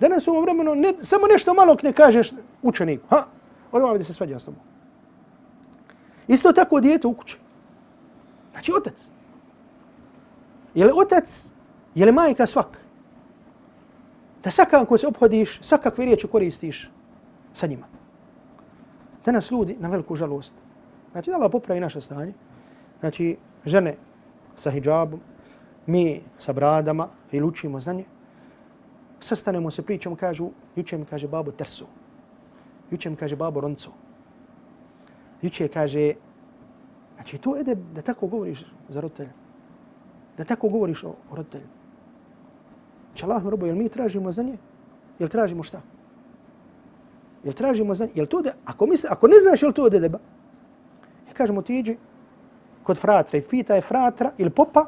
Danas 0.00 0.28
u 0.28 0.30
ovom 0.30 0.42
vremenu 0.42 0.74
ne, 0.74 0.94
samo 1.02 1.26
nešto 1.26 1.54
malo 1.54 1.76
ne 1.82 1.92
kažeš 1.92 2.32
učeniku. 2.62 3.06
Ha, 3.10 3.24
odmah 3.72 3.98
da 3.98 4.04
se 4.04 4.12
svađa 4.12 4.38
s 4.38 4.44
tobom. 4.44 4.60
Isto 6.28 6.52
tako 6.52 6.80
dijete 6.80 7.06
u 7.06 7.14
kući. 7.14 7.38
Znači 8.52 8.72
otac. 8.76 9.08
Je 10.74 10.84
li 10.84 10.92
otac, 10.94 11.52
je 11.94 12.06
li 12.06 12.12
majka 12.12 12.46
svak? 12.46 12.78
Da 14.44 14.50
svakako 14.50 14.98
se 14.98 15.06
obhodiš, 15.06 15.58
svakakve 15.62 16.04
riječi 16.04 16.28
koristiš 16.28 16.90
sa 17.54 17.66
njima. 17.66 17.86
Danas 19.24 19.50
ljudi, 19.50 19.76
na 19.80 19.88
veliku 19.88 20.16
žalost, 20.16 20.54
znači 21.12 21.30
da 21.30 21.36
Allah 21.36 21.50
popravi 21.52 21.80
naše 21.80 22.00
stanje, 22.00 22.32
znači 23.00 23.36
žene 23.64 23.96
sa 24.56 24.70
hijabom, 24.70 25.20
mi 25.86 26.22
sa 26.38 26.52
bradama 26.52 27.08
i 27.32 27.42
učimo 27.42 27.80
znanje, 27.80 28.04
sastanemo 29.20 29.70
se, 29.70 29.82
pričamo, 29.82 30.16
kažu, 30.16 30.50
juče 30.76 30.98
mi 30.98 31.04
kaže 31.04 31.28
babo 31.28 31.52
Tersu, 31.52 31.86
juče 32.90 33.10
mi 33.10 33.16
kaže 33.16 33.36
babo 33.36 33.60
Ronco, 33.60 33.90
juče 35.42 35.68
kaže, 35.68 36.12
znači 37.14 37.38
to 37.38 37.56
je 37.56 37.64
da 37.64 38.02
tako 38.02 38.26
govoriš 38.26 38.64
za 38.88 39.00
roditelja, 39.00 39.41
da 40.42 40.46
tako 40.48 40.68
govoriš 40.68 41.04
o, 41.04 41.14
roditelju. 41.30 41.66
Če 43.14 43.26
Allah 43.26 43.44
robo, 43.46 43.66
jel 43.66 43.76
mi 43.78 43.88
tražimo 43.88 44.32
za 44.32 44.42
nje? 44.42 44.56
Jel 45.18 45.28
tražimo 45.30 45.62
šta? 45.62 45.80
Jel 47.44 47.54
tražimo 47.54 47.94
za 47.94 48.06
nje? 48.06 48.12
Jel 48.14 48.26
to 48.26 48.40
da, 48.42 48.56
ako, 48.64 48.86
misle, 48.90 49.10
ako 49.12 49.28
ne 49.30 49.38
znaš 49.42 49.62
jel 49.62 49.72
to 49.72 49.86
da 49.88 50.00
deba, 50.02 50.18
ja 51.28 51.34
kažemo 51.34 51.62
ti 51.62 51.78
iđi 51.78 51.96
kod 52.82 52.98
fratra 52.98 53.38
i 53.38 53.42
pita 53.42 53.78
je 53.78 53.86
fratra 53.86 54.32
ili 54.38 54.50
popa, 54.50 54.86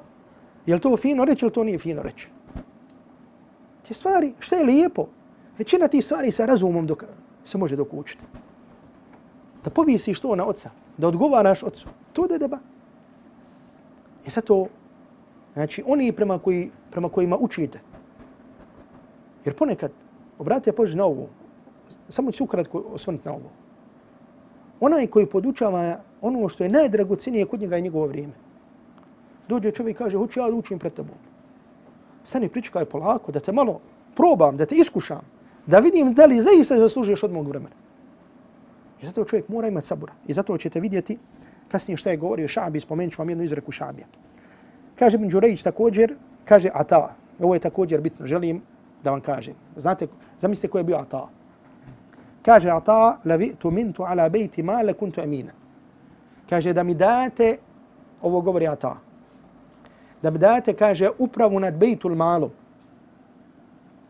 jel 0.67 0.79
to 0.83 0.97
fino 0.97 1.25
reći 1.25 1.45
ili 1.45 1.53
to 1.53 1.65
nije 1.65 1.79
fino 1.79 2.03
reći? 2.03 2.29
Te 3.89 3.95
stvari, 3.95 4.35
šta 4.39 4.57
je 4.57 4.65
lijepo? 4.65 5.07
Većina 5.59 5.89
tih 5.89 6.05
stvari 6.05 6.31
sa 6.31 6.47
razumom 6.47 6.87
dok, 6.87 7.05
se 7.45 7.59
može 7.59 7.77
dok 7.77 7.95
učiti. 7.95 8.25
Da 9.65 9.71
povisiš 9.71 10.21
to 10.21 10.35
na 10.35 10.47
oca, 10.47 10.71
da 10.99 11.09
odgovaraš 11.09 11.63
ocu. 11.63 11.89
To 12.13 12.27
da 12.27 12.39
deba. 12.39 12.59
I 14.27 14.31
sad 14.31 14.45
to, 14.45 14.67
znači, 15.55 15.83
oni 15.87 16.13
prema, 16.13 16.39
koji, 16.39 16.71
prema 16.91 17.09
kojima 17.09 17.37
učite, 17.37 17.81
Jer 19.45 19.55
ponekad, 19.55 19.91
obratite 20.39 20.73
pođe 20.73 20.97
na 20.97 21.05
ovo, 21.05 21.29
samo 22.09 22.33
ću 22.33 22.45
ukratko 22.45 22.79
osvrnuti 22.79 23.29
na 23.29 23.35
ovo. 23.35 23.51
Onaj 24.81 25.07
koji 25.07 25.27
podučava 25.27 26.01
ono 26.21 26.49
što 26.49 26.65
je 26.65 26.71
najdragocinije 26.71 27.47
kod 27.47 27.61
njega 27.61 27.77
je 27.77 27.83
njegovo 27.83 28.07
vrijeme. 28.07 28.33
Dođe 29.49 29.71
čovjek 29.71 29.97
i 29.97 29.99
kaže, 29.99 30.17
hoću 30.17 30.41
ja 30.41 30.51
da 30.51 30.57
učim 30.57 30.79
pred 30.79 30.95
tebom. 30.95 31.17
Stani 32.25 32.49
pričekaj 32.49 32.85
polako, 32.85 33.33
da 33.33 33.41
te 33.41 33.53
malo 33.53 33.81
probam, 34.17 34.57
da 34.57 34.67
te 34.67 34.75
iskušam, 34.75 35.21
da 35.67 35.79
vidim 35.79 36.15
da 36.15 36.27
li 36.27 36.43
zaista 36.43 36.79
zaslužuješ 36.79 37.23
od 37.23 37.33
mog 37.33 37.49
vremena. 37.49 37.77
I 39.03 39.07
zato 39.07 39.25
čovjek 39.25 39.49
mora 39.49 39.69
imati 39.69 39.87
sabura. 39.87 40.13
I 40.27 40.33
zato 40.33 40.59
ćete 40.59 40.81
vidjeti 40.81 41.19
kasnije 41.69 41.97
šta 41.97 42.11
je 42.11 42.17
govorio 42.17 42.49
Šabi, 42.49 42.81
spomenut 42.81 43.13
ću 43.13 43.19
vam 43.19 43.29
jednu 43.29 43.45
izreku 43.45 43.73
Šabija. 43.73 44.07
Kaže 44.99 45.17
Ibn 45.17 45.29
Đurejić 45.29 45.63
također, 45.63 46.15
kaže 46.45 46.69
Ata, 46.75 47.15
ovo 47.41 47.55
je 47.55 47.61
također 47.61 48.01
bitno, 48.01 48.27
želim 48.27 48.63
da 49.05 49.11
vam 49.11 49.21
kažem. 49.21 49.55
Znate, 49.77 50.07
zamislite 50.39 50.71
ko 50.71 50.79
je 50.79 50.85
bio 50.85 50.97
Ata. 50.97 51.29
Kaže 52.43 52.71
Ata, 52.71 53.19
la 53.25 53.37
vi'tu 53.37 53.71
mintu 53.71 54.03
ala 54.03 54.29
bejti 54.29 54.63
ma 54.63 54.83
la 54.83 54.93
kuntu 54.93 55.21
amina. 55.21 55.53
Kaže 56.49 56.73
da 56.73 56.83
mi 56.83 56.95
date, 56.95 57.59
ovo 58.23 58.41
govori 58.41 58.69
Ata, 58.69 58.97
da 60.25 60.31
mi 60.31 60.39
date, 60.39 60.73
kaže, 60.73 61.11
upravu 61.19 61.61
nad 61.61 61.75
bejtul 61.77 62.15
malom. 62.15 62.51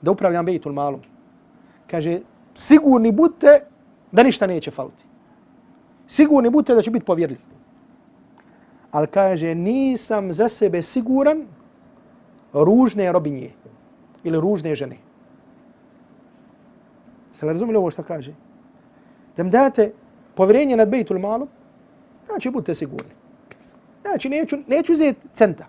Da 0.02 0.10
upravljam 0.10 0.46
bejtul 0.46 0.72
malom. 0.72 1.00
Kaže, 1.90 2.20
sigurni 2.54 3.12
budte 3.12 3.60
da 4.12 4.22
ništa 4.22 4.46
neće 4.46 4.70
faliti. 4.70 5.02
Sigurni 6.06 6.50
budte 6.50 6.74
da 6.74 6.82
će 6.82 6.90
biti 6.90 7.04
povjerljiv. 7.04 7.40
Ali 8.94 9.06
kaže, 9.10 9.54
nisam 9.54 10.32
za 10.32 10.48
sebe 10.48 10.82
siguran 10.82 11.46
ružne 12.52 13.12
robinje 13.12 13.50
ili 14.24 14.40
ružne 14.40 14.74
žene. 14.74 14.96
Ste 17.34 17.46
li 17.46 17.52
razumili 17.52 17.78
ovo 17.78 17.90
što 17.90 18.02
kaže? 18.02 18.34
Da 19.36 19.42
mi 19.42 19.50
date 19.50 19.92
povjerenje 20.34 20.76
nad 20.76 20.88
Bejtul 20.88 21.18
Malom, 21.18 21.48
znači 22.26 22.50
budite 22.50 22.74
sigurni. 22.74 23.10
Znači 24.02 24.28
neću, 24.28 24.56
neću 24.66 24.92
uzeti 24.92 25.28
centa. 25.34 25.66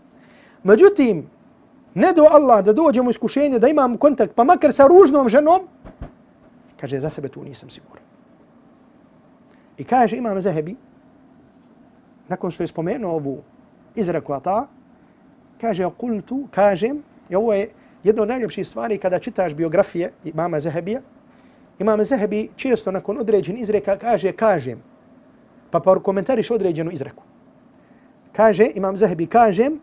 Međutim, 0.63 1.25
ne 1.93 2.13
do 2.13 2.27
Allah 2.29 2.65
da 2.65 2.73
dođemo 2.73 3.09
iskušenje, 3.09 3.59
da 3.59 3.67
imam 3.67 3.97
kontakt, 3.97 4.35
pa 4.35 4.43
makar 4.43 4.73
sa 4.73 4.87
ružnom 4.87 5.29
ženom, 5.29 5.65
kaže, 6.77 6.99
za 6.99 7.09
sebe 7.09 7.27
tu 7.27 7.43
nisam 7.43 7.69
siguran. 7.69 8.03
I 9.77 9.83
kaže, 9.83 10.17
imam 10.17 10.41
Zahebi, 10.41 10.75
nakon 12.27 12.51
što 12.51 12.63
je 12.63 12.67
spomenuo 12.67 13.13
ovu 13.13 13.41
izreku 13.95 14.33
Ata, 14.33 14.67
kaže, 15.61 15.89
kultu, 15.97 16.47
kažem, 16.51 17.03
i 17.29 17.35
ovo 17.35 17.53
je 17.53 17.69
jedno 18.03 18.21
od 18.21 18.29
najljepših 18.29 18.67
stvari 18.67 18.97
kada 18.97 19.19
čitaš 19.19 19.53
biografije 19.53 20.11
imama 20.23 20.59
Zahebija, 20.59 21.01
imam 21.79 22.05
Zahebi 22.05 22.49
često 22.55 22.91
nakon 22.91 23.17
određen 23.17 23.57
izreka 23.57 23.97
kaže, 23.97 24.31
kažem, 24.31 24.83
pa 25.71 25.79
pa 25.79 25.99
komentariš 25.99 26.51
određenu 26.51 26.91
izreku. 26.91 27.23
Kaže, 28.31 28.69
imam 28.75 28.97
Zahebi, 28.97 29.27
kažem, 29.27 29.79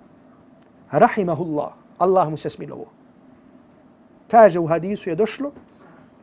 rahimahullah, 0.91 1.73
Allah 1.99 2.31
mu 2.31 2.37
se 2.37 2.51
smilovo. 2.51 2.87
Kaže, 4.31 4.59
u 4.59 4.67
hadisu 4.67 5.11
je 5.11 5.17
došlo, 5.17 5.53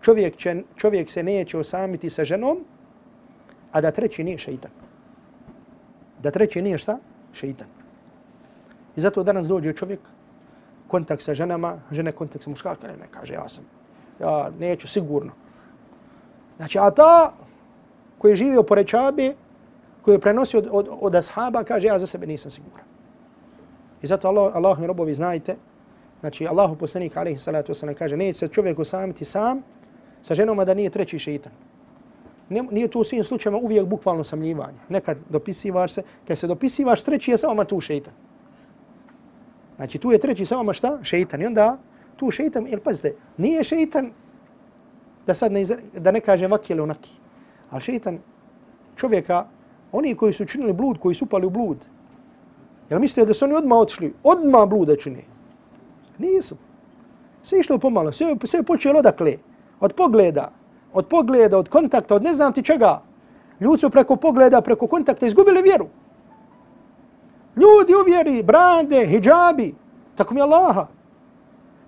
čovjek, 0.01 0.38
će, 0.38 0.63
čovjek 0.76 1.09
se 1.09 1.24
neće 1.24 1.57
osamiti 1.57 2.09
sa 2.09 2.24
ženom, 2.26 2.63
a 3.72 3.82
da 3.82 3.91
treći 3.91 4.24
nije 4.24 4.38
šeitan. 4.38 4.72
Da 6.24 6.32
treći 6.32 6.61
nije 6.61 6.78
šta? 6.78 6.97
Šeitan. 7.34 7.67
I 8.95 9.01
zato 9.01 9.24
danas 9.24 9.47
dođe 9.47 9.74
čovjek, 9.74 9.99
kontakt 10.88 11.22
sa 11.22 11.34
ženama, 11.34 11.78
žene 11.91 12.11
kontakt 12.11 12.43
sa 12.43 12.49
muškarka, 12.49 12.88
ne, 12.88 12.97
ne, 12.97 13.07
kaže, 13.11 13.34
ja 13.34 13.49
sam, 13.49 13.63
ja 14.20 14.49
neću 14.59 14.88
sigurno. 14.88 15.32
Znači, 16.57 16.80
a 16.80 16.91
ta 16.91 17.34
koji 18.17 18.32
je 18.32 18.36
živio 18.36 18.63
pored 18.63 18.88
Čabe, 18.88 19.34
koji 20.01 20.15
je 20.15 20.20
prenosio 20.20 20.59
od, 20.59 20.67
od, 20.72 20.89
od 21.01 21.15
ashaba, 21.15 21.63
kaže, 21.63 21.88
ja 21.88 21.99
za 21.99 22.07
sebe 22.07 22.28
nisam 22.28 22.51
siguran. 22.51 22.86
I 24.01 24.07
zato 24.07 24.28
Allah, 24.28 24.55
Allah 24.55 24.80
mi 24.80 24.88
robovi 24.88 25.13
znajte, 25.13 25.55
znači, 26.20 26.47
Allahu 26.47 26.76
poslanik, 26.76 27.17
alaihi 27.17 27.38
salatu 27.38 27.74
wasalam, 27.74 27.93
kaže, 27.93 28.17
neće 28.17 28.39
se 28.39 28.47
čovjek 28.47 28.80
osamiti 28.80 29.26
sam 29.26 29.61
sa 30.22 30.36
ženoma 30.36 30.65
da 30.65 30.74
nije 30.74 30.89
treći 30.89 31.20
šeitan. 31.20 31.51
Ne, 32.49 32.63
nije 32.71 32.87
to 32.87 32.99
u 32.99 33.03
svim 33.03 33.23
slučajima 33.23 33.57
uvijek 33.57 33.85
bukvalno 33.85 34.23
samljivanje. 34.23 34.77
Nekad 34.89 35.17
dopisivaš 35.29 35.93
se, 35.93 36.03
kad 36.27 36.37
se 36.37 36.47
dopisivaš, 36.47 37.03
treći 37.03 37.31
je 37.31 37.37
samo 37.37 37.63
tu 37.63 37.81
šeitan. 37.81 38.13
Znači 39.75 39.97
tu 39.97 40.11
je 40.11 40.19
treći 40.19 40.45
samo 40.45 40.73
šta? 40.73 40.99
Šeitan. 41.03 41.41
I 41.41 41.45
onda 41.45 41.77
tu 42.15 42.31
šeitan, 42.31 42.67
jer 42.67 42.79
pazite, 42.79 43.15
nije 43.37 43.63
šeitan 43.63 44.11
da 45.27 45.33
sad 45.33 45.51
ne, 45.51 45.65
da 45.93 46.11
ne 46.11 46.19
kažem 46.19 46.51
vaki 46.51 46.73
ili 46.73 46.81
onaki. 46.81 47.11
Ali 47.69 47.81
šeitan 47.81 48.19
čovjeka, 48.95 49.45
oni 49.91 50.15
koji 50.15 50.33
su 50.33 50.45
činili 50.45 50.73
blud, 50.73 50.97
koji 50.99 51.15
su 51.15 51.25
upali 51.25 51.47
u 51.47 51.49
blud, 51.49 51.85
jel 52.89 52.99
mislite 52.99 53.27
da 53.27 53.33
su 53.33 53.45
oni 53.45 53.55
odmah 53.55 53.77
otišli, 53.77 54.13
odmah 54.23 54.67
bluda 54.69 54.95
čini? 54.95 55.23
Nisu. 56.17 56.57
Sve 57.43 57.59
išlo 57.59 57.77
pomalo, 57.77 58.11
sve, 58.11 58.35
sve 58.43 58.59
je 58.59 58.63
počelo 58.63 58.99
odakle? 58.99 59.37
Od 59.79 59.93
pogleda, 59.93 60.51
od 60.93 61.07
pogleda, 61.07 61.57
od 61.57 61.69
kontakta, 61.69 62.15
od 62.15 62.23
ne 62.23 62.33
znam 62.33 62.53
ti 62.53 62.63
čega. 62.63 63.01
Ljudi 63.59 63.79
su 63.79 63.89
preko 63.89 64.15
pogleda, 64.15 64.61
preko 64.61 64.87
kontakta 64.87 65.25
izgubili 65.25 65.61
vjeru. 65.61 65.87
Ljudi 67.55 67.93
uvjeri, 68.01 68.43
brande, 68.43 69.05
hijabi, 69.05 69.75
tako 70.15 70.33
mi 70.33 70.41
Allaha. 70.41 70.87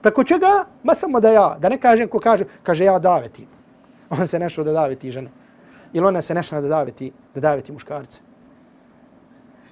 Preko 0.01 0.23
čega? 0.23 0.65
Ma 0.83 0.95
samo 0.95 1.19
da 1.19 1.29
ja, 1.29 1.57
da 1.59 1.69
ne 1.69 1.77
kažem 1.77 2.07
ko 2.07 2.19
kaže, 2.19 2.45
kaže 2.63 2.85
ja 2.85 2.99
daveti. 2.99 3.47
On 4.09 4.27
se 4.27 4.39
nešao 4.39 4.63
da 4.63 4.71
daveti 4.71 5.11
žene. 5.11 5.29
Ili 5.93 6.05
ona 6.05 6.21
se 6.21 6.33
nešao 6.33 6.61
da 6.61 6.67
daveti, 6.67 7.11
da 7.35 7.41
daveti 7.41 7.71
muškarce. 7.71 8.19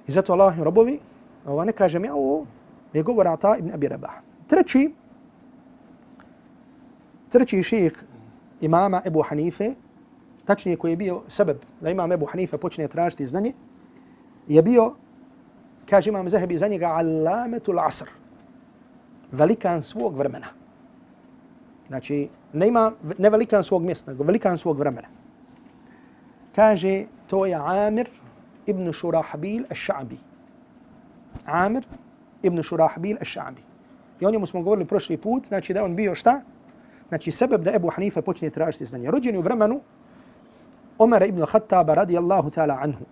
I 0.06 0.12
zato 0.12 0.32
Allah 0.32 0.58
i 0.58 0.64
robovi, 0.64 0.98
ovo 1.46 1.64
ne 1.64 1.72
kažem 1.72 2.04
ja 2.04 2.14
ovo, 2.14 2.46
je 2.92 3.02
govora 3.02 3.36
ta 3.36 3.56
ibn 3.56 3.74
Abi 3.74 3.88
Rabah. 3.88 4.14
Treći, 4.46 4.94
treći 7.28 7.62
ših 7.62 8.04
imama 8.60 9.02
Ebu 9.06 9.22
Hanife, 9.22 9.70
tačnije 10.44 10.76
koji 10.76 10.92
je 10.92 10.96
bio 10.96 11.22
sebeb 11.28 11.56
da 11.80 11.90
imam 11.90 12.12
Ebu 12.12 12.26
Hanife 12.26 12.58
počne 12.58 12.88
tražiti 12.88 13.26
znanje, 13.26 13.52
je 14.48 14.62
bio 14.62 14.94
kaže 15.90 16.10
imam 16.10 16.28
Zahebi 16.28 16.58
za 16.58 16.68
njega 16.68 16.86
alametul 16.86 17.80
asr, 17.80 18.08
velikan 19.32 19.82
svog 19.82 20.16
vremena. 20.16 20.46
Znači, 21.88 22.28
ne 22.52 22.68
ima 22.68 22.92
ne 23.18 23.30
velikan 23.30 23.64
svog 23.64 23.82
mjesta, 23.82 24.10
nego 24.10 24.24
velikan 24.24 24.58
svog 24.58 24.78
vremena. 24.78 25.08
Kaže, 26.54 27.04
to 27.26 27.46
je 27.46 27.54
Amir 27.54 28.08
ibn 28.66 28.92
Shurahbil 28.92 29.64
al-Sha'bi. 29.70 30.16
Amir 31.46 31.86
ibn 32.42 32.62
Shurahbil 32.62 33.16
al-Sha'bi. 33.16 33.62
I 34.20 34.26
o 34.26 34.30
njemu 34.30 34.46
smo 34.46 34.62
govorili 34.62 34.86
prošli 34.86 35.16
put, 35.16 35.48
znači 35.48 35.74
da 35.74 35.84
on 35.84 35.96
bio 35.96 36.14
šta? 36.14 36.40
Znači, 37.10 37.30
sebeb 37.30 37.62
da 37.66 37.74
Ebu 37.74 37.90
Hanife 37.90 38.22
počne 38.22 38.50
tražiti 38.50 38.86
znanje. 38.86 39.10
Rođen 39.10 39.36
u 39.36 39.40
vremenu 39.40 39.80
Omara 40.98 41.26
ibn 41.26 41.46
Khattaba 41.46 41.94
radijallahu 41.94 42.50
ta'ala 42.50 42.78
anhu. 42.82 43.04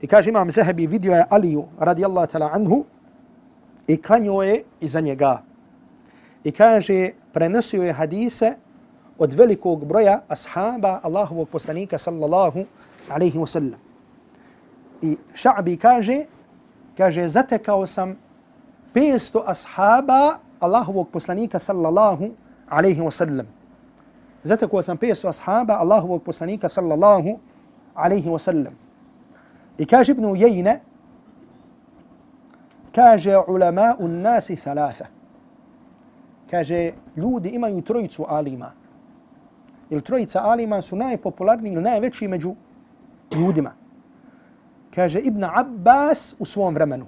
I 0.00 0.06
kaže 0.06 0.30
imam 0.30 0.50
Zahebi 0.50 0.86
vidio 0.86 1.12
je 1.12 1.24
Aliju 1.30 1.64
radijallahu 1.78 2.26
ta'ala 2.26 2.50
anhu 2.52 2.84
i 3.86 4.02
klanio 4.02 4.42
je 4.42 4.64
iza 4.80 5.00
njega. 5.00 5.42
I 6.44 6.52
kaže 6.52 7.10
prenosio 7.32 7.82
je 7.82 7.92
hadise 7.92 8.54
od 9.18 9.34
velikog 9.34 9.84
broja 9.84 10.22
ashaba 10.28 11.00
Allahovog 11.02 11.48
poslanika 11.48 11.98
sallallahu 11.98 12.64
alaihi 13.08 13.38
wa 13.38 13.46
sallam. 13.46 13.80
I 15.02 15.16
Ša'bi 15.34 15.76
kaže, 15.76 16.24
kaže, 16.96 17.28
zatekao 17.28 17.86
sam 17.86 18.16
500 18.94 19.42
ashaba 19.46 20.38
Allahovog 20.60 21.08
poslanika 21.08 21.58
sallallahu 21.58 22.30
alaihi 22.70 23.00
wa 23.00 23.10
sallam. 23.10 23.46
Zatekao 24.42 24.82
sam 24.82 24.96
500 24.98 25.28
ashaba 25.28 25.74
Allahovog 25.74 26.22
poslanika 26.22 26.68
sallallahu 26.68 27.38
alaihi 27.94 28.28
wa 28.28 28.38
sallam. 28.38 28.74
I 29.78 29.86
kaže 29.86 30.12
Ibn 30.12 30.24
Ujejne, 30.24 30.80
kaže 32.94 33.36
ulama 33.48 33.96
u 33.98 34.08
nasi 34.08 34.56
thalatha. 34.56 35.06
Kaže, 36.50 36.92
ljudi 37.16 37.48
imaju 37.48 37.82
trojicu 37.82 38.24
alima. 38.28 38.72
Ili 39.90 40.02
trojica 40.02 40.40
alima 40.42 40.82
su 40.82 40.96
najpopularniji 40.96 41.72
ili 41.72 41.82
najveći 41.82 42.28
među 42.28 42.54
ljudima. 43.36 43.72
Kaže 44.94 45.20
Ibn 45.20 45.44
Abbas 45.44 46.34
u 46.38 46.44
svom 46.44 46.74
vremenu. 46.74 47.06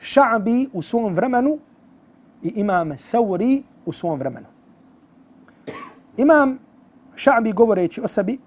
Ša'bi 0.00 0.68
u 0.72 0.82
svom 0.82 1.14
vremenu 1.14 1.58
i 2.42 2.48
imam 2.48 2.90
Thawri 3.12 3.62
u 3.88 3.92
svom 3.92 4.18
vremenu. 4.18 4.46
Imam 6.16 6.58
Ša'bi 7.16 7.54
govoreći 7.54 8.00
o 8.00 8.08
sebi, 8.08 8.38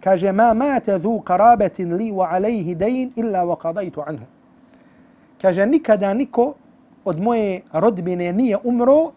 kaže 0.00 0.32
ma 0.32 0.54
mate 0.54 0.98
dhu 0.98 1.20
karabetin 1.20 1.94
li 1.94 2.10
wa 2.12 2.28
alejhi 2.32 2.74
dejn 2.74 3.12
illa 3.16 3.44
wa 3.44 3.58
kadajtu 3.58 4.02
anhu. 4.06 4.24
Kaže 5.42 5.66
nikada 5.66 6.14
niko 6.14 6.54
od 7.04 7.20
moje 7.20 7.62
rodbine 7.72 8.32
nije 8.32 8.58
umro, 8.64 9.12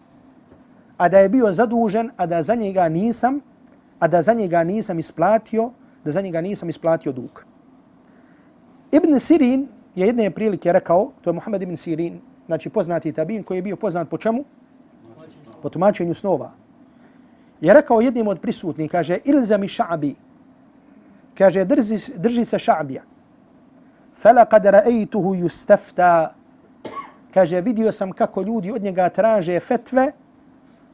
a 0.98 1.10
da 1.10 1.20
je 1.20 1.30
bio 1.30 1.52
zadužen, 1.52 2.12
a 2.18 2.26
da 2.26 2.44
za 2.44 2.56
njega 2.56 2.90
nisam, 2.90 3.40
a 4.00 4.08
da 4.08 4.22
za 4.22 4.34
njega 4.34 4.64
nisam 4.64 5.00
isplatio, 5.00 5.72
da 6.06 6.12
za 6.12 6.22
njega 6.22 6.42
nisam 6.42 6.70
isplatio 6.70 7.12
dug. 7.12 7.46
Ibn 8.92 9.20
Sirin 9.20 9.68
je 9.96 10.06
jedne 10.08 10.30
prilike 10.30 10.74
rekao, 10.74 11.12
to 11.22 11.30
je 11.30 11.34
Muhammed 11.34 11.62
ibn 11.62 11.78
Sirin, 11.78 12.22
znači 12.46 12.70
poznati 12.70 13.12
tabin 13.12 13.44
koji 13.44 13.58
je 13.58 13.62
bio 13.62 13.76
poznat 13.76 14.10
po 14.10 14.18
čemu? 14.18 14.44
Po 15.62 15.70
tumačenju 15.70 16.14
snova. 16.14 16.52
Je 17.62 17.74
rekao 17.74 18.02
jednim 18.02 18.28
od 18.28 18.40
prisutnih, 18.40 18.92
kaže, 18.92 19.18
ilzami 19.24 19.68
ša'bi, 19.68 20.16
kaže, 21.38 21.66
drži, 21.66 21.98
drži 22.16 22.46
se 22.46 22.58
ša'bija. 22.58 23.02
Fela 24.16 24.46
kad 24.46 24.66
ra'ejtuhu 24.66 25.36
yustafta, 25.44 26.28
kaže, 27.34 27.62
vidio 27.62 27.92
sam 27.92 28.12
kako 28.12 28.42
ljudi 28.42 28.72
od 28.72 28.84
njega 28.84 29.10
traže 29.10 29.60
fetve, 29.60 30.12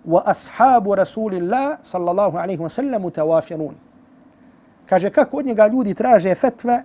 wa 0.05 0.21
ashabu 0.25 0.95
rasulillah 0.95 1.79
sallallahu 1.83 2.37
alaihi 2.37 2.61
wa 2.61 2.69
sallam 2.69 3.03
tawafirun. 3.03 3.73
Kaže, 4.85 5.09
kako 5.09 5.37
od 5.37 5.45
njega 5.45 5.67
ljudi 5.67 5.93
traže 5.93 6.35
fetve, 6.35 6.83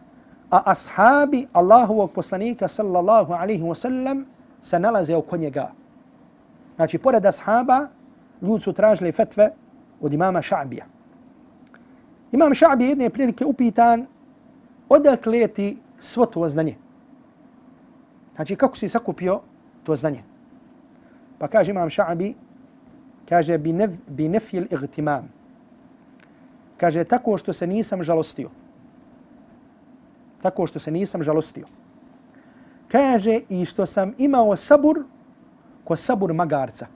a 0.50 0.62
ashabi 0.64 1.46
Allahovog 1.52 2.12
poslanika 2.12 2.68
sallallahu 2.68 3.32
alaihi 3.32 3.62
wa 3.62 3.74
sallam 3.74 4.24
se 4.64 4.78
nalaze 4.78 5.16
oko 5.16 5.36
njega. 5.36 5.70
Znači, 6.76 6.98
pored 6.98 7.26
ashaba, 7.26 7.88
ljudi 8.42 8.60
su 8.60 8.72
tražili 8.72 9.12
fetve 9.12 9.50
od 10.00 10.14
imama 10.14 10.40
Ša'bija. 10.42 10.84
Imam 12.32 12.52
Ša'bija 12.52 12.88
jedne 12.88 13.10
prilike 13.10 13.44
upitan 13.44 14.06
odakle 14.88 15.48
ti 15.48 15.78
svo 16.00 16.26
to 16.26 16.48
znanje. 16.48 16.76
Znači, 18.34 18.56
kako 18.56 18.76
si 18.76 18.88
sakupio 18.88 19.40
to 19.84 19.96
znanje? 19.96 20.24
Pa 21.38 21.48
kaže 21.48 21.70
imam 21.70 21.88
Ša'bi, 21.88 22.32
kaže 23.28 23.58
bi, 23.58 23.72
nef, 23.72 23.90
bi 24.08 24.28
nefil 24.28 24.64
igtimam. 24.70 25.28
Kaže, 26.76 27.04
tako 27.04 27.38
što 27.38 27.52
se 27.52 27.66
nisam 27.66 28.02
žalostio. 28.02 28.50
Tako 30.42 30.66
što 30.66 30.78
se 30.78 30.90
nisam 30.90 31.22
žalostio. 31.22 31.66
Kaže, 32.95 33.40
i 33.49 33.64
što 33.64 33.86
sam 33.86 34.14
imao 34.18 34.57
sabur 34.57 35.03
ko 35.84 35.97
sabur 35.97 36.32
magarca. 36.32 36.86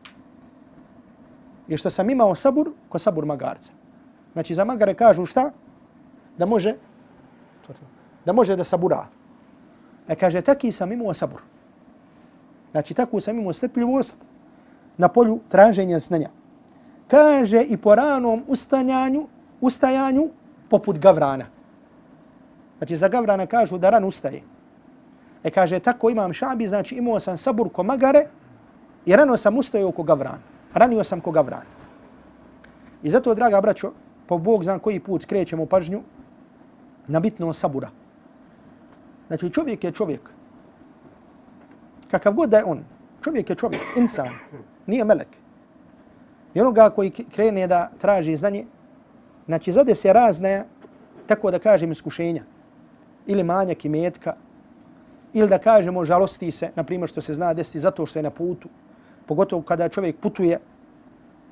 I 1.69 1.77
što 1.77 1.91
sam 1.91 2.11
imao 2.11 2.35
sabur 2.35 2.71
ko 2.89 2.99
sabur 2.99 3.25
magarca. 3.27 3.73
Znači, 4.33 4.55
za 4.55 4.65
magare 4.65 4.95
kažu 4.95 5.27
šta? 5.27 5.51
Da 6.39 6.47
može 6.47 6.75
da 8.25 8.33
može 8.33 8.57
da 8.57 8.65
sabura. 8.65 9.07
E 10.09 10.15
kaže, 10.15 10.41
taki 10.41 10.73
sam 10.73 10.93
imao 10.93 11.15
sabur. 11.15 11.41
Znači, 12.71 12.95
tako 12.95 13.21
sam 13.21 13.39
imao 13.39 13.53
strpljivost 13.53 14.19
na 14.97 15.09
polju 15.09 15.41
traženja 15.49 15.99
znanja. 15.99 16.29
Kaže 17.09 17.63
i 17.63 17.77
po 17.77 17.95
ranom 17.95 18.45
ustanjanju, 18.47 19.27
ustajanju 19.61 20.29
poput 20.71 20.99
gavrana. 20.99 21.47
Znači, 22.79 22.97
za 22.97 23.09
gavrana 23.09 23.47
kažu 23.47 23.79
da 23.79 23.91
ran 23.91 24.05
ustaje. 24.05 24.43
E 25.45 25.51
kaže, 25.51 25.79
tako 25.79 26.11
imam 26.11 26.33
šabi, 26.33 26.69
znači 26.69 26.95
imao 26.95 27.21
sam 27.21 27.39
sabur 27.39 27.69
ko 27.69 27.83
magare 27.83 28.27
i 29.07 29.17
rano 29.17 29.37
sam 29.37 29.59
ustajao 29.59 29.93
ko 29.93 30.03
gavran. 30.03 30.39
Ranio 30.75 31.05
sam 31.05 31.21
ko 31.21 31.31
gavran. 31.31 31.63
I 33.03 33.11
zato, 33.11 33.35
draga 33.35 33.61
braćo, 33.61 33.93
po 34.27 34.39
Bog 34.39 34.65
znam 34.65 34.79
koji 34.79 35.01
put 35.01 35.23
skrećemo 35.23 35.67
pažnju 35.67 36.03
na 37.07 37.21
bitno 37.21 37.53
sabura. 37.53 37.91
Znači, 39.27 39.51
čovjek 39.51 39.85
je 39.85 39.93
čovjek. 39.93 40.31
Kakav 42.11 42.33
god 42.33 42.51
da 42.51 42.59
je 42.59 42.65
on, 42.65 42.85
čovjek 43.25 43.51
je 43.51 43.57
čovjek, 43.57 43.83
insan, 43.97 44.29
nije 44.87 45.05
melek. 45.05 45.29
I 46.55 46.61
onoga 46.61 46.91
koji 46.91 47.11
krene 47.11 47.67
da 47.67 47.91
traži 48.01 48.37
znanje, 48.37 48.65
znači 49.47 49.73
zade 49.73 49.95
se 49.95 50.13
razne, 50.13 50.65
tako 51.27 51.51
da 51.51 51.59
kažem, 51.59 51.91
iskušenja. 51.93 52.43
Ili 53.27 53.45
manjak 53.45 53.85
i 53.85 53.89
metka, 53.89 54.35
ili 55.33 55.49
da 55.49 55.59
kažemo 55.59 56.05
žalosti 56.05 56.51
se, 56.51 56.71
na 56.77 56.85
primjer 56.85 57.09
što 57.09 57.21
se 57.21 57.35
zna 57.35 57.55
desiti 57.55 57.81
zato 57.81 58.07
što 58.07 58.19
je 58.19 58.23
na 58.23 58.31
putu, 58.31 58.69
pogotovo 59.27 59.63
kada 59.63 59.89
čovjek 59.89 60.17
putuje, 60.17 60.59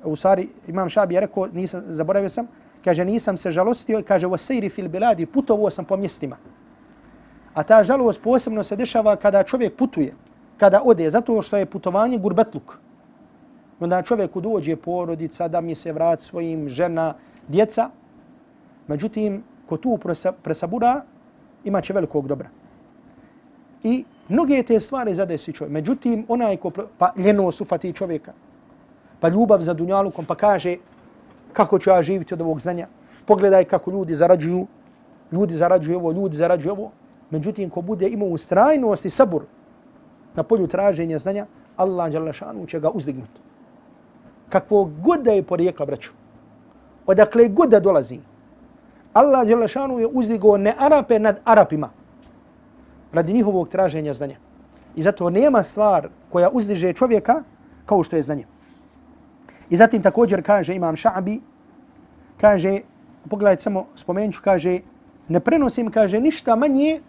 u 0.03 0.15
stvari 0.15 0.47
imam 0.67 0.89
šabi 0.89 1.13
je 1.13 1.21
rekao, 1.21 1.47
nisam, 1.47 1.83
zaboravio 1.87 2.29
sam, 2.29 2.47
kaže 2.83 3.05
nisam 3.05 3.37
se 3.37 3.51
žalostio, 3.51 4.03
kaže 4.07 4.27
u 4.27 4.37
fil 4.37 4.89
biladi, 4.89 5.25
putovo 5.25 5.69
sam 5.69 5.85
po 5.85 5.97
mjestima. 5.97 6.37
A 7.53 7.63
ta 7.63 7.83
žalost 7.83 8.21
posebno 8.23 8.63
se 8.63 8.75
dešava 8.75 9.15
kada 9.15 9.43
čovjek 9.43 9.75
putuje, 9.75 10.13
kada 10.57 10.81
ode, 10.85 11.09
zato 11.09 11.41
što 11.41 11.57
je 11.57 11.65
putovanje 11.65 12.17
gurbetluk. 12.17 12.77
Onda 13.79 14.01
čovjeku 14.01 14.41
dođe 14.41 14.75
porodica, 14.75 15.47
da 15.47 15.61
mi 15.61 15.75
se 15.75 15.91
vrat 15.91 16.21
svojim 16.21 16.69
žena, 16.69 17.13
djeca. 17.47 17.89
Međutim, 18.87 19.43
ko 19.65 19.77
tu 19.77 19.99
presabura, 20.43 21.01
imaće 21.63 21.93
velikog 21.93 22.27
dobra. 22.27 22.49
I 23.83 24.03
mnoge 24.29 24.63
te 24.63 24.79
stvari 24.79 25.15
zadesi 25.15 25.53
čovjek. 25.53 25.73
Međutim, 25.73 26.25
onaj 26.27 26.57
ko 26.57 26.71
pa 26.97 27.13
ljenost 27.17 27.61
ufati 27.61 27.93
čovjeka, 27.93 28.33
pa 29.19 29.29
ljubav 29.29 29.61
za 29.61 29.73
dunjalukom, 29.73 30.25
pa 30.25 30.35
kaže 30.35 30.77
kako 31.53 31.79
ću 31.79 31.89
ja 31.89 32.01
živiti 32.01 32.33
od 32.33 32.41
ovog 32.41 32.61
znanja. 32.61 32.87
Pogledaj 33.25 33.63
kako 33.63 33.91
ljudi 33.91 34.15
zarađuju, 34.15 34.67
ljudi 35.31 35.53
zarađuju 35.53 35.97
ovo, 35.97 36.11
ljudi 36.11 36.37
zarađuju 36.37 36.71
ovo. 36.71 36.91
Međutim, 37.29 37.69
ko 37.69 37.81
bude 37.81 38.09
imao 38.09 38.27
ustrajnost 38.27 39.05
i 39.05 39.09
sabur 39.09 39.43
na 40.35 40.43
polju 40.43 40.67
traženja 40.67 41.17
znanja, 41.17 41.45
Allah 41.77 42.11
će 42.67 42.79
ga 42.79 42.89
uzdignuti. 42.89 43.39
Kakvo 44.49 44.89
god 45.03 45.21
da 45.21 45.31
je 45.31 45.43
porijekla, 45.43 45.85
braću, 45.85 46.11
odakle 47.05 47.47
god 47.47 47.69
da 47.69 47.79
dolazi, 47.79 48.19
Allah 49.13 49.47
je 49.47 50.07
uzdigao 50.13 50.57
ne 50.57 50.73
Arape 50.77 51.19
nad 51.19 51.39
Arapima 51.43 51.89
radi 53.17 53.33
njihovog 53.33 53.69
traženja 53.69 54.13
znanja. 54.13 54.37
I 54.95 55.03
zato 55.03 55.29
nema 55.29 55.63
stvar 55.63 56.09
koja 56.29 56.49
uzdiže 56.53 56.93
čovjeka 56.93 57.43
kao 57.85 58.03
što 58.03 58.15
je 58.15 58.23
znanje. 58.23 58.45
I 59.69 59.77
zatim 59.77 60.01
također 60.01 60.43
kaže 60.45 60.75
imam 60.75 60.95
Ša'bi, 60.95 61.39
kaže, 62.37 62.79
pogledajte 63.29 63.63
samo, 63.63 63.85
spomenuću, 63.95 64.41
kaže, 64.43 64.79
ne 65.27 65.39
prenosim, 65.39 65.91
kaže, 65.91 66.19
ništa 66.19 66.55
manje 66.55 66.99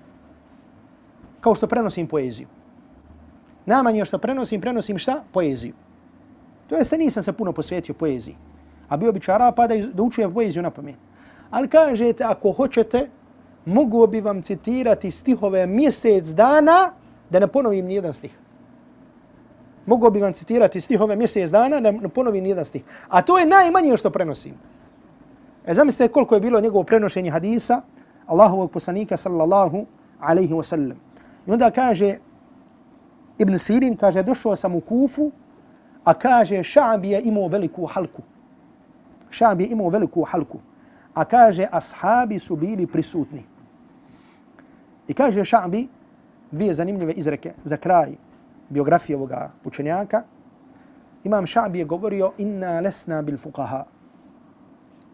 kao 1.40 1.54
što 1.54 1.66
prenosim 1.66 2.06
poeziju. 2.06 2.48
Najmanje 3.66 4.04
što 4.04 4.18
prenosim, 4.18 4.60
prenosim 4.60 4.98
šta? 4.98 5.22
Poeziju. 5.32 5.74
To 6.68 6.76
jeste 6.76 6.98
nisam 6.98 7.22
se 7.22 7.32
puno 7.32 7.52
posvetio 7.52 7.94
poeziji. 7.94 8.36
A 8.88 8.96
bio 8.96 9.12
bi 9.12 9.20
čara 9.20 9.52
pa 9.52 9.66
da, 9.66 9.76
da 9.76 10.02
učujem 10.02 10.32
poeziju 10.34 10.62
na 10.62 10.70
pamet. 10.70 10.96
Ali 11.50 11.68
kažete, 11.68 12.24
ako 12.24 12.52
hoćete, 12.52 13.08
mogu 13.68 14.06
bi 14.06 14.20
vam 14.20 14.42
citirati 14.42 15.10
stihove 15.10 15.66
mjesec 15.66 16.26
dana 16.26 16.92
da 17.30 17.38
ne 17.38 17.46
ponovim 17.46 17.86
nijedan 17.86 18.12
stih. 18.12 18.38
Mogu 19.86 20.10
bi 20.10 20.20
vam 20.20 20.32
citirati 20.32 20.80
stihove 20.80 21.16
mjesec 21.16 21.50
dana 21.50 21.80
da 21.80 21.90
ne 21.90 22.08
ponovim 22.08 22.44
nijedan 22.44 22.64
stih. 22.64 22.82
A 23.08 23.22
to 23.22 23.38
je 23.38 23.46
najmanje 23.46 23.96
što 23.96 24.10
prenosim. 24.10 24.54
E 25.66 25.74
zamislite 25.74 26.12
koliko 26.12 26.34
je 26.34 26.40
bilo 26.40 26.60
njegovo 26.60 26.84
prenošenje 26.84 27.30
hadisa 27.30 27.82
Allahovog 28.26 28.70
poslanika 28.70 29.16
sallallahu 29.16 29.86
alaihi 30.20 30.54
wa 30.54 30.62
sallam. 30.62 30.96
I 31.46 31.52
onda 31.52 31.70
kaže 31.70 32.18
Ibn 33.38 33.58
Sirin, 33.58 33.96
kaže, 33.96 34.22
došao 34.22 34.56
sam 34.56 34.74
u 34.74 34.80
Kufu, 34.80 35.30
a 36.04 36.14
kaže, 36.14 36.62
Ša'bi 36.62 37.10
je 37.10 37.20
imao 37.22 37.48
veliku 37.48 37.86
halku. 37.86 38.22
Ša'bi 39.30 39.62
je 39.62 39.68
imao 39.72 39.88
veliku 39.88 40.22
halku. 40.24 40.58
A 41.14 41.24
kaže, 41.24 41.66
ashabi 41.70 42.38
su 42.38 42.56
bili 42.56 42.86
prisutni. 42.86 43.44
I 45.08 45.14
kaže 45.14 45.44
Ša'bi, 45.44 45.88
dvije 46.50 46.74
zanimljive 46.74 47.12
izreke 47.12 47.52
za 47.64 47.76
kraj 47.76 48.12
biografije 48.68 49.16
ovoga 49.16 49.50
učenjaka. 49.64 50.22
Imam 51.24 51.46
Šabi 51.46 51.78
je 51.78 51.84
govorio 51.84 52.32
inna 52.38 52.80
lesna 52.80 53.22
bil 53.22 53.38
fukaha. 53.38 53.84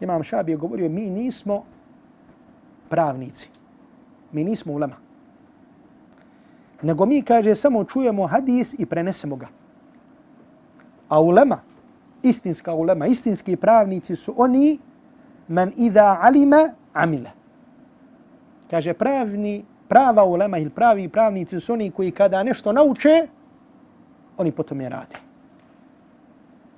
Imam 0.00 0.22
Šabi 0.22 0.52
je 0.52 0.56
govorio 0.56 0.88
mi 0.88 1.10
nismo 1.10 1.64
pravnici. 2.88 3.48
Mi 4.32 4.44
nismo 4.44 4.72
ulema. 4.72 4.96
Nego 6.82 7.06
mi, 7.06 7.22
kaže, 7.22 7.54
samo 7.54 7.84
čujemo 7.84 8.26
hadis 8.26 8.74
i 8.78 8.86
prenesemo 8.86 9.36
ga. 9.36 9.48
A 11.08 11.20
ulema, 11.20 11.60
istinska 12.22 12.74
ulema, 12.74 13.06
istinski 13.06 13.56
pravnici 13.56 14.16
su 14.16 14.34
oni 14.36 14.78
man 15.48 15.72
idha 15.76 16.18
alima 16.20 16.74
amila. 16.92 17.30
Kaže, 18.70 18.94
pravni, 18.94 19.64
prava 19.88 20.24
ulema 20.24 20.58
ili 20.58 20.70
pravi 20.70 21.08
pravnici 21.08 21.60
su 21.60 21.72
oni 21.72 21.90
koji 21.90 22.10
kada 22.10 22.42
nešto 22.42 22.72
nauče, 22.72 23.28
oni 24.36 24.52
potom 24.52 24.80
je 24.80 24.88
rade. 24.88 25.16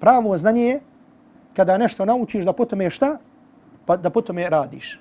Pravo 0.00 0.36
znanje 0.36 0.62
je 0.62 0.80
kada 1.56 1.78
nešto 1.78 2.04
naučiš 2.04 2.44
da 2.44 2.52
potom 2.52 2.80
je 2.80 2.90
šta? 2.90 3.16
Pa 3.86 3.96
da 3.96 4.10
potom 4.10 4.38
je 4.38 4.50
radiš. 4.50 5.00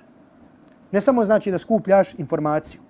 Ne 0.92 1.00
samo 1.00 1.24
znači 1.24 1.50
da 1.50 1.58
skupljaš 1.58 2.14
informaciju. 2.18 2.80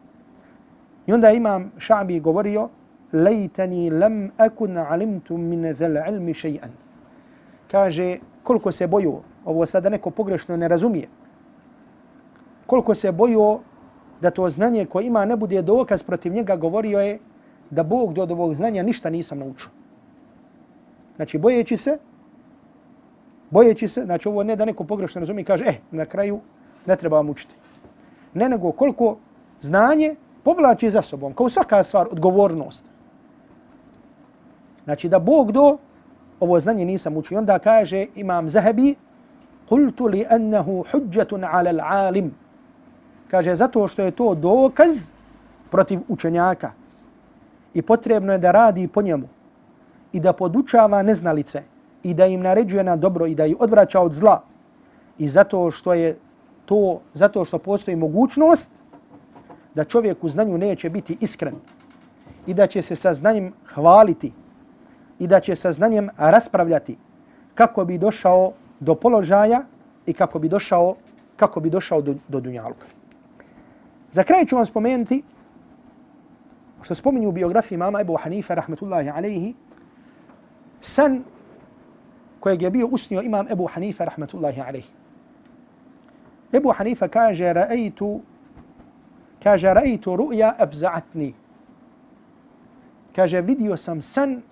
I 1.07 1.13
onda 1.13 1.31
imam 1.31 1.73
Šabi 1.79 2.21
govorio 2.21 2.69
lejtani 3.13 3.91
lam 3.91 4.31
akun 4.37 4.77
alimtu 4.77 5.39
min 5.39 5.75
zal 5.75 5.97
ilmi 5.97 6.35
še'an. 6.35 6.71
Kaže, 7.71 8.19
koliko 8.43 8.73
se 8.73 8.87
boju, 8.87 9.21
ovo 9.45 9.67
sada 9.67 9.91
neko 9.91 10.11
pogrešno 10.11 10.57
ne 10.57 10.69
razumije, 10.69 11.09
koliko 12.67 12.95
se 12.95 13.13
boju 13.13 13.61
da 14.22 14.32
to 14.32 14.50
znanje 14.50 14.86
koje 14.86 15.06
ima 15.08 15.26
ne 15.26 15.36
bude 15.36 15.62
dokaz 15.62 16.04
protiv 16.04 16.34
njega, 16.34 16.56
govorio 16.56 17.00
je 17.00 17.20
da 17.70 17.84
Bog 17.84 18.14
do 18.14 18.24
ovog 18.24 18.56
znanja 18.56 18.84
ništa 18.84 19.10
nisam 19.10 19.40
naučio. 19.40 19.70
Znači, 21.16 21.38
bojeći 21.38 21.78
se, 21.78 21.98
bojeći 23.50 23.88
se, 23.88 24.04
znači 24.06 24.28
ovo 24.28 24.44
ne 24.44 24.56
da 24.56 24.66
neko 24.66 24.84
pogrešno 24.84 25.20
razumije 25.20 25.42
i 25.42 25.46
kaže, 25.46 25.66
eh, 25.66 25.78
na 25.92 26.06
kraju 26.06 26.40
ne 26.86 26.96
treba 26.96 27.18
vam 27.18 27.30
učiti. 27.30 27.56
Ne 28.34 28.50
nego 28.50 28.72
koliko 28.72 29.18
znanje 29.62 30.16
povlači 30.44 30.90
za 30.90 31.02
sobom, 31.02 31.34
kao 31.34 31.50
svaka 31.50 31.84
stvar, 31.84 32.08
odgovornost. 32.12 32.86
Znači 34.84 35.10
da 35.10 35.20
Bog 35.20 35.52
do 35.52 35.78
ovo 36.40 36.60
znanje 36.60 36.86
nisam 36.86 37.18
učio. 37.18 37.38
onda 37.38 37.60
kaže 37.60 38.06
imam 38.16 38.50
Zahabi, 38.50 38.96
قلت 39.72 40.02
لأنه 40.02 40.84
حجة 40.92 41.28
على 41.34 41.70
العالم 41.70 42.32
kaže 43.31 43.55
zato 43.55 43.89
što 43.89 44.03
je 44.03 44.11
to 44.11 44.35
dokaz 44.35 45.11
protiv 45.71 46.01
učenjaka. 46.09 46.73
I 47.75 47.83
potrebno 47.83 48.33
je 48.33 48.39
da 48.39 48.53
radi 48.53 48.89
po 48.89 49.03
njemu. 49.03 49.29
I 50.13 50.21
da 50.21 50.33
podučava 50.33 51.03
neznalice. 51.03 51.63
I 52.03 52.15
da 52.15 52.27
im 52.27 52.41
naređuje 52.41 52.85
na 52.85 52.97
dobro 52.97 53.27
i 53.27 53.35
da 53.35 53.47
ih 53.47 53.57
odvraća 53.61 54.01
od 54.01 54.13
zla. 54.13 54.43
I 55.19 55.29
zato 55.29 55.71
što 55.71 55.95
je 55.95 56.19
to 56.65 57.01
zato 57.13 57.45
što 57.45 57.59
postoji 57.59 57.97
mogućnost 57.97 58.71
da 59.75 59.85
čovjek 59.85 60.25
u 60.25 60.29
znanju 60.29 60.59
neće 60.59 60.91
biti 60.91 61.17
iskren. 61.21 61.55
I 62.47 62.55
da 62.55 62.67
će 62.67 62.83
se 62.83 62.97
sa 62.97 63.13
znanjem 63.13 63.53
hvaliti. 63.75 64.33
I 65.19 65.27
da 65.27 65.41
će 65.41 65.57
sa 65.57 65.73
znanjem 65.73 66.09
raspravljati. 66.17 66.97
Kako 67.55 67.85
bi 67.85 67.99
došao 67.99 68.53
do 68.81 68.95
položaja 68.95 69.65
i 70.07 70.13
kako 70.13 70.39
bi 70.39 70.49
došao 70.49 70.95
kako 71.37 71.61
bi 71.61 71.71
došao 71.71 72.03
do, 72.03 72.15
do 72.29 72.41
dunjaluka. 72.41 72.96
Za 74.11 74.23
kraj 74.23 74.45
ću 74.45 74.57
vam 74.57 74.67
spomenuti 74.67 75.23
što 76.83 76.95
spominju 76.95 77.29
u 77.29 77.33
biografiji 77.33 77.79
mama 77.79 78.01
Ebu 78.01 78.17
Hanife, 78.17 78.55
rahmetullahi 78.55 79.11
alaihi, 79.11 79.55
san 80.81 81.25
kojeg 82.41 82.63
je 82.63 82.71
bio 82.71 82.87
usnio 82.87 83.23
imam 83.23 83.47
Ebu 83.51 83.67
Hanife, 83.67 84.05
rahmetullahi 84.05 84.61
alaihi. 84.61 84.89
Ebu 86.53 86.73
Hanife 86.73 87.09
kaže, 87.09 87.53
raeitu, 87.53 88.21
kaže, 89.43 89.75
raeitu 89.75 90.17
ru'ya 90.17 90.55
afza'atni. 90.59 91.33
Kaže, 93.17 93.41
vidio 93.41 93.77
sam 93.77 94.03
san 94.03 94.43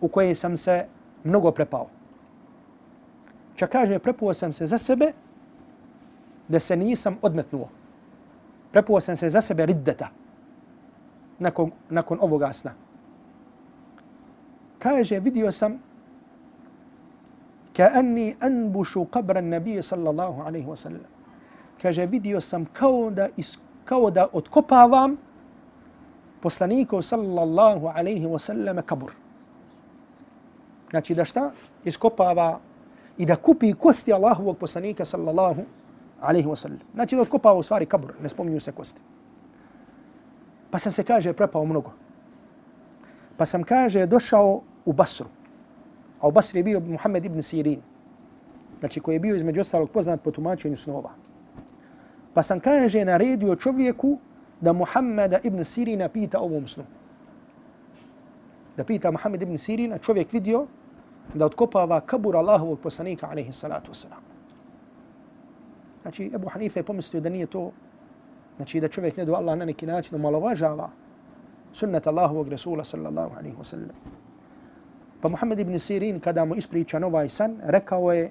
u 0.00 0.08
koje 0.08 0.34
sam 0.34 0.56
se 0.56 0.86
mnogo 1.24 1.50
prepao. 1.50 1.88
Čak 3.56 3.70
kaže, 3.70 3.98
prepuo 3.98 4.34
sam 4.34 4.52
se 4.52 4.66
za 4.66 4.78
sebe 4.78 5.12
da 6.48 6.60
se 6.60 6.76
nisam 6.76 7.16
odmetnuo. 7.22 7.68
Prepuo 8.72 9.00
sam 9.00 9.16
se 9.16 9.28
za 9.28 9.40
sebe 9.40 9.66
riddeta 9.66 10.08
nakon, 11.38 11.70
nakon 11.90 12.18
ovoga 12.20 12.52
sna. 12.52 12.72
Kaže, 14.78 15.20
vidio 15.20 15.52
sam 15.52 15.80
ka 17.76 17.90
anni 17.94 18.36
anbušu 18.40 19.04
qabran 19.04 19.48
nabije 19.48 19.82
sallallahu 19.82 20.42
alaihi 20.42 20.66
wa 20.66 20.76
sallam. 20.76 21.10
Kaže, 21.82 22.06
vidio 22.06 22.40
sam 22.40 22.64
kao 22.72 23.10
da, 23.10 23.28
is, 23.36 23.58
kao 23.84 24.10
da 24.10 24.28
otkopavam 24.32 25.16
poslanikov 26.40 27.02
sallallahu 27.02 27.86
alaihi 27.86 28.26
wa 28.26 28.38
sallam 28.38 28.82
kabur. 28.86 29.12
Znači 30.90 31.14
da 31.14 31.24
šta? 31.24 31.50
Iskopava 31.84 32.60
i 33.18 33.26
da 33.26 33.36
kupi 33.36 33.72
kosti 33.72 34.12
Allahovog 34.12 34.58
poslanika 34.58 35.04
sallallahu 35.04 35.62
alaihi 36.20 36.48
wa 36.48 36.56
sallam. 36.56 36.78
Znači 36.94 37.16
da 37.16 37.22
otkopava 37.22 37.58
u 37.58 37.62
stvari 37.62 37.86
kabur, 37.86 38.14
ne 38.22 38.28
spominju 38.28 38.60
se 38.60 38.72
kosti. 38.72 39.00
Pa 40.70 40.78
sam 40.78 40.92
se 40.92 41.04
kaže 41.04 41.32
prepao 41.32 41.64
mnogo. 41.64 41.92
Pa 43.36 43.46
sam 43.46 43.62
kaže 43.62 44.06
došao 44.06 44.60
u 44.84 44.92
Basru. 44.92 45.26
A 46.20 46.28
u 46.28 46.30
Basri 46.30 46.58
je 46.58 46.64
bio 46.64 46.80
Muhammed 46.80 47.24
ibn 47.24 47.42
Sirin. 47.42 47.80
Znači 48.80 49.00
koji 49.00 49.14
je 49.14 49.20
bio 49.20 49.36
između 49.36 49.60
ostalog 49.60 49.90
poznat 49.90 50.22
po 50.22 50.30
tumačenju 50.30 50.76
snova. 50.76 51.10
Pa 52.34 52.42
sam 52.42 52.60
kaže 52.60 53.04
naredio 53.04 53.56
čovjeku 53.56 54.18
da 54.60 54.72
Muhammeda 54.72 55.38
ibn 55.44 55.64
Sirina 55.64 56.08
pita 56.08 56.38
ovom 56.38 56.66
snu. 56.66 56.84
Da 58.76 58.84
pita 58.84 59.10
Muhammed 59.10 59.42
ibn 59.42 59.58
Sirina, 59.58 59.98
čovjek 59.98 60.32
vidio 60.32 60.66
da 61.34 61.46
otkopava 61.46 62.00
kabur 62.00 62.36
Allahovog 62.36 62.80
poslanika, 62.80 63.28
alaihi 63.30 63.52
salatu 63.52 63.92
wasalam. 63.92 64.29
Znači, 66.02 66.30
Ebu 66.34 66.48
Hanife 66.48 66.80
je 66.80 66.84
pomislio 66.84 67.20
da 67.20 67.28
nije 67.28 67.46
to, 67.46 67.70
znači 68.56 68.80
da 68.80 68.88
čovjek 68.88 69.16
ne 69.16 69.24
do 69.24 69.34
Allah 69.34 69.58
na 69.58 69.64
neki 69.64 69.86
način 69.86 70.14
omalovažava 70.14 70.90
sunnet 71.72 72.06
Allahovog 72.06 72.48
Resula 72.48 72.84
sallallahu 72.84 73.36
alaihi 73.38 73.56
wasallam. 73.56 73.94
Pa 75.20 75.28
Muhammed 75.28 75.58
ibn 75.58 75.78
Sirin, 75.78 76.20
kada 76.20 76.44
mu 76.44 76.56
ispričan 76.56 77.04
ovaj 77.04 77.28
san, 77.28 77.60
rekao 77.62 78.12
je, 78.12 78.30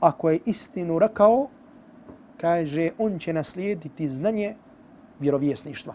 ako 0.00 0.30
je 0.30 0.40
istinu 0.44 0.98
rekao, 0.98 1.48
kaže, 2.40 2.90
on 2.98 3.18
će 3.18 3.32
naslijediti 3.32 4.08
znanje 4.08 4.54
vjerovjesništva. 5.20 5.94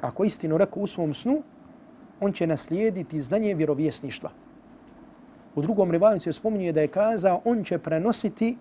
Ako 0.00 0.24
istinu 0.24 0.58
rekao 0.58 0.82
u 0.82 0.86
svom 0.86 1.14
snu, 1.14 1.42
on 2.20 2.32
će 2.32 2.46
naslijediti 2.46 3.20
znanje 3.20 3.54
vjerovjesništva. 3.54 4.30
U 5.54 5.62
drugom 5.62 5.90
rivaju 5.90 6.20
se 6.20 6.32
spominje 6.32 6.72
da 6.72 6.80
je 6.80 6.88
kazao 6.88 7.40
on 7.44 7.64
će 7.64 7.78
prenositi 7.78 8.56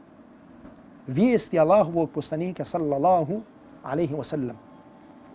vijesti 1.07 1.59
Allahovog 1.59 2.09
poslanika 2.09 2.63
sallallahu 2.63 3.41
alaihi 3.83 4.15
wa 4.15 4.23
sallam. 4.23 4.57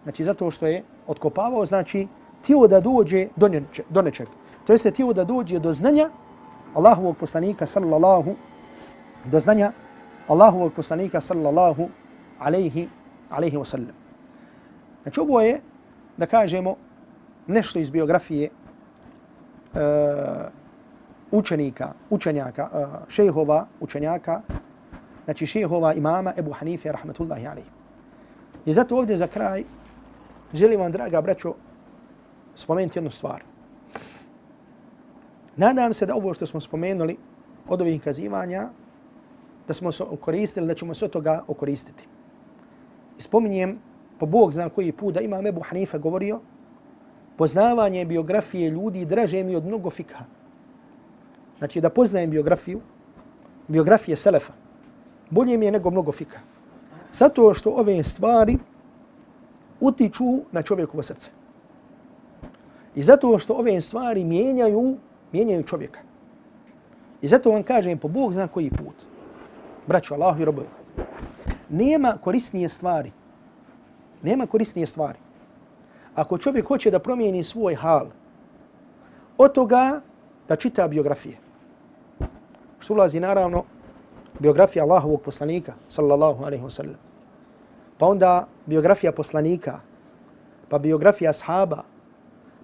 Znači 0.02 0.24
zato 0.24 0.50
što 0.50 0.66
je 0.66 0.84
otkopavao, 1.06 1.66
znači 1.66 2.06
tio 2.46 2.66
da 2.66 2.80
dođe 2.80 3.28
do, 3.36 3.48
neče, 3.48 3.82
do 3.88 4.02
nečeg. 4.02 4.28
To 4.66 4.72
jeste 4.72 4.90
tio 4.90 5.12
da 5.12 5.24
dođe 5.24 5.58
do 5.58 5.72
znanja 5.72 6.10
Allahovog 6.74 7.16
poslanika 7.16 7.66
sallallahu 7.66 8.34
do 9.24 9.40
znanja 9.40 9.72
Allahovog 10.28 10.72
poslanika 10.72 11.20
sallallahu 11.20 11.88
alaihi, 12.38 12.88
alaihi 13.30 13.56
wa 13.56 13.64
sallam. 13.64 13.96
Znači 15.02 15.20
ovo 15.20 15.40
je, 15.40 15.60
da 16.16 16.26
kažemo, 16.26 16.76
nešto 17.46 17.78
iz 17.78 17.90
biografije 17.90 18.50
uh, 19.72 19.80
učenika, 21.30 21.92
učenjaka, 22.10 22.68
uh, 22.72 23.08
šehova, 23.08 23.66
učenjaka, 23.80 24.40
znači 25.28 25.46
šehova 25.46 25.92
imama 25.94 26.32
Ebu 26.36 26.52
Hanife, 26.52 26.92
rahmetullahi 26.92 27.46
alaihi. 27.46 27.68
I 28.66 28.72
zato 28.72 28.96
ovdje 28.96 29.16
za 29.16 29.26
kraj 29.26 29.64
želim 30.54 30.80
vam, 30.80 30.92
draga 30.92 31.20
braćo, 31.20 31.54
spomenuti 32.54 32.98
jednu 32.98 33.10
stvar. 33.10 33.42
Nadam 35.56 35.92
se 35.94 36.06
da 36.06 36.14
ovo 36.14 36.34
što 36.34 36.46
smo 36.46 36.60
spomenuli 36.60 37.16
od 37.68 37.80
ovih 37.80 38.02
kazivanja, 38.02 38.68
da 39.66 39.74
smo 39.74 39.92
se 39.92 40.04
koristili, 40.20 40.66
da 40.66 40.74
ćemo 40.74 40.94
se 40.94 41.04
od 41.04 41.10
toga 41.10 41.44
okoristiti. 41.46 42.06
I 43.18 43.22
spominjem, 43.22 43.78
po 44.18 44.26
Bog 44.26 44.52
zna 44.52 44.68
koji 44.68 44.92
put, 44.92 45.14
da 45.14 45.20
imam 45.20 45.46
Ebu 45.46 45.60
Hanife 45.60 45.98
govorio, 45.98 46.40
poznavanje 47.36 48.04
biografije 48.04 48.70
ljudi 48.70 49.04
draže 49.04 49.44
mi 49.44 49.56
od 49.56 49.66
mnogo 49.66 49.90
fikha. 49.90 50.24
Znači 51.58 51.80
da 51.80 51.90
poznajem 51.90 52.30
biografiju, 52.30 52.80
biografije 53.68 54.16
Selefa, 54.16 54.52
bolje 55.30 55.58
mi 55.58 55.64
je 55.64 55.72
nego 55.72 55.90
mnogo 55.90 56.12
fika. 56.12 56.38
Zato 57.12 57.54
što 57.54 57.70
ove 57.70 58.04
stvari 58.04 58.58
utiču 59.80 60.24
na 60.52 60.62
čovjekovo 60.62 61.02
srce. 61.02 61.30
I 62.94 63.02
zato 63.02 63.38
što 63.38 63.54
ove 63.54 63.80
stvari 63.80 64.24
mijenjaju, 64.24 64.96
mijenjaju 65.32 65.62
čovjeka. 65.62 66.00
I 67.22 67.28
zato 67.28 67.50
vam 67.50 67.62
kažem 67.62 67.98
po 67.98 68.08
Bog 68.08 68.32
zna 68.32 68.48
koji 68.48 68.70
put. 68.70 68.94
Braćo, 69.86 70.14
Allah 70.14 70.40
i 70.40 70.44
robovi. 70.44 70.68
Nema 71.68 72.18
korisnije 72.20 72.68
stvari. 72.68 73.12
Nema 74.22 74.46
korisnije 74.46 74.86
stvari. 74.86 75.18
Ako 76.14 76.38
čovjek 76.38 76.66
hoće 76.66 76.90
da 76.90 76.98
promijeni 76.98 77.44
svoj 77.44 77.74
hal, 77.74 78.06
od 79.38 79.52
toga 79.52 80.00
da 80.48 80.56
čita 80.56 80.88
biografije. 80.88 81.36
Što 82.78 82.94
ulazi 82.94 83.20
naravno 83.20 83.64
biografija 84.38 84.84
Allahovog 84.84 85.22
poslanika, 85.22 85.72
sallallahu 85.88 86.44
alaihi 86.44 86.64
wa 86.64 86.70
sallam. 86.70 86.96
Pa 87.98 88.06
onda 88.06 88.46
biografija 88.66 89.12
poslanika, 89.12 89.80
pa 90.68 90.78
biografija 90.78 91.32
sahaba, 91.32 91.82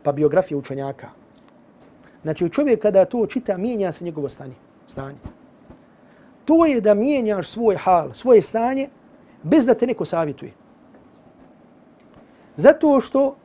pa 0.02 0.12
biografija 0.12 0.58
učenjaka. 0.58 1.08
Znači 2.22 2.48
čovjek 2.48 2.82
kada 2.82 3.04
to 3.04 3.26
čita, 3.26 3.56
mijenja 3.56 3.92
se 3.92 4.04
njegovo 4.04 4.28
stanje. 4.28 4.54
stanje. 4.86 5.18
To 6.44 6.66
je 6.66 6.80
da 6.80 6.94
mijenjaš 6.94 7.48
svoj 7.48 7.76
hal, 7.76 8.12
svoje 8.12 8.42
stanje, 8.42 8.88
bez 9.42 9.66
da 9.66 9.74
te 9.74 9.86
neko 9.86 10.04
savjetuje. 10.04 10.52
Zato 12.56 13.00
što 13.00 13.36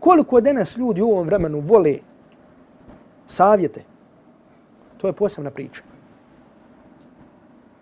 koliko 0.00 0.40
danas 0.40 0.76
ljudi 0.76 1.02
u 1.02 1.10
ovom 1.10 1.26
vremenu 1.26 1.60
vole 1.60 1.98
savjete, 3.26 3.84
to 4.96 5.06
je 5.06 5.12
posebna 5.12 5.50
priča. 5.50 5.82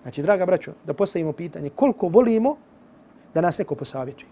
Znači, 0.03 0.23
draga 0.23 0.47
braćo, 0.47 0.73
da 0.87 0.95
postavimo 0.95 1.33
pitanje 1.33 1.71
koliko 1.71 2.09
volimo 2.09 2.57
da 3.35 3.41
nas 3.41 3.59
neko 3.59 3.75
posavjetuje. 3.75 4.29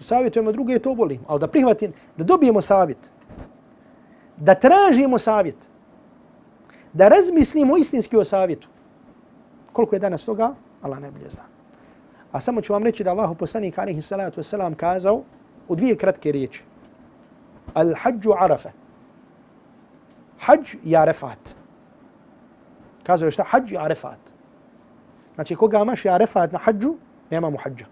Savjetujemo 0.00 0.52
druge, 0.52 0.78
to 0.78 0.92
volimo, 0.92 1.24
ali 1.26 1.40
da 1.40 1.46
prihvatim, 1.48 1.92
da 2.16 2.24
dobijemo 2.24 2.60
savjet, 2.60 3.10
da 4.36 4.54
tražimo 4.54 5.18
savjet, 5.18 5.56
da 6.92 7.08
razmislimo 7.08 7.76
istinski 7.76 8.16
o 8.16 8.24
savjetu. 8.24 8.68
Koliko 9.72 9.96
je 9.96 10.00
danas 10.00 10.24
toga, 10.24 10.54
Allah 10.82 11.00
najbolje 11.00 11.30
zna. 11.30 11.42
A 12.32 12.40
samo 12.40 12.60
ću 12.60 12.72
vam 12.72 12.84
reći 12.84 13.04
da 13.04 13.10
Allah 13.10 13.30
poslanik 13.38 13.78
alaihi 13.78 14.02
salatu 14.02 14.40
wasalam 14.40 14.74
kazao 14.74 15.22
u 15.68 15.76
dvije 15.76 15.96
kratke 15.96 16.32
riječi. 16.32 16.62
Al 17.74 17.94
hađu 17.96 18.32
arafa. 18.38 18.70
Hađ 20.38 20.74
je 20.84 20.98
arefat. 20.98 21.38
Kazao 23.02 23.26
je 23.26 23.30
šta? 23.30 23.44
Hađ 23.46 23.72
je 23.72 23.78
arefat. 23.78 24.33
Znači 25.34 25.56
koga 25.56 25.82
imaš 25.82 26.04
je 26.04 26.10
arefat 26.10 26.52
na 26.52 26.58
hađu, 26.58 26.94
nema 27.30 27.50
mu 27.50 27.56
hađa. 27.56 27.84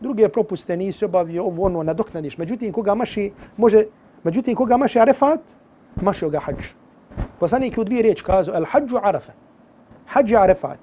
Druge 0.00 0.28
propuste 0.28 0.76
nisi 0.76 1.04
obavio 1.04 1.44
ovo 1.44 1.64
ono 1.64 1.82
nadoknadiš. 1.82 2.38
Međutim, 2.38 2.72
koga 2.72 2.94
maši, 2.94 3.32
može, 3.56 3.84
međutim, 4.24 4.56
koga 4.56 4.76
maši 4.76 5.00
arefat, 5.00 5.40
maši 6.02 6.28
ga 6.30 6.40
hađ. 6.40 6.64
Poslanik 7.38 7.78
u 7.78 7.84
dvije 7.84 8.02
riječi 8.02 8.24
kazao, 8.24 8.54
al 8.54 8.64
hađu 8.64 8.98
Arefa. 9.02 9.32
Hađ 10.06 10.32
arefat. 10.32 10.78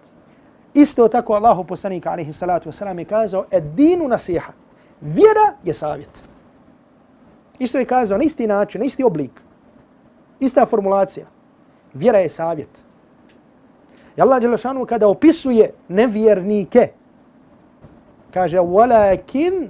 Isto 0.74 1.08
tako 1.08 1.34
Allahu 1.34 1.64
poslanik 1.64 2.06
alaihi 2.06 2.34
salatu 2.34 2.70
wasalam 2.70 3.00
je 3.00 3.06
kazao 3.06 3.46
ed 3.52 3.64
dinu 3.64 4.08
nasiha. 4.08 4.54
Vjera 5.02 5.54
je 5.64 5.74
savjet. 5.74 6.24
Isto 7.60 7.80
je 7.80 7.86
kazao 7.86 8.18
na 8.18 8.24
isti 8.24 8.48
način, 8.48 8.80
na 8.80 8.86
isti 8.86 9.04
oblik. 9.04 9.42
Ista 10.40 10.66
formulacija. 10.66 11.26
Vjera 11.94 12.20
je 12.20 12.30
savjet. 12.30 12.87
I 14.18 14.22
Allah 14.22 14.42
Đelešanu 14.42 14.86
kada 14.86 15.08
opisuje 15.08 15.74
nevjernike, 15.88 16.90
kaže 18.34 18.58
walakin 18.58 19.68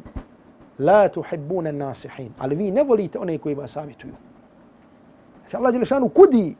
la 0.79 1.09
tuhibbuna 1.09 1.69
an-nasihin. 1.69 2.31
Ali 2.39 2.55
vi 2.55 2.71
ne 2.71 2.83
volite 2.83 3.19
one 3.19 3.37
koji 3.37 3.55
vas 3.55 3.71
savjetuju. 3.71 4.13
Znači 5.39 5.57
Allah 5.57 5.73
Đelešanu 5.73 6.09
kudi. 6.09 6.55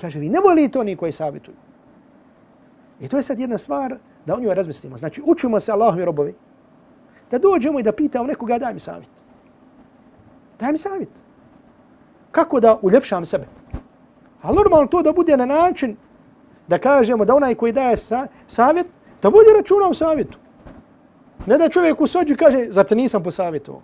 Kaže 0.00 0.18
vi 0.18 0.28
ne 0.28 0.38
volite 0.40 0.78
one 0.78 0.96
koji 0.96 1.12
savjetuju. 1.12 1.56
I 3.00 3.08
to 3.08 3.16
je 3.16 3.22
sad 3.22 3.38
jedna 3.38 3.58
stvar 3.58 3.96
da 4.26 4.34
o 4.34 4.40
njoj 4.40 4.54
razmislimo. 4.54 4.96
Znači, 4.96 5.22
učimo 5.24 5.60
se 5.60 5.72
Allahovi 5.72 6.04
robovi, 6.04 6.34
da 7.30 7.38
dođemo 7.38 7.80
i 7.80 7.82
da 7.82 7.92
pitamo 7.92 8.26
nekoga, 8.26 8.58
daj 8.58 8.74
mi 8.74 8.80
savjet. 8.80 9.08
Daj 10.60 10.72
mi 10.72 10.78
savjet. 10.78 11.08
Kako 12.30 12.60
da 12.60 12.78
uljepšam 12.82 13.26
sebe? 13.26 13.46
Ali 14.42 14.56
normalno 14.56 14.86
to 14.86 15.02
da 15.02 15.12
bude 15.12 15.36
na 15.36 15.46
način 15.46 15.96
da 16.72 16.78
kažemo 16.78 17.24
da 17.24 17.34
onaj 17.34 17.54
koji 17.54 17.72
daje 17.72 17.96
sa, 17.96 18.26
savjet, 18.46 18.86
da 19.22 19.28
vodi 19.28 19.52
računa 19.56 19.88
u 19.90 19.94
savjetu. 19.94 20.38
Ne 21.46 21.58
da 21.58 21.68
čovjek 21.68 22.00
u 22.00 22.06
sođu 22.06 22.36
kaže, 22.38 22.66
zato 22.70 22.94
nisam 22.94 23.22
posavjetovao? 23.22 23.82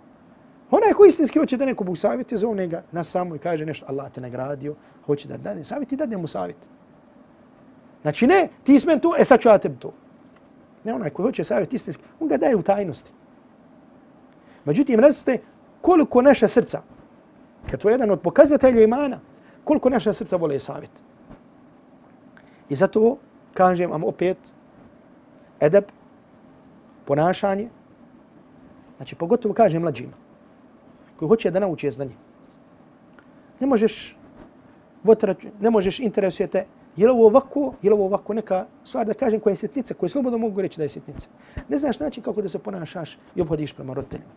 Onaj 0.71 0.93
koji 0.93 1.09
istinski 1.09 1.39
hoće 1.39 1.57
da 1.57 1.65
neko 1.65 1.95
savjeti, 1.95 2.37
zove 2.37 2.67
ga 2.67 2.81
na 2.91 3.03
samu 3.03 3.35
i 3.35 3.39
kaže 3.39 3.65
nešto, 3.65 3.85
Allah 3.89 4.11
te 4.11 4.21
nagradio, 4.21 4.75
hoće 5.05 5.27
da 5.27 5.37
dane 5.37 5.63
savjet 5.63 5.91
i 5.91 5.95
dade 5.95 6.17
mu 6.17 6.27
savjet. 6.27 6.57
Znači 8.01 8.27
ne, 8.27 8.47
ti 8.63 8.79
smen 8.79 8.99
to, 8.99 9.13
e 9.19 9.23
sad 9.23 9.39
ću 9.39 9.49
ja 9.49 9.57
tebi 9.57 9.77
to. 9.79 9.93
Ne 10.83 10.93
onaj 10.93 11.09
koji 11.09 11.25
hoće 11.25 11.43
savjet 11.43 11.73
istinski, 11.73 12.03
on 12.19 12.27
ga 12.27 12.37
daje 12.37 12.55
u 12.55 12.61
tajnosti. 12.61 13.11
Međutim, 14.65 14.99
recite 14.99 15.37
koliko 15.81 16.21
naše 16.21 16.47
srca, 16.47 16.81
kad 17.71 17.79
to 17.79 17.89
je 17.89 17.93
jedan 17.93 18.11
od 18.11 18.21
pokazatelja 18.21 18.81
imana, 18.83 19.19
koliko 19.63 19.89
naše 19.89 20.13
srca 20.13 20.35
vole 20.35 20.59
savjet. 20.59 21.08
I 22.69 22.75
zato 22.75 23.17
kažem 23.53 23.91
vam 23.91 24.03
opet, 24.03 24.37
edep, 25.59 25.91
ponašanje, 27.05 27.69
znači 28.97 29.15
pogotovo 29.15 29.53
kažem 29.53 29.81
mlađima, 29.81 30.13
koji 31.17 31.29
hoće 31.29 31.51
da 31.51 31.59
nauči 31.59 31.91
znanje. 31.91 32.15
Ne 33.59 33.67
možeš, 33.67 34.17
ne 35.59 35.69
možeš 35.69 35.99
interesujete 35.99 36.65
Je 36.99 37.07
li 37.07 37.11
ovo 37.11 37.27
ovako, 37.27 37.73
je 37.81 37.89
li 37.89 37.93
ovo 37.93 38.05
ovako 38.05 38.33
neka 38.33 38.65
stvar 38.83 39.05
da 39.07 39.13
kažem 39.13 39.39
koja 39.39 39.51
je 39.51 39.57
sitnica, 39.57 39.93
koja 39.93 40.09
slobodno 40.09 40.37
mogu 40.37 40.61
reći 40.61 40.77
da 40.77 40.83
je 40.83 40.89
sitnica. 40.89 41.27
Ne 41.69 41.77
znaš 41.77 41.99
način 41.99 42.23
kako 42.23 42.41
da 42.41 42.49
se 42.49 42.59
ponašaš 42.59 43.17
i 43.35 43.41
obhodiš 43.41 43.73
prema 43.73 43.93
roditeljima. 43.93 44.31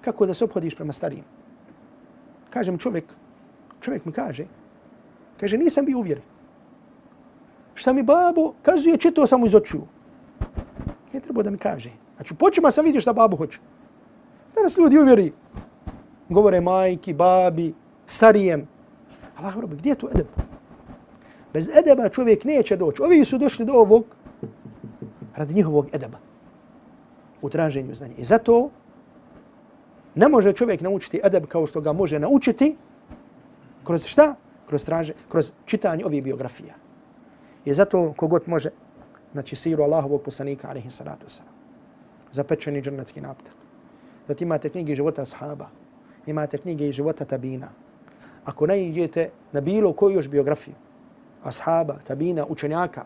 Kako 0.00 0.26
da 0.26 0.34
se 0.34 0.44
obhodiš 0.44 0.74
prema 0.74 0.92
starijim. 0.92 1.24
Kažem 2.50 2.78
čovjek, 2.78 3.14
čovjek 3.80 4.04
mi 4.04 4.12
kaže, 4.12 4.46
kaže 5.40 5.58
nisam 5.58 5.84
bio 5.84 5.98
uvjeren. 5.98 6.24
Šta 7.74 7.92
mi 7.92 8.02
babo 8.02 8.52
kazuje, 8.62 8.96
čitao 8.96 9.26
sam 9.26 9.44
iz 9.44 9.54
očiju. 9.54 9.82
Ne 11.12 11.20
treba 11.20 11.42
da 11.42 11.50
mi 11.50 11.58
kaže. 11.58 11.90
Znači, 12.16 12.34
počima 12.34 12.70
sam 12.70 12.84
vidio 12.84 13.00
šta 13.00 13.12
babo 13.12 13.36
hoće. 13.36 13.58
Danas 14.54 14.78
ljudi 14.78 14.98
uvjeri. 14.98 15.32
Govore 16.28 16.60
majki, 16.60 17.14
babi, 17.14 17.74
starijem. 18.06 18.68
Allah, 19.36 19.58
robi, 19.58 19.76
gdje 19.76 19.90
je 19.90 19.94
tu 19.94 20.08
edeb? 20.14 20.26
Bez 21.52 21.68
edeba 21.76 22.08
čovjek 22.08 22.44
neće 22.44 22.76
doći. 22.76 23.02
Ovi 23.02 23.24
su 23.24 23.38
došli 23.38 23.64
do 23.64 23.72
ovog 23.72 24.04
radi 25.36 25.54
njihovog 25.54 25.88
edeba 25.92 26.18
u 27.42 27.50
traženju 27.50 27.94
znanja. 27.94 28.14
I 28.18 28.24
zato 28.24 28.70
ne 30.14 30.28
može 30.28 30.52
čovjek 30.52 30.80
naučiti 30.80 31.20
edeb 31.24 31.46
kao 31.46 31.66
što 31.66 31.80
ga 31.80 31.92
može 31.92 32.18
naučiti 32.18 32.76
kroz 33.84 34.06
šta? 34.06 34.34
Kroz, 34.66 34.84
traže, 34.84 35.12
kroz 35.28 35.52
čitanje 35.64 36.04
ovih 36.04 36.22
biografija. 36.22 36.74
I 37.64 37.74
zato 37.74 38.12
kogod 38.16 38.42
može, 38.46 38.70
znači 39.32 39.56
siru 39.56 39.82
Allahovog 39.82 40.22
poslanika, 40.22 40.68
alaihi 40.68 40.90
salatu 40.90 41.26
wasalam, 41.26 41.52
zapečeni 42.32 42.82
džernetski 42.82 43.20
naptak. 43.20 43.52
Zatim 44.28 44.48
imate 44.48 44.68
knjige 44.68 44.94
života 44.94 45.24
sahaba, 45.24 45.68
imate 46.26 46.58
knjige 46.58 46.92
života 46.92 47.24
tabina. 47.24 47.68
Ako 48.44 48.66
ne 48.66 48.84
idete 48.84 49.30
na 49.52 49.60
bilo 49.60 49.92
koju 49.92 50.16
još 50.16 50.28
biografiju, 50.28 50.74
ashaba, 51.44 51.98
tabina, 52.06 52.46
učenjaka. 52.46 53.04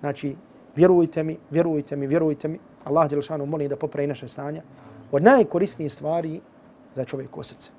Znači, 0.00 0.36
vjerujte 0.76 1.22
mi, 1.22 1.38
vjerujte 1.50 1.96
mi, 1.96 2.06
vjerujte 2.06 2.48
mi. 2.48 2.58
Allah 2.84 3.10
Đelšanu 3.10 3.46
moli 3.46 3.68
da 3.68 3.76
popravi 3.76 4.06
naše 4.06 4.28
stanje 4.28 4.62
od 5.12 5.22
najkorisnijih 5.22 5.92
stvari 5.92 6.40
za 6.94 7.04
čovjeku 7.04 7.42
srce. 7.42 7.70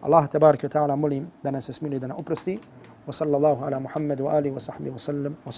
Allah 0.00 0.28
tabaraka 0.28 0.68
ta'ala 0.68 0.96
molim 0.96 1.26
da 1.42 1.50
nas 1.50 1.70
smili 1.70 1.98
da 1.98 2.06
nam 2.06 2.16
oprosti. 2.18 2.58
Wa 3.10 3.14
sallallahu 3.18 3.66
ala 3.66 3.82
Muhammedu 3.82 4.30
wa 4.30 4.38
alihi 4.38 4.54
wa 4.54 4.62
sahbihi 4.62 4.94
wa 4.94 5.50